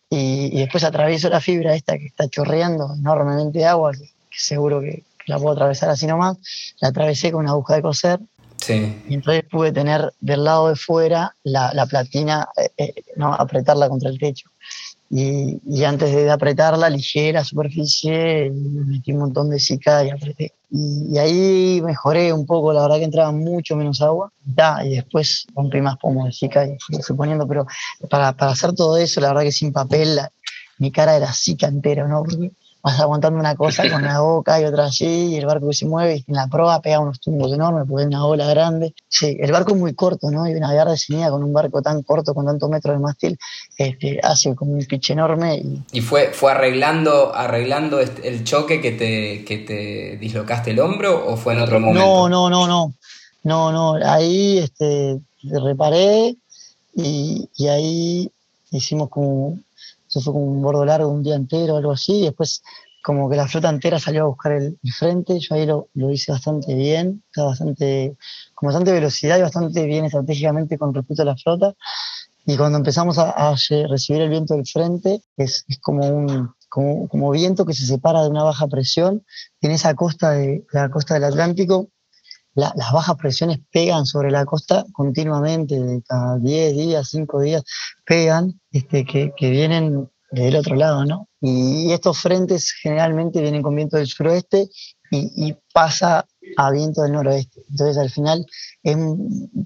y, 0.08 0.58
después 0.58 0.82
atravieso 0.82 1.28
la 1.28 1.40
fibra 1.40 1.74
esta 1.74 1.96
que 1.96 2.06
está 2.06 2.26
chorreando 2.28 2.94
enormemente 2.94 3.60
de 3.60 3.66
agua, 3.66 3.92
que, 3.92 4.08
seguro 4.30 4.80
que, 4.80 5.04
la 5.26 5.38
puedo 5.38 5.52
atravesar 5.52 5.90
así 5.90 6.06
nomás. 6.06 6.38
La 6.80 6.88
atravesé 6.88 7.30
con 7.30 7.42
una 7.44 7.52
aguja 7.52 7.76
de 7.76 7.82
coser. 7.82 8.18
Sí. 8.56 9.00
Y 9.08 9.14
entonces 9.14 9.44
pude 9.48 9.70
tener 9.72 10.12
del 10.20 10.44
lado 10.44 10.68
de 10.68 10.76
fuera 10.76 11.36
la, 11.44 11.72
la 11.72 11.86
platina, 11.86 12.48
eh, 12.56 12.70
eh, 12.76 12.94
no, 13.16 13.32
apretarla 13.32 13.88
contra 13.88 14.10
el 14.10 14.18
techo. 14.18 14.50
Y, 15.12 15.82
antes 15.82 16.14
de 16.14 16.30
apretarla, 16.30 16.88
ligera 16.88 17.44
superficie, 17.44 18.48
metí 18.50 19.12
un 19.12 19.18
montón 19.18 19.50
de 19.50 19.58
cica 19.58 20.04
y 20.04 20.10
apreté. 20.10 20.54
Y, 20.70 21.18
ahí 21.18 21.82
mejoré 21.84 22.32
un 22.32 22.46
poco, 22.46 22.72
la 22.72 22.82
verdad 22.82 22.98
que 22.98 23.04
entraba 23.04 23.32
mucho 23.32 23.74
menos 23.74 24.00
agua. 24.02 24.32
Y 24.84 24.90
después 24.90 25.46
rompí 25.54 25.80
más 25.80 25.96
pomo 25.96 26.26
de 26.26 26.32
cica 26.32 26.64
y 26.64 26.76
fui 26.78 27.02
suponiendo, 27.02 27.46
pero 27.48 27.66
para, 28.08 28.36
para, 28.36 28.52
hacer 28.52 28.72
todo 28.72 28.96
eso, 28.96 29.20
la 29.20 29.28
verdad 29.28 29.42
que 29.42 29.52
sin 29.52 29.72
papel, 29.72 30.20
mi 30.78 30.92
cara 30.92 31.16
era 31.16 31.32
cica 31.32 31.66
entera, 31.66 32.06
¿no? 32.06 32.22
Vas 32.82 32.98
aguantando 32.98 33.38
una 33.38 33.54
cosa 33.54 33.88
con 33.90 34.02
la 34.02 34.20
boca 34.20 34.60
y 34.60 34.64
otra 34.64 34.86
así, 34.86 35.06
y 35.06 35.36
el 35.36 35.46
barco 35.46 35.68
que 35.68 35.74
se 35.74 35.86
mueve, 35.86 36.16
y 36.16 36.24
en 36.26 36.34
la 36.34 36.46
proa 36.46 36.80
pega 36.80 37.00
unos 37.00 37.20
tumbos 37.20 37.52
enormes 37.52 37.84
porque 37.88 38.02
hay 38.02 38.08
una 38.08 38.24
ola 38.24 38.46
grande. 38.46 38.94
Sí, 39.08 39.36
el 39.40 39.52
barco 39.52 39.72
es 39.72 39.78
muy 39.78 39.94
corto, 39.94 40.30
¿no? 40.30 40.46
Y 40.46 40.54
navegar 40.54 40.86
de 40.86 40.92
definida 40.92 41.30
con 41.30 41.42
un 41.42 41.52
barco 41.52 41.82
tan 41.82 42.02
corto, 42.02 42.34
con 42.34 42.46
tantos 42.46 42.70
metros 42.70 42.96
de 42.96 43.00
mástil, 43.00 43.38
este, 43.76 44.20
hace 44.22 44.54
como 44.54 44.72
un 44.72 44.84
pitch 44.84 45.10
enorme. 45.10 45.62
Y, 45.92 46.00
fue, 46.00 46.32
fue 46.32 46.52
arreglando, 46.52 47.34
arreglando 47.34 48.00
el 48.00 48.44
choque 48.44 48.80
que 48.80 48.92
te, 48.92 49.44
que 49.44 49.58
te 49.58 50.16
dislocaste 50.18 50.70
el 50.70 50.80
hombro 50.80 51.26
o 51.26 51.36
fue 51.36 51.54
en 51.54 51.60
otro 51.60 51.80
momento? 51.80 52.00
No, 52.00 52.28
no, 52.28 52.50
no, 52.50 52.66
no. 52.66 52.94
No, 53.42 53.72
no, 53.72 53.94
ahí 54.06 54.58
este, 54.58 55.18
reparé 55.42 56.36
y, 56.94 57.48
y 57.56 57.68
ahí 57.68 58.30
hicimos 58.70 59.08
como 59.08 59.58
eso 60.10 60.20
fue 60.20 60.32
como 60.32 60.46
un 60.46 60.60
bordo 60.60 60.84
largo, 60.84 61.08
un 61.08 61.22
día 61.22 61.36
entero, 61.36 61.76
algo 61.76 61.92
así, 61.92 62.20
y 62.20 62.24
después 62.24 62.62
como 63.02 63.30
que 63.30 63.36
la 63.36 63.48
flota 63.48 63.70
entera 63.70 63.98
salió 63.98 64.24
a 64.24 64.26
buscar 64.26 64.52
el, 64.52 64.78
frente, 64.92 65.38
yo 65.38 65.54
ahí 65.54 65.64
lo, 65.64 65.88
lo, 65.94 66.10
hice 66.10 66.32
bastante 66.32 66.74
bien, 66.74 67.22
bastante, 67.34 68.16
con 68.54 68.66
bastante 68.66 68.92
velocidad 68.92 69.38
y 69.38 69.42
bastante 69.42 69.86
bien 69.86 70.04
estratégicamente 70.04 70.76
con 70.76 70.92
respecto 70.92 71.22
a 71.22 71.26
la 71.26 71.36
flota, 71.36 71.74
y 72.44 72.56
cuando 72.56 72.78
empezamos 72.78 73.16
a, 73.18 73.54
recibir 73.88 74.22
el 74.22 74.30
viento 74.30 74.54
del 74.54 74.66
frente, 74.66 75.22
es, 75.36 75.64
es 75.68 75.78
como 75.78 76.06
un 76.06 76.50
como, 76.68 77.08
como, 77.08 77.30
viento 77.32 77.66
que 77.66 77.74
se 77.74 77.84
separa 77.84 78.22
de 78.22 78.28
una 78.28 78.44
baja 78.44 78.68
presión, 78.68 79.24
en 79.60 79.70
esa 79.72 79.94
costa 79.94 80.30
de 80.30 80.64
la 80.72 80.88
costa 80.88 81.14
del 81.14 81.24
Atlántico 81.24 81.88
las 82.54 82.92
bajas 82.92 83.16
presiones 83.16 83.60
pegan 83.70 84.06
sobre 84.06 84.30
la 84.30 84.44
costa 84.44 84.84
continuamente, 84.92 85.80
de 85.80 86.02
cada 86.02 86.38
10 86.38 86.76
días, 86.76 87.08
5 87.08 87.40
días, 87.40 87.62
pegan, 88.04 88.60
este, 88.72 89.04
que, 89.04 89.32
que 89.36 89.50
vienen 89.50 90.10
del 90.32 90.56
otro 90.56 90.76
lado, 90.76 91.04
¿no? 91.04 91.28
Y 91.40 91.92
estos 91.92 92.18
frentes 92.18 92.72
generalmente 92.72 93.40
vienen 93.40 93.62
con 93.62 93.74
viento 93.74 93.96
del 93.96 94.06
suroeste 94.06 94.68
y, 95.10 95.48
y 95.48 95.56
pasa 95.72 96.26
a 96.56 96.70
viento 96.70 97.02
del 97.02 97.12
noroeste. 97.12 97.62
Entonces, 97.68 97.98
al 97.98 98.10
final, 98.10 98.46
es, 98.82 98.96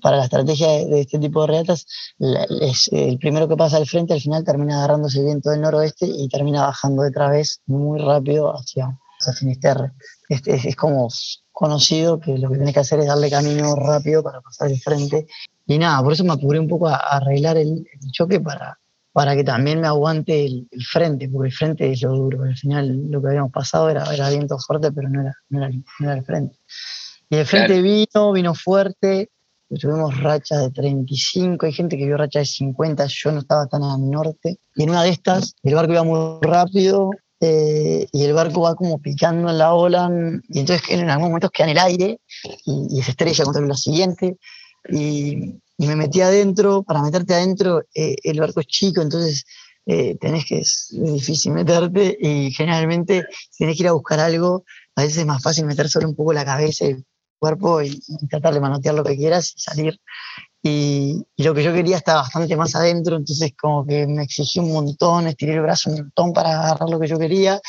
para 0.00 0.16
la 0.16 0.24
estrategia 0.24 0.68
de, 0.68 1.00
este 1.00 1.18
tipo 1.18 1.42
de 1.42 1.46
regatas, 1.48 1.86
es, 2.60 2.88
el 2.92 3.18
primero 3.18 3.48
que 3.48 3.56
pasa 3.56 3.76
al 3.76 3.86
frente, 3.86 4.14
al 4.14 4.20
final 4.20 4.44
termina 4.44 4.78
agarrándose 4.78 5.22
viento 5.22 5.50
del 5.50 5.60
noroeste 5.60 6.06
y 6.06 6.28
termina 6.28 6.62
bajando 6.62 7.02
otra 7.02 7.30
vez 7.30 7.60
muy 7.66 8.00
rápido 8.00 8.50
hacia, 8.50 8.98
hacia 9.20 9.32
Finisterre. 9.34 9.92
Este, 10.28 10.54
es, 10.54 10.64
es 10.64 10.76
como 10.76 11.08
conocido 11.54 12.18
que 12.18 12.36
lo 12.36 12.50
que 12.50 12.58
tenés 12.58 12.74
que 12.74 12.80
hacer 12.80 12.98
es 12.98 13.06
darle 13.06 13.30
camino 13.30 13.76
rápido 13.76 14.24
para 14.24 14.40
pasar 14.40 14.70
el 14.70 14.80
frente. 14.80 15.26
Y 15.66 15.78
nada, 15.78 16.02
por 16.02 16.12
eso 16.12 16.24
me 16.24 16.32
apuré 16.32 16.58
un 16.58 16.68
poco 16.68 16.88
a, 16.88 16.96
arreglar 16.96 17.56
el, 17.56 17.86
choque 18.10 18.40
para, 18.40 18.76
para 19.12 19.36
que 19.36 19.44
también 19.44 19.80
me 19.80 19.86
aguante 19.86 20.44
el, 20.44 20.66
frente, 20.90 21.28
porque 21.28 21.48
el 21.48 21.54
frente 21.54 21.92
es 21.92 22.02
lo 22.02 22.10
duro. 22.10 22.42
Al 22.42 22.56
final 22.56 23.08
lo 23.08 23.22
que 23.22 23.28
habíamos 23.28 23.52
pasado 23.52 23.88
era, 23.88 24.04
era 24.12 24.30
viento 24.30 24.58
fuerte, 24.58 24.90
pero 24.90 25.08
no 25.08 25.20
era, 25.20 25.32
no 25.48 25.62
era, 25.62 26.14
el 26.18 26.24
frente. 26.24 26.56
Y 27.30 27.36
el 27.36 27.46
frente 27.46 27.80
vino, 27.80 28.32
vino 28.32 28.52
fuerte, 28.54 29.30
tuvimos 29.78 30.20
rachas 30.20 30.60
de 30.60 30.70
35, 30.72 31.66
hay 31.66 31.72
gente 31.72 31.96
que 31.96 32.06
vio 32.06 32.16
rachas 32.16 32.42
de 32.42 32.46
50, 32.46 33.06
yo 33.06 33.30
no 33.30 33.38
estaba 33.38 33.66
tan 33.66 33.84
al 33.84 34.10
norte. 34.10 34.58
Y 34.74 34.82
en 34.82 34.90
una 34.90 35.04
de 35.04 35.10
estas, 35.10 35.54
el 35.62 35.76
barco 35.76 35.92
iba 35.92 36.02
muy 36.02 36.40
rápido, 36.42 37.10
eh, 37.46 38.08
y 38.10 38.24
el 38.24 38.32
barco 38.32 38.62
va 38.62 38.74
como 38.74 38.98
picando 39.02 39.50
en 39.50 39.58
la 39.58 39.74
ola, 39.74 40.10
y 40.48 40.60
entonces 40.60 40.88
en 40.88 41.10
algunos 41.10 41.28
momentos 41.28 41.50
queda 41.50 41.66
en 41.66 41.72
el 41.72 41.78
aire 41.78 42.20
y, 42.64 43.02
se 43.02 43.10
estrella 43.10 43.44
contra 43.44 43.66
la 43.66 43.74
siguiente. 43.74 44.38
Y, 44.88 45.60
me 45.76 45.96
metí 45.96 46.22
adentro, 46.22 46.84
para 46.84 47.02
meterte 47.02 47.34
adentro, 47.34 47.82
eh, 47.94 48.16
el 48.22 48.40
barco 48.40 48.60
es 48.60 48.66
chico, 48.66 49.02
entonces 49.02 49.44
eh, 49.84 50.16
tenés 50.18 50.46
que, 50.46 50.58
es 50.60 50.88
difícil 50.92 51.52
meterte 51.52 52.16
y 52.18 52.50
generalmente 52.52 53.26
tenés 53.58 53.76
que 53.76 53.82
ir 53.82 53.88
a 53.88 53.92
buscar 53.92 54.20
algo, 54.20 54.64
a 54.96 55.02
veces 55.02 55.18
es 55.18 55.26
más 55.26 55.42
fácil 55.42 55.66
meter 55.66 55.90
solo 55.90 56.08
un 56.08 56.14
poco 56.14 56.32
la 56.32 56.44
cabeza 56.46 56.86
y 56.86 57.04
cuerpo 57.44 57.82
y, 57.82 58.00
y 58.08 58.26
tratar 58.28 58.54
de 58.54 58.60
manotear 58.60 58.94
lo 58.94 59.04
que 59.04 59.16
quieras 59.16 59.54
y 59.56 59.60
salir. 59.60 60.00
Y, 60.66 61.26
lo 61.36 61.52
que 61.52 61.62
yo 61.62 61.74
quería 61.74 61.98
estaba 61.98 62.22
bastante 62.22 62.56
más 62.56 62.74
adentro, 62.74 63.16
entonces 63.16 63.52
como 63.60 63.84
que 63.84 64.06
me 64.06 64.22
exigí 64.22 64.60
un 64.60 64.72
montón, 64.72 65.26
estiré 65.26 65.52
el 65.52 65.60
brazo 65.60 65.90
un 65.90 65.96
montón 65.96 66.32
para 66.32 66.58
agarrar 66.58 66.88
lo 66.88 66.98
que 66.98 67.06
yo 67.06 67.18
quería 67.18 67.60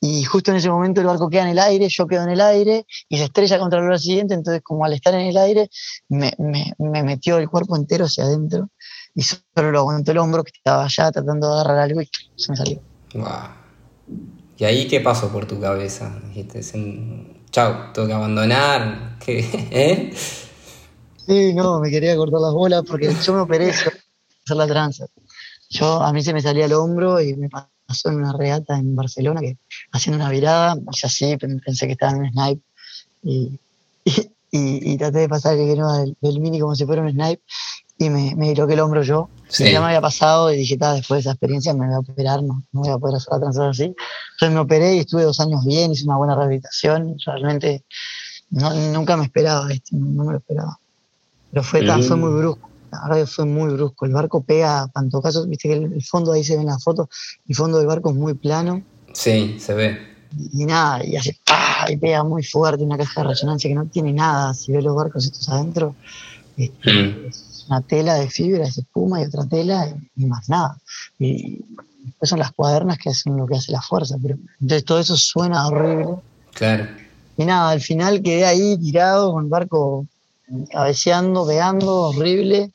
y 0.00 0.24
justo 0.24 0.50
en 0.50 0.56
ese 0.56 0.68
momento 0.68 1.00
el 1.00 1.06
barco 1.06 1.30
queda 1.30 1.42
en 1.42 1.50
el 1.50 1.60
aire, 1.60 1.86
yo 1.88 2.08
quedo 2.08 2.24
en 2.24 2.30
el 2.30 2.40
aire 2.40 2.86
y 3.08 3.18
se 3.18 3.24
estrella 3.24 3.56
contra 3.60 3.78
el 3.78 3.86
brazo 3.86 4.02
siguiente, 4.02 4.34
entonces 4.34 4.62
como 4.64 4.84
al 4.84 4.94
estar 4.94 5.14
en 5.14 5.28
el 5.28 5.36
aire 5.36 5.70
me, 6.08 6.32
me, 6.38 6.74
me 6.78 7.04
metió 7.04 7.38
el 7.38 7.48
cuerpo 7.48 7.76
entero 7.76 8.06
hacia 8.06 8.24
adentro 8.24 8.68
y 9.14 9.22
solo 9.22 9.70
lo 9.70 9.78
aguantó 9.80 10.10
el 10.10 10.18
hombro 10.18 10.42
que 10.42 10.52
estaba 10.52 10.84
allá 10.84 11.12
tratando 11.12 11.46
de 11.46 11.60
agarrar 11.60 11.78
algo 11.78 12.02
y 12.02 12.10
se 12.34 12.50
me 12.50 12.56
salió. 12.56 12.80
¿Y 14.58 14.64
ahí 14.64 14.88
qué 14.88 15.00
pasó 15.00 15.28
por 15.28 15.46
tu 15.46 15.60
cabeza? 15.60 16.18
Dijiste, 16.28 16.64
chau, 17.50 17.92
tengo 17.92 18.08
que 18.08 18.14
abandonar, 18.14 19.16
¿qué? 19.18 19.38
¿Eh? 19.70 20.14
Sí, 21.26 21.54
no, 21.54 21.80
me 21.80 21.90
quería 21.90 22.16
cortar 22.16 22.40
las 22.40 22.52
bolas 22.52 22.82
porque 22.86 23.14
yo 23.24 23.32
me 23.32 23.40
operé 23.40 23.70
hacer 23.70 23.94
la 24.48 24.66
tranza. 24.66 25.06
Yo, 25.68 26.02
a 26.02 26.12
mí 26.12 26.22
se 26.22 26.32
me 26.32 26.40
salía 26.40 26.64
el 26.64 26.72
hombro 26.72 27.20
y 27.20 27.36
me 27.36 27.48
pasó 27.48 28.08
en 28.08 28.16
una 28.16 28.32
regata 28.32 28.76
en 28.76 28.96
Barcelona 28.96 29.40
que 29.40 29.56
haciendo 29.92 30.22
una 30.22 30.30
virada, 30.30 30.76
y 30.76 31.06
así 31.06 31.36
pensé 31.36 31.86
que 31.86 31.92
estaba 31.92 32.12
en 32.12 32.18
un 32.18 32.32
snipe 32.32 32.62
y, 33.22 33.60
y, 34.50 34.96
traté 34.98 35.18
de 35.18 35.28
pasar 35.28 35.56
el 35.56 35.78
no 35.78 35.92
del, 35.92 36.40
mini 36.40 36.58
como 36.58 36.74
si 36.74 36.84
fuera 36.84 37.02
un 37.02 37.10
snipe 37.10 37.42
y 37.98 38.08
me, 38.08 38.34
me 38.34 38.54
que 38.54 38.62
el 38.62 38.80
hombro 38.80 39.02
yo. 39.02 39.28
Sí. 39.48 39.70
Ya 39.70 39.80
me 39.80 39.86
había 39.86 40.00
pasado 40.00 40.52
y 40.52 40.56
dije, 40.56 40.76
después 40.76 41.18
de 41.18 41.20
esa 41.20 41.32
experiencia 41.32 41.74
me 41.74 41.86
voy 41.86 41.94
a 41.94 41.98
operar, 41.98 42.42
no, 42.42 42.62
no 42.72 42.80
voy 42.80 42.90
a 42.90 42.98
poder 42.98 43.16
hacer 43.16 43.32
la 43.32 43.40
tranza 43.40 43.68
así. 43.68 43.94
Entonces 44.40 44.54
me 44.54 44.60
operé 44.60 44.96
y 44.96 45.00
estuve 45.00 45.24
dos 45.24 45.38
años 45.40 45.66
bien, 45.66 45.92
hice 45.92 46.06
una 46.06 46.16
buena 46.16 46.34
rehabilitación. 46.34 47.18
Realmente 47.26 47.84
no, 48.48 48.72
nunca 48.90 49.14
me 49.18 49.24
esperaba 49.24 49.70
esto, 49.70 49.90
no 49.92 50.24
me 50.24 50.32
lo 50.32 50.38
esperaba. 50.38 50.78
Pero 51.50 51.62
fue, 51.62 51.86
fue 52.02 52.16
muy 52.16 52.30
brusco. 52.30 52.70
La 52.90 53.02
verdad 53.02 53.16
que 53.16 53.26
fue 53.26 53.44
muy 53.44 53.70
brusco. 53.74 54.06
El 54.06 54.12
barco 54.12 54.42
pega 54.42 54.90
caso 55.22 55.46
viste 55.46 55.68
que 55.68 55.74
el, 55.74 56.02
fondo 56.02 56.32
ahí 56.32 56.42
se 56.42 56.54
ve 56.54 56.62
en 56.62 56.68
la 56.68 56.78
foto, 56.78 57.10
el 57.46 57.54
fondo 57.54 57.76
del 57.76 57.86
barco 57.86 58.08
es 58.08 58.16
muy 58.16 58.32
plano. 58.32 58.82
Sí, 59.12 59.58
se 59.60 59.74
ve. 59.74 59.98
Y, 60.54 60.64
nada, 60.64 61.04
y 61.04 61.16
hace 61.16 61.36
¡pah! 61.44 61.92
y 61.92 61.98
pega 61.98 62.24
muy 62.24 62.42
fuerte, 62.42 62.82
una 62.82 62.96
caja 62.96 63.20
de 63.20 63.28
resonancia 63.28 63.68
que 63.68 63.74
no 63.74 63.84
tiene 63.88 64.14
nada. 64.14 64.54
Si 64.54 64.72
ves 64.72 64.82
los 64.82 64.96
barcos 64.96 65.26
estos 65.26 65.50
adentro, 65.50 65.94
este, 66.56 66.92
mm. 66.94 67.26
es 67.26 67.49
una 67.70 67.80
tela 67.82 68.14
de 68.16 68.28
fibra, 68.28 68.64
es 68.64 68.78
espuma 68.78 69.22
y 69.22 69.26
otra 69.26 69.46
tela 69.46 69.88
y, 70.16 70.26
más 70.26 70.48
nada. 70.48 70.76
Y 71.18 71.64
después 72.04 72.28
son 72.28 72.40
las 72.40 72.52
cuadernas 72.52 72.98
que 72.98 73.10
hacen 73.10 73.36
lo 73.36 73.46
que 73.46 73.56
hace 73.56 73.70
la 73.70 73.80
fuerza. 73.80 74.16
Pero, 74.20 74.36
entonces 74.60 74.84
todo 74.84 74.98
eso 74.98 75.16
suena 75.16 75.68
horrible. 75.68 76.16
Claro. 76.52 76.88
Y 77.36 77.44
nada, 77.44 77.70
al 77.70 77.80
final 77.80 78.22
quedé 78.22 78.44
ahí 78.44 78.76
tirado 78.76 79.32
con 79.32 79.44
el 79.44 79.50
barco 79.50 80.06
cabeceando, 80.72 81.46
veando, 81.46 82.08
horrible. 82.08 82.72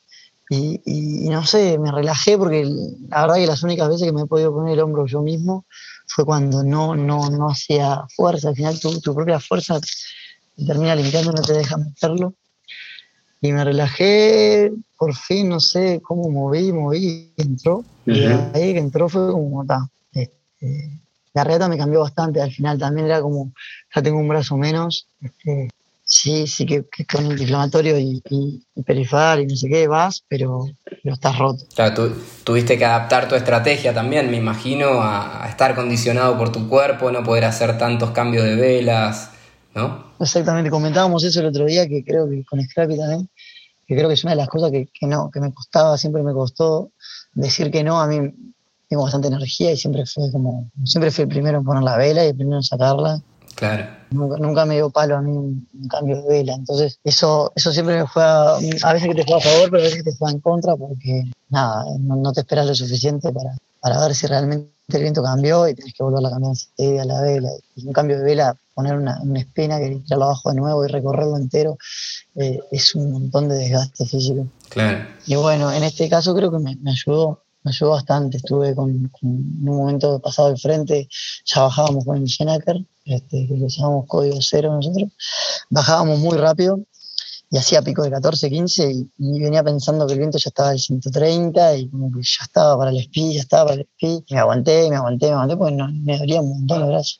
Y, 0.48 1.28
no 1.28 1.44
sé, 1.44 1.76
me 1.78 1.92
relajé 1.92 2.38
porque 2.38 2.64
la 2.64 3.22
verdad 3.22 3.34
que 3.34 3.46
las 3.46 3.62
únicas 3.64 3.88
veces 3.88 4.06
que 4.06 4.12
me 4.12 4.22
he 4.22 4.26
podido 4.26 4.52
poner 4.52 4.74
el 4.74 4.80
hombro 4.80 5.04
yo 5.06 5.20
mismo 5.20 5.66
fue 6.06 6.24
cuando 6.24 6.62
no, 6.62 6.96
no, 6.96 7.28
no 7.28 7.50
hacía 7.50 8.04
fuerza. 8.14 8.48
Al 8.48 8.56
final 8.56 8.80
tu, 8.80 8.98
tu 9.00 9.14
propia 9.14 9.40
fuerza 9.40 9.78
te 9.78 10.64
termina 10.64 10.94
limitando, 10.94 11.32
no 11.32 11.42
te 11.42 11.52
deja 11.52 11.76
meterlo. 11.76 12.32
Y 13.40 13.52
me 13.52 13.64
relajé, 13.64 14.72
por 14.98 15.14
fin, 15.14 15.48
no 15.48 15.60
sé 15.60 16.00
cómo 16.02 16.30
moví, 16.30 16.72
moví, 16.72 17.32
entró. 17.36 17.84
Y 18.06 18.24
ahí 18.24 18.72
que 18.72 18.78
entró 18.78 19.08
fue 19.08 19.30
como, 19.30 19.62
está, 19.62 19.88
este, 20.12 20.90
la 21.34 21.44
regata 21.44 21.68
me 21.68 21.76
cambió 21.76 22.00
bastante, 22.00 22.40
al 22.40 22.50
final 22.50 22.78
también 22.78 23.06
era 23.06 23.20
como, 23.20 23.52
ya 23.94 24.02
tengo 24.02 24.18
un 24.18 24.28
brazo 24.28 24.56
menos, 24.56 25.06
este, 25.20 25.68
sí, 26.02 26.46
sí 26.46 26.64
que, 26.64 26.84
con 27.04 27.26
el 27.26 27.38
inflamatorio 27.38 27.98
y, 27.98 28.22
y, 28.30 28.82
perifral 28.82 29.40
y 29.40 29.46
no 29.46 29.56
sé 29.56 29.68
qué 29.68 29.86
vas, 29.86 30.24
pero, 30.28 30.66
pero 31.02 31.14
estás 31.14 31.36
roto. 31.36 31.64
Claro, 31.74 31.94
tú, 31.94 32.12
tuviste 32.44 32.78
que 32.78 32.86
adaptar 32.86 33.28
tu 33.28 33.34
estrategia 33.34 33.92
también, 33.92 34.30
me 34.30 34.38
imagino, 34.38 35.02
a, 35.02 35.46
estar 35.48 35.74
condicionado 35.74 36.38
por 36.38 36.52
tu 36.52 36.68
cuerpo, 36.68 37.10
no 37.10 37.22
poder 37.22 37.44
hacer 37.44 37.76
tantos 37.76 38.12
cambios 38.12 38.44
de 38.44 38.56
velas, 38.56 39.30
¿no? 39.76 40.06
Exactamente, 40.18 40.70
comentábamos 40.70 41.22
eso 41.22 41.40
el 41.40 41.46
otro 41.46 41.66
día, 41.66 41.86
que 41.86 42.04
creo 42.04 42.28
que 42.28 42.44
con 42.44 42.60
Scrappy 42.60 42.96
también, 42.96 43.28
que 43.86 43.94
creo 43.94 44.08
que 44.08 44.14
es 44.14 44.24
una 44.24 44.32
de 44.32 44.38
las 44.38 44.48
cosas 44.48 44.72
que, 44.72 44.88
que 44.92 45.06
no, 45.06 45.30
que 45.30 45.40
me 45.40 45.52
costaba, 45.52 45.96
siempre 45.96 46.22
me 46.22 46.32
costó 46.32 46.90
decir 47.34 47.70
que 47.70 47.84
no, 47.84 48.00
a 48.00 48.06
mí 48.06 48.32
tengo 48.88 49.02
bastante 49.02 49.28
energía 49.28 49.72
y 49.72 49.76
siempre 49.76 50.04
fue 50.06 50.30
como, 50.32 50.70
siempre 50.84 51.10
fui 51.10 51.22
el 51.22 51.28
primero 51.28 51.58
en 51.58 51.64
poner 51.64 51.82
la 51.82 51.96
vela 51.96 52.24
y 52.24 52.28
el 52.28 52.36
primero 52.36 52.56
en 52.56 52.62
sacarla. 52.62 53.20
Claro. 53.54 53.86
Nunca, 54.10 54.66
me 54.66 54.74
dio 54.74 54.90
palo 54.90 55.16
a 55.16 55.22
mí 55.22 55.32
un, 55.32 55.66
cambio 55.88 56.20
de 56.22 56.28
vela. 56.28 56.54
Entonces, 56.54 56.98
eso, 57.04 57.52
eso 57.56 57.72
siempre 57.72 57.96
me 57.96 58.06
juega, 58.06 58.56
a 58.56 58.92
veces 58.92 59.08
que 59.08 59.14
te 59.14 59.24
juega 59.24 59.38
a 59.38 59.50
favor, 59.50 59.70
pero 59.70 59.82
a 59.82 59.84
veces 59.84 60.02
que 60.02 60.10
te 60.10 60.16
juega 60.16 60.34
en 60.34 60.40
contra 60.40 60.76
porque, 60.76 61.24
nada, 61.48 61.84
no, 61.98 62.32
te 62.32 62.40
esperas 62.40 62.66
lo 62.66 62.74
suficiente 62.74 63.32
para, 63.32 63.56
para 63.80 63.98
ver 64.00 64.14
si 64.14 64.26
realmente 64.26 64.68
el 64.88 65.00
viento 65.00 65.22
cambió 65.22 65.66
y 65.68 65.74
tienes 65.74 65.94
que 65.94 66.02
volver 66.02 66.26
a 66.26 66.30
cambiar 66.30 66.54
a 67.00 67.04
la 67.06 67.20
vela. 67.22 67.48
Y 67.76 67.86
un 67.86 67.92
cambio 67.94 68.18
de 68.18 68.24
vela, 68.24 68.56
poner 68.76 68.96
una, 68.96 69.18
una 69.22 69.40
espina 69.40 69.78
que 69.78 70.02
tirarlo 70.04 70.26
abajo 70.26 70.50
de 70.50 70.56
nuevo 70.56 70.84
y 70.84 70.88
recorrerlo 70.88 71.36
entero, 71.38 71.78
eh, 72.34 72.60
es 72.70 72.94
un 72.94 73.10
montón 73.10 73.48
de 73.48 73.56
desgaste 73.56 74.04
físico. 74.04 74.46
Claro. 74.68 75.08
Y 75.26 75.34
bueno, 75.34 75.72
en 75.72 75.82
este 75.82 76.08
caso 76.10 76.34
creo 76.36 76.52
que 76.52 76.58
me, 76.58 76.76
me 76.76 76.90
ayudó 76.90 77.42
me 77.66 77.70
ayudó 77.70 77.90
bastante. 77.90 78.36
Estuve 78.36 78.76
con, 78.76 78.90
en 78.90 79.68
un 79.68 79.76
momento 79.76 80.20
pasado 80.20 80.48
al 80.48 80.58
frente, 80.58 81.08
ya 81.44 81.62
bajábamos 81.62 82.04
con 82.04 82.16
el 82.18 82.28
Schenaker, 82.28 82.76
este, 83.04 83.46
que 83.48 83.54
usábamos 83.54 84.06
código 84.06 84.38
cero 84.40 84.72
nosotros, 84.72 85.10
bajábamos 85.68 86.20
muy 86.20 86.38
rápido 86.38 86.78
y 87.50 87.58
hacía 87.58 87.82
pico 87.82 88.02
de 88.02 88.10
14, 88.10 88.50
15 88.50 88.92
y, 89.18 89.40
venía 89.40 89.62
pensando 89.62 90.06
que 90.06 90.12
el 90.12 90.18
viento 90.18 90.38
ya 90.38 90.48
estaba 90.48 90.70
al 90.70 90.78
130 90.78 91.76
y 91.76 91.88
como 91.88 92.10
que 92.10 92.20
ya 92.22 92.44
estaba 92.44 92.78
para 92.78 92.90
el 92.90 92.98
speed, 92.98 93.32
ya 93.32 93.40
estaba 93.40 93.64
para 93.66 93.74
el 93.80 93.88
speed. 93.96 94.22
me 94.30 94.38
aguanté, 94.38 94.90
me 94.90 94.96
aguanté, 94.96 95.26
me 95.26 95.32
aguanté 95.32 95.56
porque 95.56 95.74
me 95.74 96.18
dolía 96.18 96.40
un 96.40 96.50
montón 96.50 96.82
el 96.82 96.88
brazo. 96.88 97.16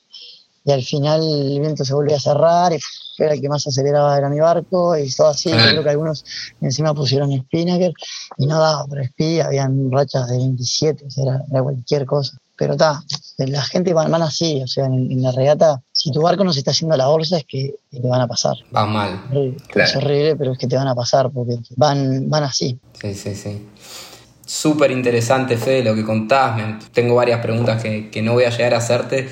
Y 0.66 0.72
al 0.72 0.82
final 0.82 1.22
el 1.22 1.60
viento 1.60 1.84
se 1.84 1.94
volvió 1.94 2.16
a 2.16 2.20
cerrar 2.20 2.72
y 2.72 2.78
era 3.18 3.34
el 3.34 3.40
que 3.40 3.48
más 3.48 3.66
aceleraba 3.66 4.18
era 4.18 4.28
mi 4.28 4.40
barco 4.40 4.96
y 4.96 5.08
todo 5.14 5.28
así. 5.28 5.50
creo 5.50 5.82
que 5.82 5.90
algunos 5.90 6.24
encima 6.60 6.92
pusieron 6.92 7.32
Spinnaker 7.32 7.92
y 8.36 8.46
no 8.46 8.58
daba 8.58 8.84
por 8.86 9.00
speed, 9.00 9.40
habían 9.40 9.90
rachas 9.92 10.28
de 10.28 10.38
27, 10.38 11.04
o 11.06 11.10
sea, 11.10 11.24
era, 11.24 11.62
cualquier 11.62 12.04
cosa. 12.04 12.36
Pero 12.58 12.72
está, 12.72 13.02
la 13.38 13.62
gente 13.62 13.92
van, 13.92 14.12
así, 14.22 14.60
o 14.62 14.66
sea, 14.66 14.86
en, 14.86 15.22
la 15.22 15.30
regata, 15.30 15.82
si 15.92 16.10
tu 16.10 16.22
barco 16.22 16.42
no 16.42 16.52
se 16.52 16.60
está 16.60 16.72
haciendo 16.72 16.96
la 16.96 17.06
bolsa 17.06 17.36
es 17.36 17.44
que 17.44 17.74
te 17.90 18.00
van 18.00 18.22
a 18.22 18.26
pasar. 18.26 18.56
Va 18.74 18.86
mal. 18.86 19.20
Es 19.74 19.94
horrible, 19.94 20.36
pero 20.36 20.52
es 20.52 20.58
que 20.58 20.66
te 20.66 20.74
van 20.74 20.88
a 20.88 20.94
pasar 20.94 21.30
porque 21.30 21.58
van, 21.76 22.28
van 22.28 22.44
así. 22.44 22.78
Sí, 23.00 23.14
sí, 23.14 23.34
sí. 23.36 23.68
Súper 24.44 24.90
interesante, 24.90 25.56
Fede, 25.58 25.84
lo 25.84 25.94
que 25.94 26.04
contás. 26.04 26.58
tengo 26.92 27.14
varias 27.14 27.40
preguntas 27.40 27.82
que, 27.82 28.10
que 28.10 28.22
no 28.22 28.32
voy 28.32 28.44
a 28.44 28.50
llegar 28.50 28.74
a 28.74 28.78
hacerte 28.78 29.28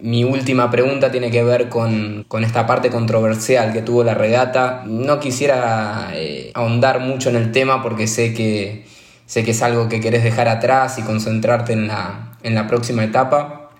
mi 0.00 0.22
última 0.22 0.70
pregunta 0.70 1.10
tiene 1.10 1.30
que 1.30 1.42
ver 1.42 1.68
con, 1.68 2.24
esta 2.42 2.66
parte 2.66 2.90
controversial 2.90 3.72
que 3.72 3.82
tuvo 3.82 4.04
la 4.04 4.14
regata. 4.14 4.82
No 4.86 5.18
quisiera 5.18 6.10
eh, 6.14 6.52
ahondar 6.54 7.00
mucho 7.00 7.30
en 7.30 7.36
el 7.36 7.50
tema 7.50 7.82
porque 7.82 8.06
sé 8.06 8.32
que, 8.32 8.86
sé 9.26 9.44
que 9.44 9.50
es 9.50 9.62
algo 9.62 9.88
que 9.88 10.00
querés 10.00 10.22
dejar 10.22 10.48
atrás 10.48 10.98
y 10.98 11.02
concentrarte 11.02 11.72
en 11.72 11.88
la, 11.88 12.36
en 12.42 12.54
la 12.54 12.68
próxima 12.68 13.02
etapa. 13.02 13.70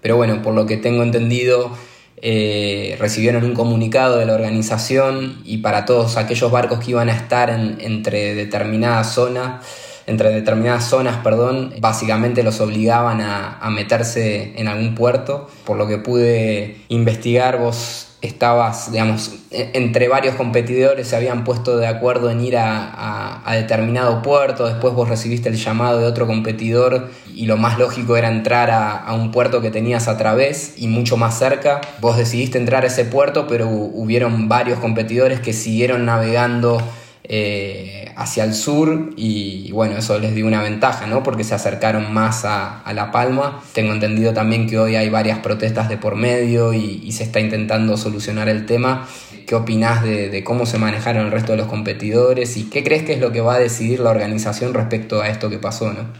Pero 0.00 0.16
bueno, 0.16 0.42
por 0.42 0.54
lo 0.54 0.66
que 0.66 0.76
tengo 0.76 1.02
entendido, 1.02 1.72
eh, 2.18 2.96
recibieron 3.00 3.44
un 3.44 3.54
comunicado 3.54 4.18
de 4.18 4.26
la 4.26 4.34
organización 4.34 5.40
y 5.44 5.58
para 5.58 5.84
todos 5.86 6.16
aquellos 6.16 6.52
barcos 6.52 6.78
que 6.78 6.92
iban 6.92 7.08
a 7.08 7.16
estar 7.16 7.50
en, 7.50 7.78
entre 7.80 8.34
determinadas 8.34 9.12
zonas 9.12 9.64
entre 10.06 10.30
determinadas 10.30 10.84
zonas, 10.84 11.16
perdón, 11.24 11.74
básicamente 11.80 12.42
los 12.42 12.60
obligaban 12.60 13.20
a, 13.20 13.70
meterse 13.70 14.52
en 14.56 14.68
algún 14.68 14.94
puerto. 14.94 15.48
Por 15.64 15.76
lo 15.76 15.86
que 15.86 15.98
pude 15.98 16.76
investigar, 16.88 17.58
vos 17.58 18.08
estabas, 18.20 18.92
digamos, 18.92 19.32
e, 19.50 19.70
entre 19.74 20.08
varios 20.08 20.34
competidores 20.36 21.08
se 21.08 21.16
habían 21.16 21.44
puesto 21.44 21.76
de 21.76 21.86
acuerdo 21.86 22.30
en 22.30 22.40
ir 22.40 22.56
a, 22.56 23.42
determinado 23.52 24.22
puerto, 24.22 24.66
después 24.66 24.94
vos 24.94 25.08
recibiste 25.08 25.48
el 25.48 25.56
llamado 25.56 26.00
de 26.00 26.06
otro 26.06 26.26
competidor 26.26 27.10
y 27.34 27.46
lo 27.46 27.56
más 27.56 27.78
lógico 27.78 28.16
era 28.16 28.28
entrar 28.28 28.70
a, 28.70 28.96
a, 28.96 29.14
un 29.14 29.30
puerto 29.30 29.60
que 29.60 29.70
tenías 29.70 30.08
a 30.08 30.16
través 30.16 30.74
y 30.76 30.88
mucho 30.88 31.16
más 31.16 31.38
cerca. 31.38 31.80
Vos 32.00 32.16
decidiste 32.16 32.58
entrar 32.58 32.84
a 32.84 32.88
ese 32.88 33.04
puerto, 33.04 33.46
pero 33.46 33.68
hubieron 33.68 34.48
varios 34.48 34.78
competidores 34.78 35.40
que 35.40 35.52
siguieron 35.52 36.04
navegando 36.04 36.82
eh, 37.26 38.12
hacia 38.16 38.44
el 38.44 38.54
sur 38.54 39.14
y 39.16 39.72
bueno, 39.72 39.96
eso 39.96 40.18
les 40.18 40.34
dio 40.34 40.46
una 40.46 40.62
ventaja, 40.62 41.06
¿no? 41.06 41.22
Porque 41.22 41.42
se 41.42 41.54
acercaron 41.54 42.12
más 42.12 42.44
a, 42.44 42.82
La 42.94 43.10
Palma. 43.12 43.62
Tengo 43.72 43.94
entendido 43.94 44.34
también 44.34 44.66
que 44.66 44.78
hoy 44.78 44.96
hay 44.96 45.08
varias 45.08 45.38
protestas 45.38 45.88
de 45.88 45.96
por 45.96 46.16
medio 46.16 46.74
y, 46.74 47.10
se 47.12 47.22
está 47.22 47.40
intentando 47.40 47.96
solucionar 47.96 48.50
el 48.50 48.66
tema. 48.66 49.08
¿Qué 49.46 49.54
opinás 49.54 50.02
de, 50.02 50.44
cómo 50.44 50.66
se 50.66 50.78
manejaron 50.78 51.26
el 51.26 51.32
resto 51.32 51.52
de 51.52 51.58
los 51.58 51.66
competidores 51.66 52.58
y 52.58 52.64
qué 52.64 52.84
crees 52.84 53.04
que 53.04 53.14
es 53.14 53.20
lo 53.20 53.32
que 53.32 53.40
va 53.40 53.54
a 53.54 53.58
decidir 53.58 54.00
la 54.00 54.10
organización 54.10 54.74
respecto 54.74 55.22
a 55.22 55.28
esto 55.28 55.48
que 55.48 55.58
pasó, 55.58 55.92
¿no? 55.92 56.12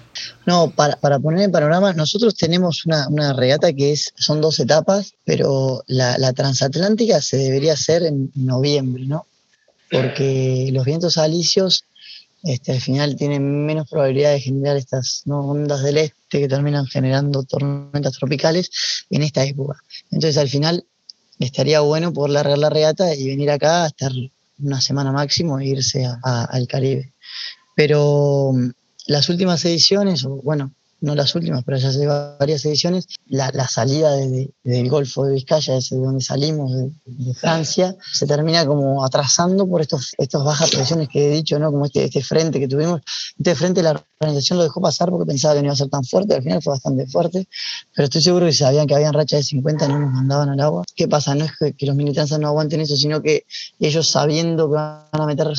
No, 0.46 0.70
para, 0.70 1.18
poner 1.18 1.42
en 1.42 1.52
panorama, 1.52 1.92
nosotros 1.92 2.34
tenemos 2.34 2.86
una, 2.86 3.32
regata 3.34 3.72
que 3.72 3.92
es, 3.92 4.12
son 4.16 4.40
dos 4.40 4.58
etapas, 4.60 5.14
pero 5.24 5.82
la, 5.86 6.16
la 6.16 6.32
transatlántica 6.32 7.20
se 7.20 7.36
debería 7.36 7.74
hacer 7.74 8.04
en 8.04 8.30
noviembre, 8.34 9.04
¿no? 9.06 9.26
Porque 9.94 10.70
los 10.72 10.84
vientos 10.84 11.18
alisios 11.18 11.84
este, 12.42 12.72
al 12.72 12.80
final 12.80 13.16
tienen 13.16 13.64
menos 13.64 13.88
probabilidad 13.88 14.32
de 14.32 14.40
generar 14.40 14.76
estas 14.76 15.22
ondas 15.26 15.82
del 15.82 15.98
este 15.98 16.40
que 16.40 16.48
terminan 16.48 16.86
generando 16.86 17.44
tormentas 17.44 18.12
tropicales 18.14 18.70
en 19.10 19.22
esta 19.22 19.44
época. 19.44 19.78
Entonces 20.10 20.36
al 20.36 20.48
final 20.48 20.84
estaría 21.38 21.80
bueno 21.80 22.12
poder 22.12 22.32
largar 22.32 22.58
la 22.58 22.70
regata 22.70 23.14
y 23.14 23.28
venir 23.28 23.50
acá 23.50 23.84
a 23.84 23.86
estar 23.86 24.10
una 24.58 24.80
semana 24.80 25.12
máximo 25.12 25.60
e 25.60 25.66
irse 25.66 26.06
al 26.22 26.66
Caribe. 26.66 27.12
Pero 27.76 28.50
mm, 28.52 28.70
las 29.06 29.28
últimas 29.28 29.64
ediciones, 29.64 30.24
bueno, 30.24 30.72
no 31.00 31.14
las 31.14 31.34
últimas, 31.34 31.62
pero 31.64 31.76
ya 31.78 31.88
hace 31.88 32.06
varias 32.06 32.64
ediciones, 32.64 33.06
la, 33.26 33.68
salida 33.68 34.14
del 34.16 34.88
Golfo 34.88 35.24
de 35.24 35.34
Vizcaya, 35.34 35.74
desde 35.74 35.96
donde 35.96 36.24
salimos 36.24 36.72
de, 36.72 37.34
Francia, 37.34 37.94
se 38.12 38.26
termina 38.26 38.64
como 38.66 39.04
atrasando 39.04 39.66
por 39.66 39.80
estos, 39.80 40.14
estos 40.18 40.44
bajas 40.44 40.70
presiones 40.70 41.08
que 41.08 41.26
he 41.26 41.30
dicho, 41.30 41.58
¿no? 41.58 41.70
Como 41.70 41.86
este, 41.86 42.04
este 42.04 42.22
frente 42.22 42.58
que 42.58 42.68
tuvimos. 42.68 43.02
Este 43.36 43.54
frente 43.54 43.82
la 43.82 44.02
organización 44.20 44.58
lo 44.58 44.64
dejó 44.64 44.80
pasar 44.80 45.10
porque 45.10 45.26
pensaba 45.26 45.54
que 45.54 45.60
no 45.60 45.66
iba 45.66 45.74
a 45.74 45.76
ser 45.76 45.88
tan 45.88 46.04
fuerte, 46.04 46.36
al 46.36 46.42
final 46.42 46.62
fue 46.62 46.72
bastante 46.72 47.06
fuerte, 47.06 47.48
pero 47.94 48.04
estoy 48.04 48.22
seguro 48.22 48.46
que 48.46 48.52
sabían 48.52 48.86
que 48.86 48.94
habían 48.94 49.12
rachas 49.12 49.40
de 49.40 49.44
50 49.44 49.88
no 49.88 49.98
nos 49.98 50.12
mandaban 50.12 50.48
al 50.48 50.60
agua. 50.60 50.84
¿Qué 50.94 51.08
pasa? 51.08 51.34
No 51.34 51.44
es 51.44 51.52
que, 51.58 51.86
los 51.86 51.96
militantes 51.96 52.38
no 52.38 52.48
aguanten 52.48 52.80
eso, 52.80 52.96
sino 52.96 53.20
que 53.20 53.44
ellos 53.78 54.08
sabiendo 54.08 54.68
que 54.70 54.76
van 54.76 55.08
a 55.12 55.26
meter 55.26 55.52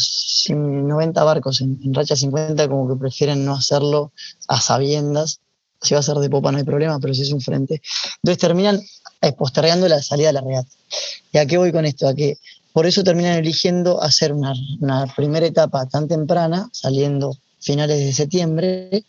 90 0.50 1.24
barcos 1.24 1.62
en, 1.62 1.80
en 1.84 1.94
racha 1.94 2.16
50, 2.16 2.68
como 2.68 2.88
que 2.88 3.00
prefieren 3.00 3.46
no 3.46 3.54
hacerlo 3.54 4.12
a 4.48 4.60
sabiendas 4.60 5.35
si 5.82 5.94
va 5.94 6.00
a 6.00 6.04
ser 6.04 6.16
de 6.18 6.30
popa 6.30 6.52
no 6.52 6.58
hay 6.58 6.64
problema, 6.64 7.00
pero 7.00 7.14
si 7.14 7.22
es 7.22 7.32
un 7.32 7.42
frente. 7.42 7.82
Entonces 8.18 8.40
terminan 8.40 8.82
eh, 9.22 9.34
postergando 9.34 9.88
la 9.88 10.02
salida 10.02 10.28
de 10.28 10.34
la 10.34 10.42
regata. 10.42 10.70
¿Y 11.32 11.38
a 11.38 11.46
qué 11.46 11.58
voy 11.58 11.72
con 11.72 11.86
esto? 11.86 12.08
A 12.08 12.14
que 12.14 12.38
por 12.74 12.86
eso 12.86 13.04
terminan 13.04 13.38
eligiendo 13.38 14.02
hacer 14.02 14.34
una, 14.34 14.54
primera 15.16 15.46
etapa 15.46 15.86
tan 15.88 16.08
temprana, 16.08 16.70
saliendo 16.72 17.38
finales 17.60 18.00
de 18.00 18.14
septiembre, 18.14 19.06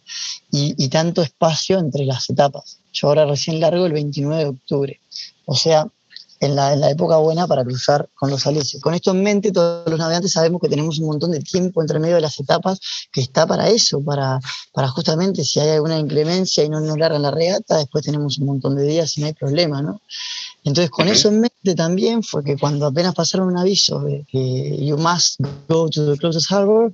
y, 0.53 0.75
y, 0.83 0.89
tanto 0.89 1.21
espacio 1.21 1.79
entre 1.79 2.05
las 2.05 2.31
etapas. 2.31 2.79
Yo 2.93 3.09
ahora 3.09 3.27
recién 3.27 3.61
largo 3.61 3.85
el 3.85 3.93
29 3.93 4.45
de 4.45 4.49
octubre. 4.49 5.01
O 5.45 5.57
sea, 5.57 5.89
en 6.41 6.57
la, 6.57 6.73
en 6.73 6.81
la, 6.81 6.91
época 6.91 7.17
buena 7.17 7.47
para 7.47 7.65
cruzar 7.65 8.09
con 8.15 8.31
los 8.31 8.47
alisios. 8.47 8.83
Con 8.83 8.95
esto 8.95 9.11
en 9.11 9.23
mente, 9.23 9.53
todos 9.53 9.89
los 9.89 9.99
navegantes 9.99 10.33
sabemos 10.33 10.61
que 10.61 10.69
tenemos 10.69 10.99
un 10.99 11.07
montón 11.07 11.31
de 11.33 11.41
tiempo 11.41 11.81
entre 11.81 11.99
medio 11.99 12.17
de 12.17 12.21
las 12.21 12.39
etapas 12.39 12.79
que 13.13 13.21
está 13.21 13.47
para 13.47 13.69
eso, 13.69 14.01
para, 14.03 14.39
para 14.73 14.89
justamente 14.89 15.45
si 15.45 15.61
hay 15.61 15.71
alguna 15.71 15.99
inclemencia 15.99 16.65
y 16.65 16.69
no 16.69 16.81
nos 16.81 16.99
largan 16.99 17.23
la 17.23 17.31
regata, 17.31 17.79
después 17.79 18.05
tenemos 18.05 18.39
un 18.39 18.47
montón 18.47 18.77
de 18.77 18.85
días 18.85 19.17
y 19.17 19.21
no 19.21 19.27
hay 19.27 19.35
problema, 19.35 19.83
¿no? 19.83 20.01
Entonces, 20.67 20.91
con 20.91 21.07
eso 21.07 21.29
en 21.29 21.43
mente 21.43 21.77
también 21.77 22.25
fue 22.25 22.43
que 22.43 22.57
cuando 22.57 22.87
apenas 22.87 23.15
pasaron 23.15 23.47
un 23.47 23.57
aviso 23.57 24.01
de 24.01 24.27
que 24.29 24.85
you 24.85 24.99
must 24.99 25.41
go 25.69 25.89
to 25.89 26.13
the 26.13 26.19
closest 26.19 26.51
harbor, 26.51 26.93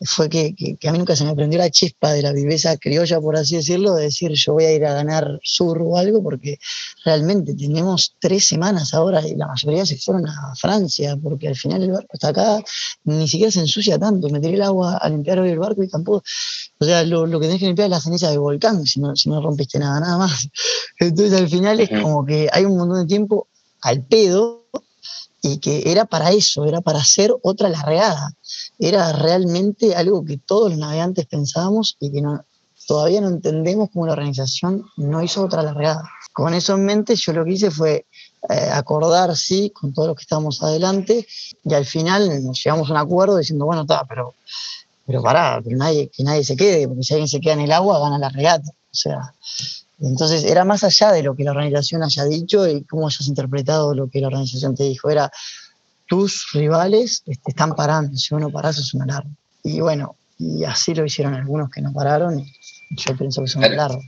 fue 0.00 0.30
que, 0.30 0.54
que, 0.54 0.88
a 0.88 0.92
mí 0.92 0.96
nunca 0.96 1.14
se 1.14 1.26
me 1.26 1.34
prendió 1.34 1.58
la 1.58 1.68
chispa 1.68 2.14
de 2.14 2.22
la 2.22 2.32
viveza 2.32 2.78
criolla, 2.78 3.20
por 3.20 3.36
así 3.36 3.56
decirlo, 3.56 3.94
de 3.94 4.04
decir 4.04 4.32
yo 4.32 4.54
voy 4.54 4.64
a 4.64 4.72
ir 4.72 4.86
a 4.86 4.94
ganar 4.94 5.38
sur 5.42 5.82
o 5.82 5.98
algo, 5.98 6.22
porque 6.22 6.58
realmente 7.04 7.54
tenemos 7.54 8.14
tres 8.18 8.48
semanas 8.48 8.79
personas 8.80 8.94
ahora 8.94 9.26
y 9.26 9.34
la 9.36 9.46
mayoría 9.46 9.84
se 9.86 9.96
fueron 9.96 10.26
a 10.28 10.54
Francia 10.54 11.16
porque 11.22 11.48
al 11.48 11.56
final 11.56 11.82
el 11.82 11.92
barco 11.92 12.08
está 12.12 12.28
acá, 12.28 12.62
ni 13.04 13.28
siquiera 13.28 13.50
se 13.50 13.60
ensucia 13.60 13.98
tanto. 13.98 14.28
Me 14.28 14.40
tiré 14.40 14.54
el 14.54 14.62
agua 14.62 14.96
a 14.96 15.08
limpiar 15.08 15.38
hoy 15.38 15.50
el 15.50 15.58
barco 15.58 15.82
y 15.82 15.88
tampoco. 15.88 16.22
O 16.78 16.84
sea, 16.84 17.04
lo, 17.04 17.26
que 17.38 17.46
tenés 17.46 17.60
que 17.60 17.66
limpiar 17.66 17.86
es 17.86 17.90
la 17.90 18.00
ceniza 18.00 18.30
del 18.30 18.40
volcán 18.40 18.84
si 18.86 19.00
no, 19.00 19.14
si 19.14 19.28
no 19.28 19.40
rompiste 19.40 19.78
nada, 19.78 20.00
nada 20.00 20.18
más. 20.18 20.48
Entonces 20.98 21.38
al 21.38 21.48
final 21.48 21.80
es 21.80 21.90
como 21.90 22.24
que 22.24 22.48
hay 22.52 22.64
un 22.64 22.76
montón 22.76 23.00
de 23.00 23.06
tiempo 23.06 23.48
al 23.82 24.04
pedo 24.04 24.66
y 25.42 25.58
que 25.58 25.90
era 25.90 26.04
para 26.04 26.30
eso, 26.32 26.66
era 26.66 26.80
para 26.80 27.00
hacer 27.00 27.34
otra 27.42 27.68
largada. 27.68 28.32
Era 28.78 29.12
realmente 29.12 29.94
algo 29.94 30.24
que 30.24 30.38
todos 30.38 30.70
los 30.70 30.78
navegantes 30.78 31.26
pensábamos 31.26 31.96
y 31.98 32.12
que 32.12 32.20
no, 32.20 32.44
todavía 32.86 33.20
no 33.20 33.28
entendemos 33.28 33.88
cómo 33.92 34.06
la 34.06 34.12
organización 34.12 34.84
no 34.96 35.22
hizo 35.22 35.44
otra 35.44 35.62
largada. 35.62 36.02
Con 36.32 36.54
eso 36.54 36.74
en 36.74 36.84
mente, 36.84 37.14
yo 37.16 37.32
lo 37.32 37.44
que 37.44 37.52
hice 37.52 37.70
fue 37.70 38.06
acordar, 38.48 39.36
sí, 39.36 39.70
con 39.70 39.92
todos 39.92 40.08
los 40.08 40.16
que 40.16 40.22
estábamos 40.22 40.62
adelante, 40.62 41.26
y 41.64 41.74
al 41.74 41.84
final 41.84 42.42
nos 42.42 42.62
llegamos 42.62 42.88
a 42.88 42.92
un 42.92 42.98
acuerdo 42.98 43.36
diciendo, 43.36 43.66
bueno, 43.66 43.82
está, 43.82 44.04
pero, 44.04 44.34
pero 45.06 45.22
pará, 45.22 45.60
pero 45.62 45.76
nadie, 45.76 46.08
que 46.08 46.22
nadie 46.24 46.44
se 46.44 46.56
quede, 46.56 46.88
porque 46.88 47.02
si 47.02 47.14
alguien 47.14 47.28
se 47.28 47.40
queda 47.40 47.54
en 47.54 47.60
el 47.60 47.72
agua, 47.72 48.00
gana 48.00 48.18
la 48.18 48.28
regata. 48.28 48.70
O 48.70 48.94
sea, 48.94 49.34
entonces 50.00 50.44
era 50.44 50.64
más 50.64 50.82
allá 50.82 51.12
de 51.12 51.22
lo 51.22 51.36
que 51.36 51.44
la 51.44 51.50
organización 51.50 52.02
haya 52.02 52.24
dicho 52.24 52.66
y 52.66 52.84
cómo 52.84 53.06
hayas 53.06 53.26
interpretado 53.28 53.94
lo 53.94 54.08
que 54.08 54.20
la 54.20 54.28
organización 54.28 54.74
te 54.74 54.84
dijo. 54.84 55.10
Era 55.10 55.30
tus 56.06 56.48
rivales 56.52 57.22
te 57.24 57.32
están 57.46 57.74
parando, 57.74 58.16
si 58.16 58.34
uno 58.34 58.50
parás 58.50 58.78
es 58.78 58.94
una 58.94 59.04
alarma. 59.04 59.30
Y 59.62 59.80
bueno, 59.80 60.16
y 60.38 60.64
así 60.64 60.94
lo 60.94 61.04
hicieron 61.04 61.34
algunos 61.34 61.70
que 61.70 61.82
no 61.82 61.92
pararon 61.92 62.40
y 62.40 62.52
yo 62.90 63.16
pienso 63.16 63.42
que 63.42 63.44
es 63.44 63.54
un 63.54 63.76
largo. 63.76 64.00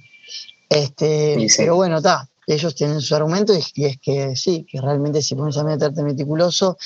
Este, 0.68 1.36
Pero 1.58 1.76
bueno, 1.76 1.98
está. 1.98 2.28
Ellos 2.46 2.74
tienen 2.74 3.00
su 3.00 3.14
argumento 3.14 3.52
y, 3.54 3.84
es 3.84 3.98
que 3.98 4.34
sí, 4.34 4.66
que 4.68 4.80
realmente 4.80 5.22
si 5.22 5.34
pones 5.34 5.56
a 5.56 5.64
meterte 5.64 6.02
meticuloso, 6.02 6.76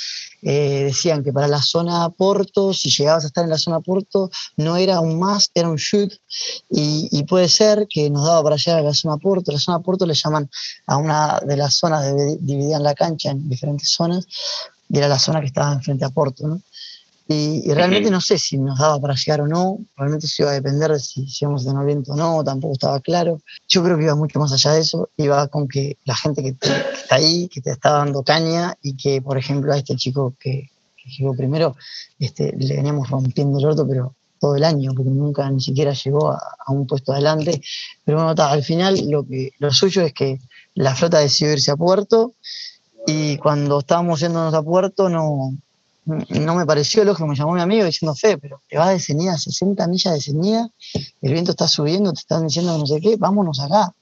eh, 0.42 0.84
decían 0.84 1.24
que 1.24 1.32
para 1.32 1.48
la 1.48 1.62
zona 1.62 2.10
Porto, 2.10 2.74
si 2.74 2.90
llegabas 2.90 3.24
a 3.24 3.28
estar 3.28 3.44
en 3.44 3.50
la 3.50 3.58
zona 3.58 3.80
Porto, 3.80 4.30
no 4.56 4.76
era 4.76 5.00
un 5.00 5.18
más, 5.18 5.50
era 5.54 5.68
un 5.68 5.76
shoot. 5.76 6.12
Y, 6.70 7.24
puede 7.24 7.48
ser 7.48 7.88
que 7.88 8.08
nos 8.10 8.24
daba 8.24 8.42
para 8.42 8.56
llegar 8.56 8.80
a 8.80 8.82
la 8.82 8.94
zona 8.94 9.16
Porto. 9.16 9.50
La 9.50 9.58
zona 9.58 9.80
Porto 9.80 10.06
le 10.06 10.14
llaman 10.14 10.48
a 10.86 10.96
una 10.96 11.40
de 11.40 11.56
las 11.56 11.74
zonas, 11.74 12.04
de, 12.04 12.36
dividían 12.40 12.82
la 12.82 12.94
cancha 12.94 13.30
en 13.30 13.48
diferentes 13.48 13.90
zonas, 13.90 14.26
y 14.88 14.98
era 14.98 15.08
la 15.08 15.18
zona 15.18 15.40
que 15.40 15.46
estaba 15.46 15.72
enfrente 15.72 16.04
a 16.04 16.10
Porto. 16.10 16.60
Y, 17.28 17.72
realmente 17.72 18.08
no 18.10 18.20
sé 18.20 18.38
si 18.38 18.56
nos 18.56 18.78
daba 18.78 19.00
para 19.00 19.14
llegar 19.14 19.40
o 19.40 19.48
no, 19.48 19.78
realmente 19.96 20.28
se 20.28 20.42
iba 20.42 20.52
a 20.52 20.54
depender 20.54 20.92
de 20.92 21.00
si, 21.00 21.26
íbamos 21.40 21.66
a 21.66 21.70
tener 21.70 21.84
viento 21.84 22.12
o 22.12 22.16
no, 22.16 22.44
tampoco 22.44 22.74
estaba 22.74 23.00
claro. 23.00 23.40
Yo 23.68 23.82
creo 23.82 23.96
que 23.96 24.04
iba 24.04 24.14
mucho 24.14 24.38
más 24.38 24.52
allá 24.52 24.72
de 24.72 24.80
eso, 24.80 25.10
iba 25.16 25.48
con 25.48 25.66
que 25.66 25.98
la 26.04 26.14
gente 26.14 26.42
que, 26.42 26.50
está 26.50 27.16
ahí, 27.16 27.48
que 27.48 27.60
te 27.60 27.72
está 27.72 27.90
dando 27.92 28.22
caña 28.22 28.76
y 28.80 28.96
que, 28.96 29.20
por 29.20 29.38
ejemplo, 29.38 29.72
a 29.72 29.76
este 29.76 29.96
chico 29.96 30.34
que, 30.38 30.70
llegó 31.18 31.34
primero, 31.34 31.76
este, 32.18 32.52
le 32.56 32.76
veníamos 32.76 33.08
rompiendo 33.08 33.58
el 33.58 33.66
orto, 33.66 33.86
pero 33.86 34.14
todo 34.40 34.56
el 34.56 34.64
año, 34.64 34.92
porque 34.94 35.10
nunca 35.10 35.48
ni 35.50 35.60
siquiera 35.60 35.92
llegó 35.92 36.30
a, 36.30 36.40
un 36.68 36.86
puesto 36.86 37.12
adelante. 37.12 37.60
Pero 38.04 38.22
bueno, 38.22 38.42
al 38.42 38.62
final 38.62 39.08
lo, 39.08 39.26
que, 39.26 39.52
lo 39.58 39.72
suyo 39.72 40.02
es 40.02 40.12
que 40.12 40.40
la 40.74 40.94
flota 40.94 41.18
decidió 41.18 41.52
irse 41.52 41.70
a 41.70 41.76
puerto 41.76 42.34
y 43.06 43.36
cuando 43.38 43.80
estábamos 43.80 44.20
yéndonos 44.20 44.52
a 44.52 44.62
puerto 44.62 45.08
no, 45.08 45.56
no 46.06 46.54
me 46.54 46.64
pareció 46.64 47.04
lógico, 47.04 47.26
me 47.26 47.34
llamó 47.34 47.54
mi 47.54 47.60
amigo 47.60 47.84
diciendo, 47.84 48.14
Fe, 48.14 48.38
pero 48.38 48.62
te 48.68 48.78
vas 48.78 48.90
de 48.90 49.00
cenida, 49.00 49.36
60 49.36 49.86
millas 49.88 50.14
de 50.14 50.20
cenida, 50.20 50.70
el 51.20 51.32
viento 51.32 51.50
está 51.50 51.66
subiendo, 51.66 52.12
te 52.12 52.20
están 52.20 52.46
diciendo 52.46 52.78
no 52.78 52.86
sé 52.86 53.00
qué, 53.00 53.16
vámonos 53.16 53.60
acá. 53.60 53.92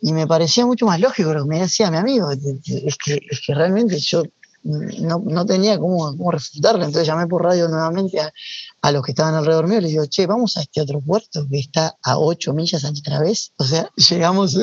Y 0.00 0.12
me 0.14 0.26
parecía 0.26 0.64
mucho 0.64 0.86
más 0.86 0.98
lógico 0.98 1.34
lo 1.34 1.42
que 1.42 1.48
me 1.48 1.60
decía 1.60 1.90
mi 1.90 1.98
amigo, 1.98 2.30
es 2.30 2.96
que, 2.96 3.20
es 3.30 3.40
que 3.46 3.54
realmente 3.54 3.98
yo 3.98 4.22
no, 4.62 5.46
tenía 5.46 5.78
cómo, 5.78 6.16
cómo, 6.16 6.30
refutarlo, 6.30 6.84
entonces 6.84 7.06
llamé 7.06 7.26
por 7.26 7.44
radio 7.44 7.68
nuevamente 7.68 8.18
a, 8.20 8.92
los 8.92 9.02
que 9.04 9.12
estaban 9.12 9.34
alrededor 9.34 9.68
mío 9.68 9.78
y 9.78 9.82
les 9.82 9.90
digo, 9.90 10.06
che, 10.06 10.26
vamos 10.26 10.56
a 10.56 10.62
este 10.62 10.80
otro 10.80 11.00
puerto 11.00 11.46
que 11.48 11.58
está 11.58 11.94
a 12.02 12.18
8 12.18 12.52
millas 12.54 12.84
a 12.84 12.90
otra 12.90 13.20
vez, 13.20 13.52
o 13.58 13.64
sea, 13.64 13.90
llegamos 13.96 14.56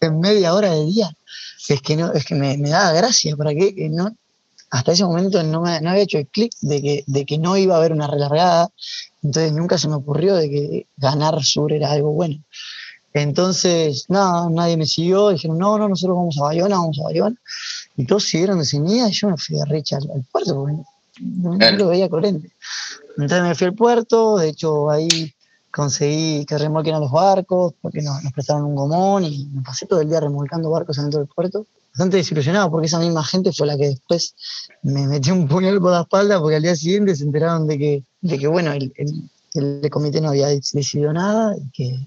en 0.00 0.20
media 0.20 0.54
hora 0.54 0.72
de 0.72 0.84
día. 0.84 1.10
Es 1.68 1.80
que, 1.82 1.96
no, 1.96 2.12
es 2.12 2.24
que 2.24 2.34
me, 2.34 2.56
me 2.58 2.70
daba 2.70 2.92
gracia, 2.92 3.36
¿para 3.36 3.54
qué? 3.54 3.88
No, 3.90 4.14
hasta 4.70 4.92
ese 4.92 5.04
momento 5.04 5.42
no, 5.42 5.62
me, 5.62 5.76
había 5.76 6.02
hecho 6.02 6.18
el 6.18 6.28
clic 6.28 6.52
de 6.60 6.80
que, 6.80 7.04
de 7.06 7.26
que 7.26 7.38
no 7.38 7.56
iba 7.56 7.74
a 7.74 7.78
haber 7.78 7.92
una 7.92 8.06
relargada, 8.06 8.70
entonces 9.22 9.52
nunca 9.52 9.78
se 9.78 9.88
me 9.88 9.96
ocurrió 9.96 10.36
de 10.36 10.48
que 10.48 10.86
ganar 10.96 11.42
sur 11.42 11.72
era 11.72 11.90
algo 11.90 12.12
bueno. 12.12 12.42
Entonces, 13.12 14.06
nada, 14.08 14.48
nadie 14.48 14.76
me 14.76 14.86
siguió, 14.86 15.30
dijeron, 15.30 15.58
no, 15.58 15.76
no, 15.76 15.88
nosotros 15.88 16.16
vamos 16.16 16.38
a 16.38 16.44
Bayona, 16.44 16.76
vamos 16.76 17.00
a 17.00 17.04
Bayona, 17.04 17.36
y 17.96 18.06
todos 18.06 18.24
siguieron 18.24 18.60
de 18.60 18.64
cenida 18.64 19.08
y 19.08 19.12
yo 19.12 19.28
me 19.28 19.36
fui 19.36 19.60
a 19.60 19.64
Richa 19.64 19.96
al, 19.96 20.24
puerto, 20.30 20.54
porque 20.54 20.76
no, 21.20 21.70
lo 21.72 21.88
veía 21.88 22.08
corriente. 22.08 22.52
Entonces 23.18 23.42
me 23.42 23.54
fui 23.56 23.66
al 23.66 23.74
puerto, 23.74 24.38
de 24.38 24.50
hecho 24.50 24.88
ahí 24.88 25.34
conseguí 25.72 26.44
que 26.46 26.56
remolquen 26.58 26.94
a 26.94 27.00
los 27.00 27.10
barcos, 27.10 27.74
porque 27.82 28.02
nos, 28.02 28.22
nos 28.22 28.32
prestaron 28.32 28.64
un 28.64 28.76
gomón 28.76 29.24
y 29.24 29.46
me 29.46 29.62
pasé 29.62 29.86
todo 29.86 30.00
el 30.00 30.08
día 30.08 30.20
remolcando 30.20 30.70
barcos 30.70 30.96
adentro 31.00 31.18
del 31.18 31.28
puerto 31.28 31.66
bastante 31.92 32.18
desilusionado 32.18 32.70
porque 32.70 32.86
esa 32.86 32.98
misma 32.98 33.24
gente 33.24 33.52
fue 33.52 33.66
la 33.66 33.76
que 33.76 33.88
después 33.88 34.34
me 34.82 35.06
metió 35.06 35.34
un 35.34 35.48
puñal 35.48 35.80
por 35.80 35.92
la 35.92 36.02
espalda 36.02 36.40
porque 36.40 36.56
al 36.56 36.62
día 36.62 36.76
siguiente 36.76 37.16
se 37.16 37.24
enteraron 37.24 37.66
de 37.66 37.78
que, 37.78 38.04
de 38.20 38.38
que 38.38 38.46
bueno, 38.46 38.72
el, 38.72 38.92
el, 39.54 39.90
comité 39.90 40.20
no 40.20 40.28
había 40.28 40.48
decidido 40.48 41.12
nada 41.12 41.56
y 41.56 41.70
que, 41.70 41.98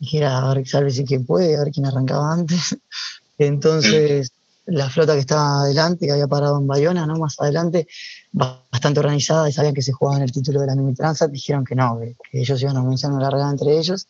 y 0.00 0.16
era 0.16 0.38
a 0.38 0.54
ver, 0.54 0.92
si 0.92 1.04
quien 1.04 1.26
puede, 1.26 1.56
a 1.56 1.64
ver 1.64 1.72
quién 1.72 1.86
arrancaba 1.86 2.32
antes. 2.32 2.76
Entonces, 3.38 4.32
la 4.66 4.88
flota 4.88 5.12
que 5.14 5.20
estaba 5.20 5.62
adelante, 5.62 6.06
que 6.06 6.12
había 6.12 6.26
parado 6.26 6.58
en 6.58 6.66
Bayona, 6.66 7.06
¿no? 7.06 7.16
Más 7.16 7.38
adelante, 7.38 7.86
bastante 8.32 9.00
organizada 9.00 9.48
y 9.48 9.52
sabían 9.52 9.74
que 9.74 9.82
se 9.82 9.92
jugaban 9.92 10.22
el 10.22 10.32
título 10.32 10.60
de 10.60 10.66
la 10.66 10.74
mini 10.74 10.94
transat, 10.94 11.30
dijeron 11.30 11.64
que 11.64 11.74
no, 11.74 11.98
que, 12.00 12.16
ellos 12.32 12.60
iban 12.62 12.76
a 12.76 12.80
comenzar 12.80 13.12
una 13.12 13.22
largada 13.22 13.50
entre 13.50 13.78
ellos 13.78 14.08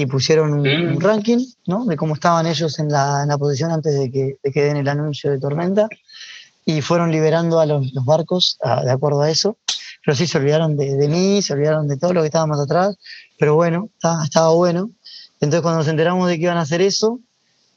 y 0.00 0.06
pusieron 0.06 0.52
un, 0.52 0.62
mm. 0.62 1.00
ranking 1.00 1.44
¿no? 1.66 1.84
de 1.84 1.96
cómo 1.96 2.14
estaban 2.14 2.46
ellos 2.46 2.78
en 2.78 2.88
la, 2.88 3.24
en 3.24 3.30
la 3.30 3.36
posición 3.36 3.72
antes 3.72 3.98
de 3.98 4.12
que, 4.12 4.36
de 4.40 4.52
que, 4.52 4.62
den 4.62 4.76
el 4.76 4.86
anuncio 4.86 5.28
de 5.28 5.40
tormenta 5.40 5.88
y 6.64 6.82
fueron 6.82 7.10
liberando 7.10 7.58
a 7.58 7.66
los, 7.66 7.92
los 7.92 8.04
barcos 8.04 8.58
de 8.84 8.92
acuerdo 8.92 9.22
a 9.22 9.30
eso. 9.30 9.56
Pero 10.04 10.16
sí 10.16 10.28
se 10.28 10.38
olvidaron 10.38 10.76
de, 10.76 10.94
de, 10.94 11.08
mí, 11.08 11.42
se 11.42 11.52
olvidaron 11.52 11.88
de 11.88 11.96
todo 11.96 12.12
lo 12.12 12.20
que 12.20 12.26
estaba 12.26 12.46
más 12.46 12.60
atrás, 12.60 12.96
pero 13.40 13.56
bueno, 13.56 13.88
estaba, 13.94 14.22
estaba 14.22 14.50
bueno. 14.50 14.90
Entonces 15.40 15.62
cuando 15.62 15.78
nos 15.78 15.88
enteramos 15.88 16.28
de 16.28 16.36
que 16.36 16.44
iban 16.44 16.58
a 16.58 16.60
hacer 16.60 16.80
eso, 16.80 17.18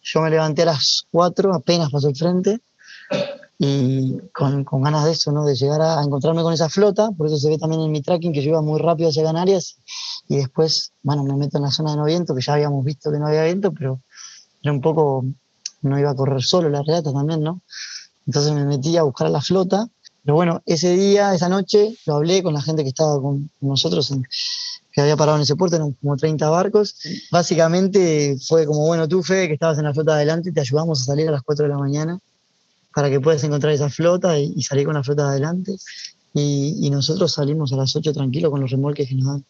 yo 0.03 0.21
me 0.21 0.29
levanté 0.29 0.61
a 0.61 0.65
las 0.65 1.07
4, 1.09 1.55
apenas 1.55 1.89
pasó 1.89 2.07
el 2.07 2.15
frente, 2.15 2.59
y 3.57 4.19
con, 4.31 4.63
con, 4.63 4.83
ganas 4.83 5.05
de 5.05 5.11
eso, 5.11 5.31
¿no? 5.31 5.43
de 5.43 5.55
llegar 5.55 5.81
a, 5.81 6.03
encontrarme 6.03 6.43
con 6.43 6.53
esa 6.53 6.69
flota, 6.69 7.09
por 7.17 7.25
eso 7.25 7.37
se 7.37 7.49
ve 7.49 7.57
también 7.57 7.81
en 7.81 7.91
mi 7.91 8.03
tracking 8.03 8.31
que 8.31 8.43
yo 8.43 8.51
iba 8.51 8.61
muy 8.61 8.79
rápido 8.79 9.09
hacia 9.09 9.23
Canarias 9.23 9.77
y 10.27 10.37
después, 10.37 10.93
bueno, 11.03 11.23
me 11.23 11.35
meto 11.35 11.57
en 11.57 11.63
la 11.63 11.71
zona 11.71 11.91
de 11.91 11.97
no 11.97 12.05
viento, 12.05 12.35
que 12.35 12.41
ya 12.41 12.53
habíamos 12.53 12.83
visto 12.85 13.11
que 13.11 13.19
no 13.19 13.27
había 13.27 13.43
viento, 13.43 13.71
pero 13.71 14.01
era 14.61 14.71
un 14.71 14.81
poco, 14.81 15.25
no 15.81 15.99
iba 15.99 16.11
a 16.11 16.15
correr 16.15 16.41
solo 16.41 16.69
la 16.69 16.81
regata 16.81 17.11
también, 17.11 17.41
¿no? 17.41 17.61
Entonces 18.27 18.53
me 18.53 18.65
metí 18.65 18.95
a 18.97 19.03
buscar 19.03 19.29
la 19.29 19.41
flota, 19.41 19.87
pero 20.23 20.35
bueno, 20.35 20.61
ese 20.65 20.95
día, 20.95 21.33
esa 21.33 21.49
noche, 21.49 21.97
lo 22.05 22.15
hablé 22.15 22.43
con 22.43 22.53
la 22.53 22.61
gente 22.61 22.83
que 22.83 22.89
estaba 22.89 23.19
con 23.19 23.49
nosotros, 23.59 24.13
que 24.91 25.01
había 25.01 25.17
parado 25.17 25.37
en 25.37 25.43
ese 25.43 25.55
puerto, 25.55 25.77
eran 25.77 25.93
como 25.93 26.15
30 26.15 26.49
barcos. 26.49 26.95
Básicamente 27.31 28.37
fue 28.47 28.65
como, 28.65 28.85
bueno, 28.85 29.07
tú, 29.07 29.23
Fe, 29.23 29.47
que 29.47 29.55
estabas 29.55 29.79
en 29.79 29.85
la 29.85 29.93
flota 29.93 30.13
adelante, 30.13 30.51
te 30.51 30.61
ayudamos 30.61 31.01
a 31.01 31.05
salir 31.05 31.27
a 31.27 31.31
las 31.31 31.41
4 31.41 31.65
de 31.65 31.69
la 31.69 31.77
mañana 31.77 32.19
para 32.93 33.09
que 33.09 33.19
puedas 33.19 33.43
encontrar 33.43 33.73
esa 33.73 33.89
flota 33.89 34.37
y, 34.37 34.61
salir 34.61 34.85
con 34.85 34.95
la 34.95 35.03
flota 35.03 35.29
adelante. 35.29 35.75
Y, 36.33 36.89
nosotros 36.91 37.33
salimos 37.33 37.73
a 37.73 37.77
las 37.77 37.95
8 37.95 38.13
tranquilos 38.13 38.51
con 38.51 38.61
los 38.61 38.69
remolques 38.69 39.09
que 39.09 39.15
nos 39.15 39.25
dan. 39.25 39.45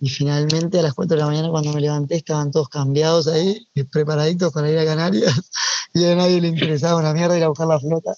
Y 0.00 0.10
finalmente 0.10 0.78
a 0.78 0.82
las 0.82 0.94
4 0.94 1.16
de 1.16 1.20
la 1.22 1.26
mañana 1.26 1.48
cuando 1.50 1.72
me 1.72 1.80
levanté 1.80 2.16
estaban 2.16 2.50
todos 2.50 2.68
cambiados 2.68 3.28
ahí, 3.28 3.66
preparaditos 3.90 4.52
para 4.52 4.70
ir 4.70 4.78
a 4.78 4.84
Canarias. 4.84 5.32
Y 5.94 6.04
a 6.04 6.14
nadie 6.14 6.42
le 6.42 6.48
interesaba 6.48 7.00
una 7.00 7.14
mierda 7.14 7.38
ir 7.38 7.44
a 7.44 7.48
buscar 7.48 7.68
la 7.68 7.80
flota. 7.80 8.14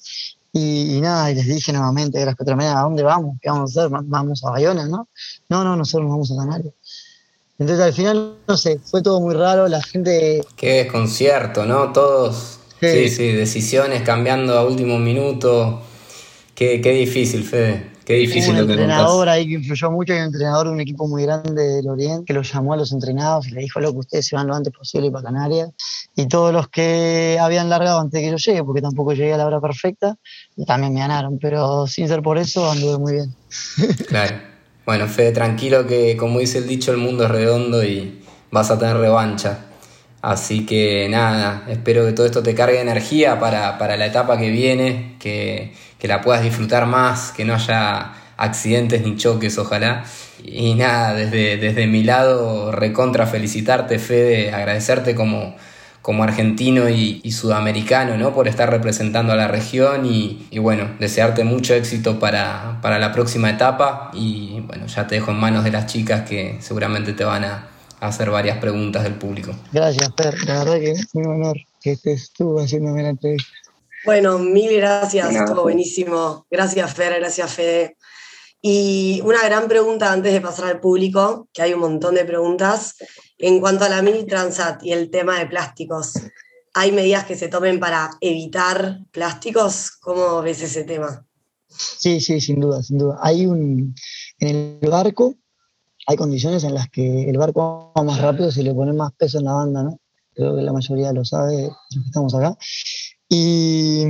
Y, 0.53 0.99
nada, 1.01 1.31
y 1.31 1.37
les 1.37 1.47
dije 1.47 1.73
nuevamente 1.73 2.21
a 2.21 2.27
las 2.27 2.35
4 2.35 2.45
de 2.45 2.51
la 2.51 2.57
mañana, 2.57 2.81
¿a 2.81 2.83
dónde 2.83 3.05
vamos? 3.05 3.37
¿Qué 3.41 3.49
vamos 3.49 3.77
a 3.77 3.85
hacer? 3.85 3.97
Vamos 4.05 4.45
a 4.45 4.51
Bayona, 4.51 4.89
¿no? 4.89 5.09
No, 5.49 5.63
no, 5.63 5.77
nosotros 5.77 6.09
nos 6.09 6.11
vamos 6.11 6.33
a 6.33 6.37
Canarias. 6.37 6.75
Entonces 7.57 7.85
al 7.85 7.93
final, 7.93 8.35
no 8.49 8.57
sé, 8.57 8.81
fue 8.85 9.01
todo 9.01 9.21
muy 9.21 9.35
raro, 9.35 9.69
la 9.69 9.81
gente... 9.81 10.43
Qué 10.57 10.73
desconcierto, 10.73 11.67
¿no? 11.67 11.93
Todos 11.93 12.59
Sí, 12.81 13.09
sí, 13.09 13.33
decisiones 13.33 14.03
cambiando 14.03 14.57
a 14.57 14.65
último 14.65 14.99
minuto. 14.99 15.83
Qué, 16.55 16.81
qué 16.81 16.93
difícil, 16.93 17.43
Fede. 17.43 17.91
Qué 18.09 18.15
difícil 18.15 18.53
un 18.53 18.61
lo 18.61 18.67
que 18.67 18.73
entrenador 18.73 19.29
ahí 19.29 19.47
que 19.47 19.53
influyó 19.53 19.91
mucho, 19.91 20.15
hay 20.15 20.21
un 20.21 20.25
entrenador 20.25 20.69
de 20.69 20.73
un 20.73 20.81
equipo 20.81 21.07
muy 21.07 21.25
grande 21.25 21.63
del 21.63 21.91
Oriente 21.91 22.25
que 22.25 22.33
lo 22.33 22.41
llamó 22.41 22.73
a 22.73 22.79
los 22.79 22.91
entrenados 22.91 23.47
y 23.49 23.51
le 23.51 23.61
dijo, 23.61 23.81
loco, 23.81 23.99
ustedes 23.99 24.27
se 24.27 24.35
van 24.35 24.47
lo 24.47 24.55
antes 24.55 24.73
posible 24.73 25.11
para 25.11 25.25
Canarias. 25.25 25.69
Y 26.17 26.27
todos 26.27 26.51
los 26.51 26.69
que 26.71 27.37
habían 27.39 27.69
largado 27.69 28.01
antes 28.01 28.19
de 28.19 28.25
que 28.25 28.31
yo 28.31 28.39
llegue, 28.39 28.65
porque 28.65 28.81
tampoco 28.81 29.13
llegué 29.13 29.35
a 29.35 29.37
la 29.37 29.45
hora 29.45 29.61
perfecta, 29.61 30.17
también 30.67 30.95
me 30.95 31.01
ganaron, 31.01 31.39
pero 31.39 31.87
sin 31.87 32.09
ser 32.09 32.23
por 32.23 32.39
eso 32.39 32.71
anduve 32.71 32.97
muy 32.97 33.13
bien. 33.13 33.35
Claro. 34.09 34.37
Bueno, 34.87 35.07
Fede, 35.07 35.33
tranquilo 35.33 35.87
que 35.87 36.17
como 36.17 36.39
dice 36.39 36.57
el 36.57 36.67
dicho, 36.67 36.93
el 36.93 36.97
mundo 36.97 37.25
es 37.25 37.31
redondo 37.31 37.85
y 37.85 38.23
vas 38.51 38.71
a 38.71 38.79
tener 38.79 38.97
revancha. 38.97 39.67
Así 40.21 40.67
que 40.67 41.09
nada, 41.09 41.65
espero 41.69 42.05
que 42.05 42.13
todo 42.13 42.27
esto 42.27 42.43
te 42.43 42.55
cargue 42.55 42.81
energía 42.81 43.39
para, 43.39 43.79
para 43.79 43.97
la 43.97 44.07
etapa 44.07 44.37
que 44.37 44.51
viene, 44.51 45.15
que, 45.21 45.73
que, 45.99 46.09
la 46.09 46.23
puedas 46.23 46.43
disfrutar 46.43 46.87
más, 46.87 47.31
que 47.31 47.45
no 47.45 47.55
haya 47.55 48.15
accidentes 48.37 49.03
ni 49.03 49.17
choques, 49.17 49.59
ojalá. 49.59 50.05
Y 50.43 50.75
nada, 50.75 51.15
desde, 51.15 51.57
desde 51.57 51.87
mi 51.87 52.03
lado, 52.03 52.73
recontra 52.73 53.27
felicitarte, 53.27 53.99
Fede, 54.01 54.53
agradecerte 54.53 55.15
como, 55.15 55.55
como 56.03 56.25
argentino 56.25 56.89
y, 56.89 57.31
sudamericano, 57.31 58.17
¿no? 58.17 58.35
Por 58.35 58.49
estar 58.49 58.71
representando 58.71 59.33
a 59.33 59.37
la 59.37 59.47
región 59.47 60.05
y, 60.07 60.49
bueno, 60.59 60.91
desearte 60.99 61.45
mucho 61.45 61.75
éxito 61.75 62.19
para, 62.19 62.79
para, 62.83 62.99
la 62.99 63.13
próxima 63.13 63.51
etapa 63.51 64.11
y 64.15 64.61
bueno, 64.67 64.87
ya 64.87 65.07
te 65.07 65.17
dejo 65.17 65.31
en 65.33 65.37
manos 65.39 65.65
de 65.65 65.71
las 65.71 65.87
chicas 65.87 66.29
que 66.29 66.57
seguramente 66.61 67.13
te 67.13 67.25
van 67.25 67.45
a 67.45 67.78
hacer 68.01 68.31
varias 68.31 68.59
preguntas 68.59 69.03
del 69.05 69.15
público. 69.15 69.53
Gracias, 69.73 70.13
Per, 70.13 70.43
la 70.45 70.65
verdad 70.65 70.79
que 70.79 70.91
es 70.93 71.09
un 71.15 71.27
honor 71.27 71.57
que 71.81 71.93
estés 71.93 72.33
tú 72.33 72.59
haciéndome 72.59 73.03
la 73.03 73.11
entrevista. 73.11 73.51
Bueno, 74.05 74.39
mil 74.39 74.75
gracias, 74.77 75.35
estuvo 75.35 75.63
buenísimo. 75.63 76.47
Gracias, 76.51 76.95
Fer, 76.95 77.19
gracias, 77.19 77.53
Fede. 77.53 77.97
Y 78.61 79.21
una 79.25 79.45
gran 79.45 79.69
pregunta 79.69 80.13
antes 80.13 80.33
de 80.33 80.41
pasar 80.41 80.67
al 80.67 80.81
público, 80.81 81.49
que 81.53 81.63
hay 81.63 81.75
un 81.75 81.81
montón 81.81 82.15
de 82.15 82.25
preguntas. 82.25 82.97
En 83.39 83.61
cuanto 83.61 83.85
a 83.85 83.89
la 83.89 84.03
mini 84.03 84.25
transat 84.25 84.83
y 84.83 84.93
el 84.93 85.11
tema 85.11 85.39
de 85.39 85.47
plásticos, 85.47 86.15
¿hay 86.75 86.91
medidas 86.91 87.25
que 87.25 87.37
se 87.37 87.49
tomen 87.49 87.79
para 87.79 88.11
evitar 88.21 89.01
plásticos? 89.13 89.93
¿Cómo 90.01 90.43
ves 90.43 90.63
ese 90.63 90.85
tema? 90.85 91.25
Sí, 91.69 92.21
sí, 92.21 92.41
sin 92.41 92.61
duda, 92.61 92.83
sin 92.83 92.99
duda. 92.99 93.19
Hay 93.23 93.47
un, 93.47 93.95
en 94.41 94.79
el 94.83 94.91
barco 94.91 95.37
hay 96.09 96.17
condiciones 96.17 96.65
en 96.65 96.73
las 96.73 96.89
que 96.89 97.29
el 97.29 97.37
barco 97.37 97.93
va 97.97 98.03
más 98.03 98.19
rápido 98.19 98.51
si 98.51 98.63
le 98.63 98.73
pone 98.73 98.95
más 98.95 99.13
peso 99.13 99.39
en 99.39 99.45
la 99.45 99.53
banda, 99.53 99.83
¿no? 99.83 100.01
Creo 100.33 100.57
que 100.57 100.63
la 100.63 100.73
mayoría 100.73 101.13
lo 101.13 101.23
sabe, 101.23 101.69
estamos 102.07 102.35
acá. 102.35 102.57
Y 103.29 104.05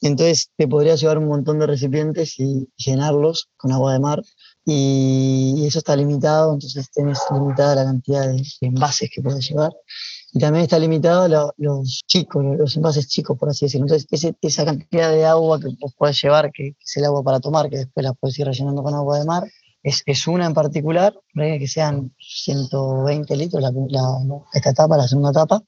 entonces 0.00 0.50
te 0.56 0.66
podrías 0.66 1.00
llevar 1.00 1.18
un 1.18 1.28
montón 1.28 1.60
de 1.60 1.68
recipientes 1.68 2.40
y 2.40 2.68
llenarlos 2.74 3.50
con 3.56 3.70
agua 3.70 3.92
de 3.92 4.00
mar. 4.00 4.20
Y 4.64 5.64
eso 5.64 5.78
está 5.78 5.94
limitado, 5.94 6.54
entonces 6.54 6.90
tienes 6.90 7.20
limitada 7.32 7.76
la 7.76 7.84
cantidad 7.84 8.26
de, 8.26 8.42
envases 8.62 9.08
que 9.14 9.22
puedes 9.22 9.48
llevar. 9.48 9.72
Y 10.32 10.40
también 10.40 10.64
está 10.64 10.80
limitado 10.80 11.52
los 11.56 12.02
chicos, 12.08 12.44
los 12.58 12.76
envases 12.76 13.06
chicos, 13.06 13.38
por 13.38 13.50
así 13.50 13.66
decirlo. 13.66 13.86
Entonces, 13.86 14.34
esa 14.42 14.64
cantidad 14.64 15.12
de 15.12 15.24
agua 15.24 15.60
que 15.60 15.68
puedes 15.96 16.20
llevar, 16.20 16.50
que, 16.50 16.72
que, 16.72 16.84
es 16.84 16.96
el 16.96 17.04
agua 17.04 17.22
para 17.22 17.38
tomar, 17.38 17.70
que 17.70 17.76
después 17.76 18.02
la 18.02 18.12
puedes 18.12 18.36
ir 18.40 18.46
rellenando 18.46 18.82
con 18.82 18.92
agua 18.94 19.20
de 19.20 19.24
mar, 19.24 19.44
es, 19.84 20.02
es 20.06 20.26
una 20.26 20.46
en 20.46 20.54
particular, 20.54 21.14
que 21.34 21.68
sean 21.68 22.12
120 22.18 23.36
litros 23.36 23.62
la, 23.62 23.70
esta 24.54 24.70
etapa, 24.70 24.96
la 24.96 25.06
segunda 25.06 25.30
etapa, 25.30 25.62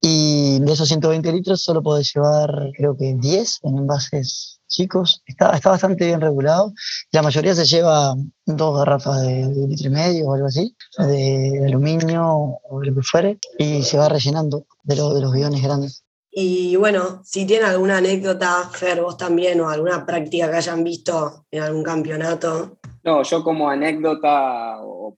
y 0.00 0.60
de 0.60 0.72
esos 0.72 0.86
120 0.86 1.32
litros 1.32 1.62
solo 1.62 1.82
podés 1.82 2.12
llevar, 2.14 2.70
creo 2.76 2.96
que 2.96 3.14
10 3.14 3.60
en 3.62 3.78
envases 3.78 4.60
chicos. 4.68 5.22
Está, 5.26 5.50
está 5.56 5.70
bastante 5.70 6.04
bien 6.04 6.20
regulado. 6.20 6.74
La 7.10 7.22
mayoría 7.22 7.54
se 7.54 7.64
lleva 7.64 8.14
dos 8.44 8.78
garrafas 8.78 9.22
de, 9.22 9.46
litro 9.68 9.86
y 9.86 9.90
medio 9.90 10.26
o 10.26 10.34
algo 10.34 10.46
así, 10.46 10.76
de, 10.98 11.64
aluminio 11.66 12.58
o 12.68 12.80
de 12.80 12.88
lo 12.88 12.94
que 12.96 13.02
fuere, 13.02 13.38
y 13.58 13.82
se 13.82 13.96
va 13.96 14.08
rellenando 14.08 14.66
de, 14.82 14.94
de 14.94 15.20
los 15.20 15.32
bidones 15.32 15.62
grandes. 15.62 16.04
Y 16.36 16.74
bueno, 16.74 17.22
si 17.24 17.46
tienen 17.46 17.68
alguna 17.68 17.98
anécdota, 17.98 18.68
Fer, 18.72 19.00
vos 19.00 19.16
también, 19.16 19.60
o 19.60 19.70
alguna 19.70 20.04
práctica 20.04 20.50
que 20.50 20.56
hayan 20.56 20.82
visto 20.82 21.46
en 21.50 21.62
algún 21.62 21.84
campeonato. 21.84 22.78
No, 23.04 23.22
yo 23.22 23.44
como 23.44 23.68
anécdota, 23.68 24.78
o 24.80 25.14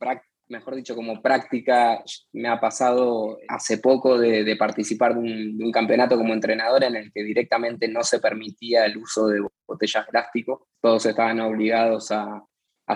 mejor 0.49 0.75
dicho, 0.75 0.97
como 0.97 1.23
práctica, 1.23 2.03
me 2.33 2.49
ha 2.49 2.61
pasado 2.61 3.39
hace 3.49 3.79
poco 3.79 4.19
de, 4.19 4.57
participar 4.57 5.15
de 5.15 5.21
un, 5.21 5.73
campeonato 5.73 6.17
como 6.17 6.35
entrenador 6.35 6.85
en 6.85 6.97
el 6.97 7.13
que 7.13 7.23
directamente 7.23 7.89
no 7.89 8.03
se 8.03 8.19
permitía 8.19 8.87
el 8.87 8.97
uso 8.99 9.29
de 9.29 9.41
botellas 9.67 10.05
de 10.07 10.11
plástico. 10.11 10.67
Todos 10.81 11.07
estaban 11.07 11.41
obligados 11.41 12.11
a, 12.11 12.45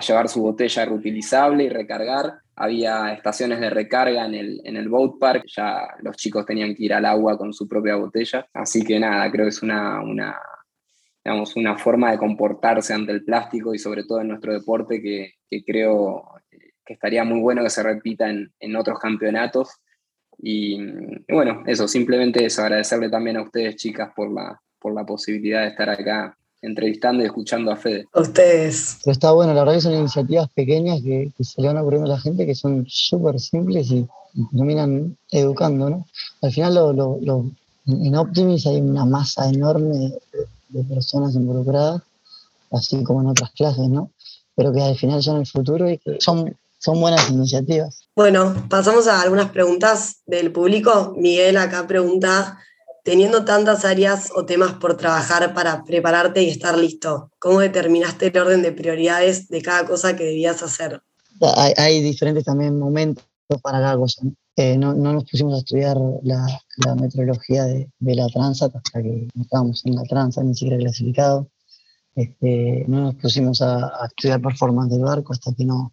llevar 0.05 0.29
su 0.29 0.41
botella 0.41 0.85
reutilizable 0.85 1.65
y 1.65 1.69
recargar. 1.69 2.39
Había 2.55 3.13
estaciones 3.13 3.59
de 3.59 3.69
recarga 3.69 4.25
en 4.25 4.35
el, 4.35 4.61
en 4.63 4.77
el 4.77 4.89
boat 4.89 5.19
park, 5.19 5.43
ya 5.47 5.87
los 6.01 6.15
chicos 6.17 6.45
tenían 6.45 6.75
que 6.75 6.85
ir 6.85 6.93
al 6.93 7.05
agua 7.05 7.37
con 7.37 7.53
su 7.53 7.67
propia 7.67 7.95
botella. 7.95 8.45
Así 8.53 8.83
que 8.83 8.99
nada, 8.99 9.29
creo 9.31 9.45
que 9.45 9.49
es 9.49 9.61
una, 9.63 10.01
una, 10.01 10.37
digamos, 11.23 11.55
una 11.55 11.77
forma 11.77 12.11
de 12.11 12.17
comportarse 12.17 12.93
ante 12.93 13.11
el 13.11 13.23
plástico 13.23 13.73
y 13.73 13.79
sobre 13.79 14.03
todo 14.03 14.21
en 14.21 14.29
nuestro 14.29 14.53
deporte 14.53 15.01
que, 15.01 15.33
que 15.49 15.63
creo 15.63 16.23
que 16.85 16.93
estaría 16.93 17.23
muy 17.23 17.39
bueno 17.39 17.63
que 17.63 17.69
se 17.69 17.83
repita 17.83 18.29
en, 18.29 18.51
en 18.59 18.75
otros 18.75 18.99
campeonatos. 18.99 19.69
Y, 20.39 20.81
y, 20.81 21.33
bueno, 21.33 21.63
eso, 21.67 21.87
simplemente 21.87 22.43
es 22.43 22.57
agradecerle 22.57 23.09
también 23.09 23.37
a 23.37 23.43
ustedes, 23.43 23.75
chicas, 23.75 24.11
por 24.15 24.31
la, 24.31 24.59
por 24.79 24.93
la 24.93 25.05
posibilidad 25.05 25.61
de 25.61 25.67
estar 25.67 25.89
acá 25.89 26.35
entrevistando 26.61 27.23
y 27.23 27.27
escuchando 27.27 27.71
a 27.71 27.75
Fede. 27.75 28.05
A 28.13 28.21
ustedes. 28.21 28.97
Pero 29.03 29.11
está 29.11 29.31
bueno, 29.31 29.53
la 29.53 29.61
verdad 29.61 29.75
que 29.75 29.81
son 29.81 29.93
iniciativas 29.93 30.49
pequeñas 30.49 31.01
que, 31.01 31.31
se 31.39 31.61
le 31.61 31.67
van 31.67 31.77
ocurriendo 31.77 32.11
a 32.11 32.15
la 32.15 32.21
gente 32.21 32.45
que 32.45 32.55
son 32.55 32.85
súper 32.87 33.39
simples 33.39 33.91
y, 33.91 34.07
terminan 34.55 35.17
educando, 35.29 35.89
¿no? 35.89 36.07
Al 36.41 36.53
final 36.53 36.75
lo, 36.75 36.93
lo, 36.93 37.51
en 37.85 38.15
Optimis 38.15 38.65
hay 38.65 38.79
una 38.79 39.03
masa 39.03 39.49
enorme 39.49 39.97
de, 39.97 40.19
personas 40.87 41.35
involucradas, 41.35 42.01
así 42.71 43.03
como 43.03 43.21
en 43.21 43.27
otras 43.27 43.51
clases, 43.51 43.89
¿no? 43.89 44.11
Pero 44.55 44.73
que 44.73 44.81
al 44.81 44.97
final 44.97 45.21
son 45.21 45.39
el 45.39 45.47
futuro 45.47 45.89
y 45.89 45.97
que 45.97 46.17
son, 46.19 46.55
son 46.79 46.99
buenas 46.99 47.29
iniciativas. 47.29 48.03
Bueno, 48.15 48.67
pasamos 48.69 49.07
a 49.07 49.21
algunas 49.21 49.51
preguntas 49.51 50.17
del 50.25 50.51
público. 50.51 51.13
Miguel 51.17 51.57
acá 51.57 51.87
pregunta 51.87 52.59
teniendo 53.03 53.45
tantas 53.45 53.85
áreas 53.85 54.31
o 54.35 54.45
temas 54.45 54.73
por 54.73 54.97
trabajar 54.97 55.53
para 55.53 55.83
prepararte 55.83 56.43
y 56.43 56.49
estar 56.49 56.77
listo, 56.77 57.31
¿cómo 57.39 57.59
determinaste 57.59 58.27
el 58.27 58.37
orden 58.37 58.61
de 58.61 58.71
prioridades 58.71 59.47
de 59.47 59.61
cada 59.61 59.85
cosa 59.85 60.15
que 60.15 60.25
debías 60.25 60.61
hacer? 60.61 61.01
Hay, 61.77 62.01
diferentes 62.01 62.43
también 62.43 62.77
momentos 62.77 63.25
para 63.63 63.79
cada 63.79 63.97
cosa. 63.97 64.21
¿no? 64.23 64.33
No, 64.57 64.93
nos 64.93 65.23
pusimos 65.25 65.55
a 65.55 65.57
estudiar 65.59 65.97
la, 66.23 66.45
meteorología 66.95 67.63
de, 67.65 67.89
la 67.99 68.27
Transat 68.27 68.75
hasta 68.75 69.01
que 69.01 69.27
estábamos 69.39 69.85
en 69.85 69.95
la 69.95 70.03
Transat, 70.03 70.43
ni 70.43 70.55
siquiera 70.55 70.77
clasificado. 70.77 71.49
Este, 72.13 72.83
no 72.87 73.01
nos 73.01 73.15
pusimos 73.15 73.61
a, 73.61 73.85
a, 73.85 74.07
estudiar 74.07 74.41
performance 74.41 74.91
del 74.91 75.03
barco 75.03 75.31
hasta 75.31 75.53
que 75.53 75.63
no, 75.63 75.91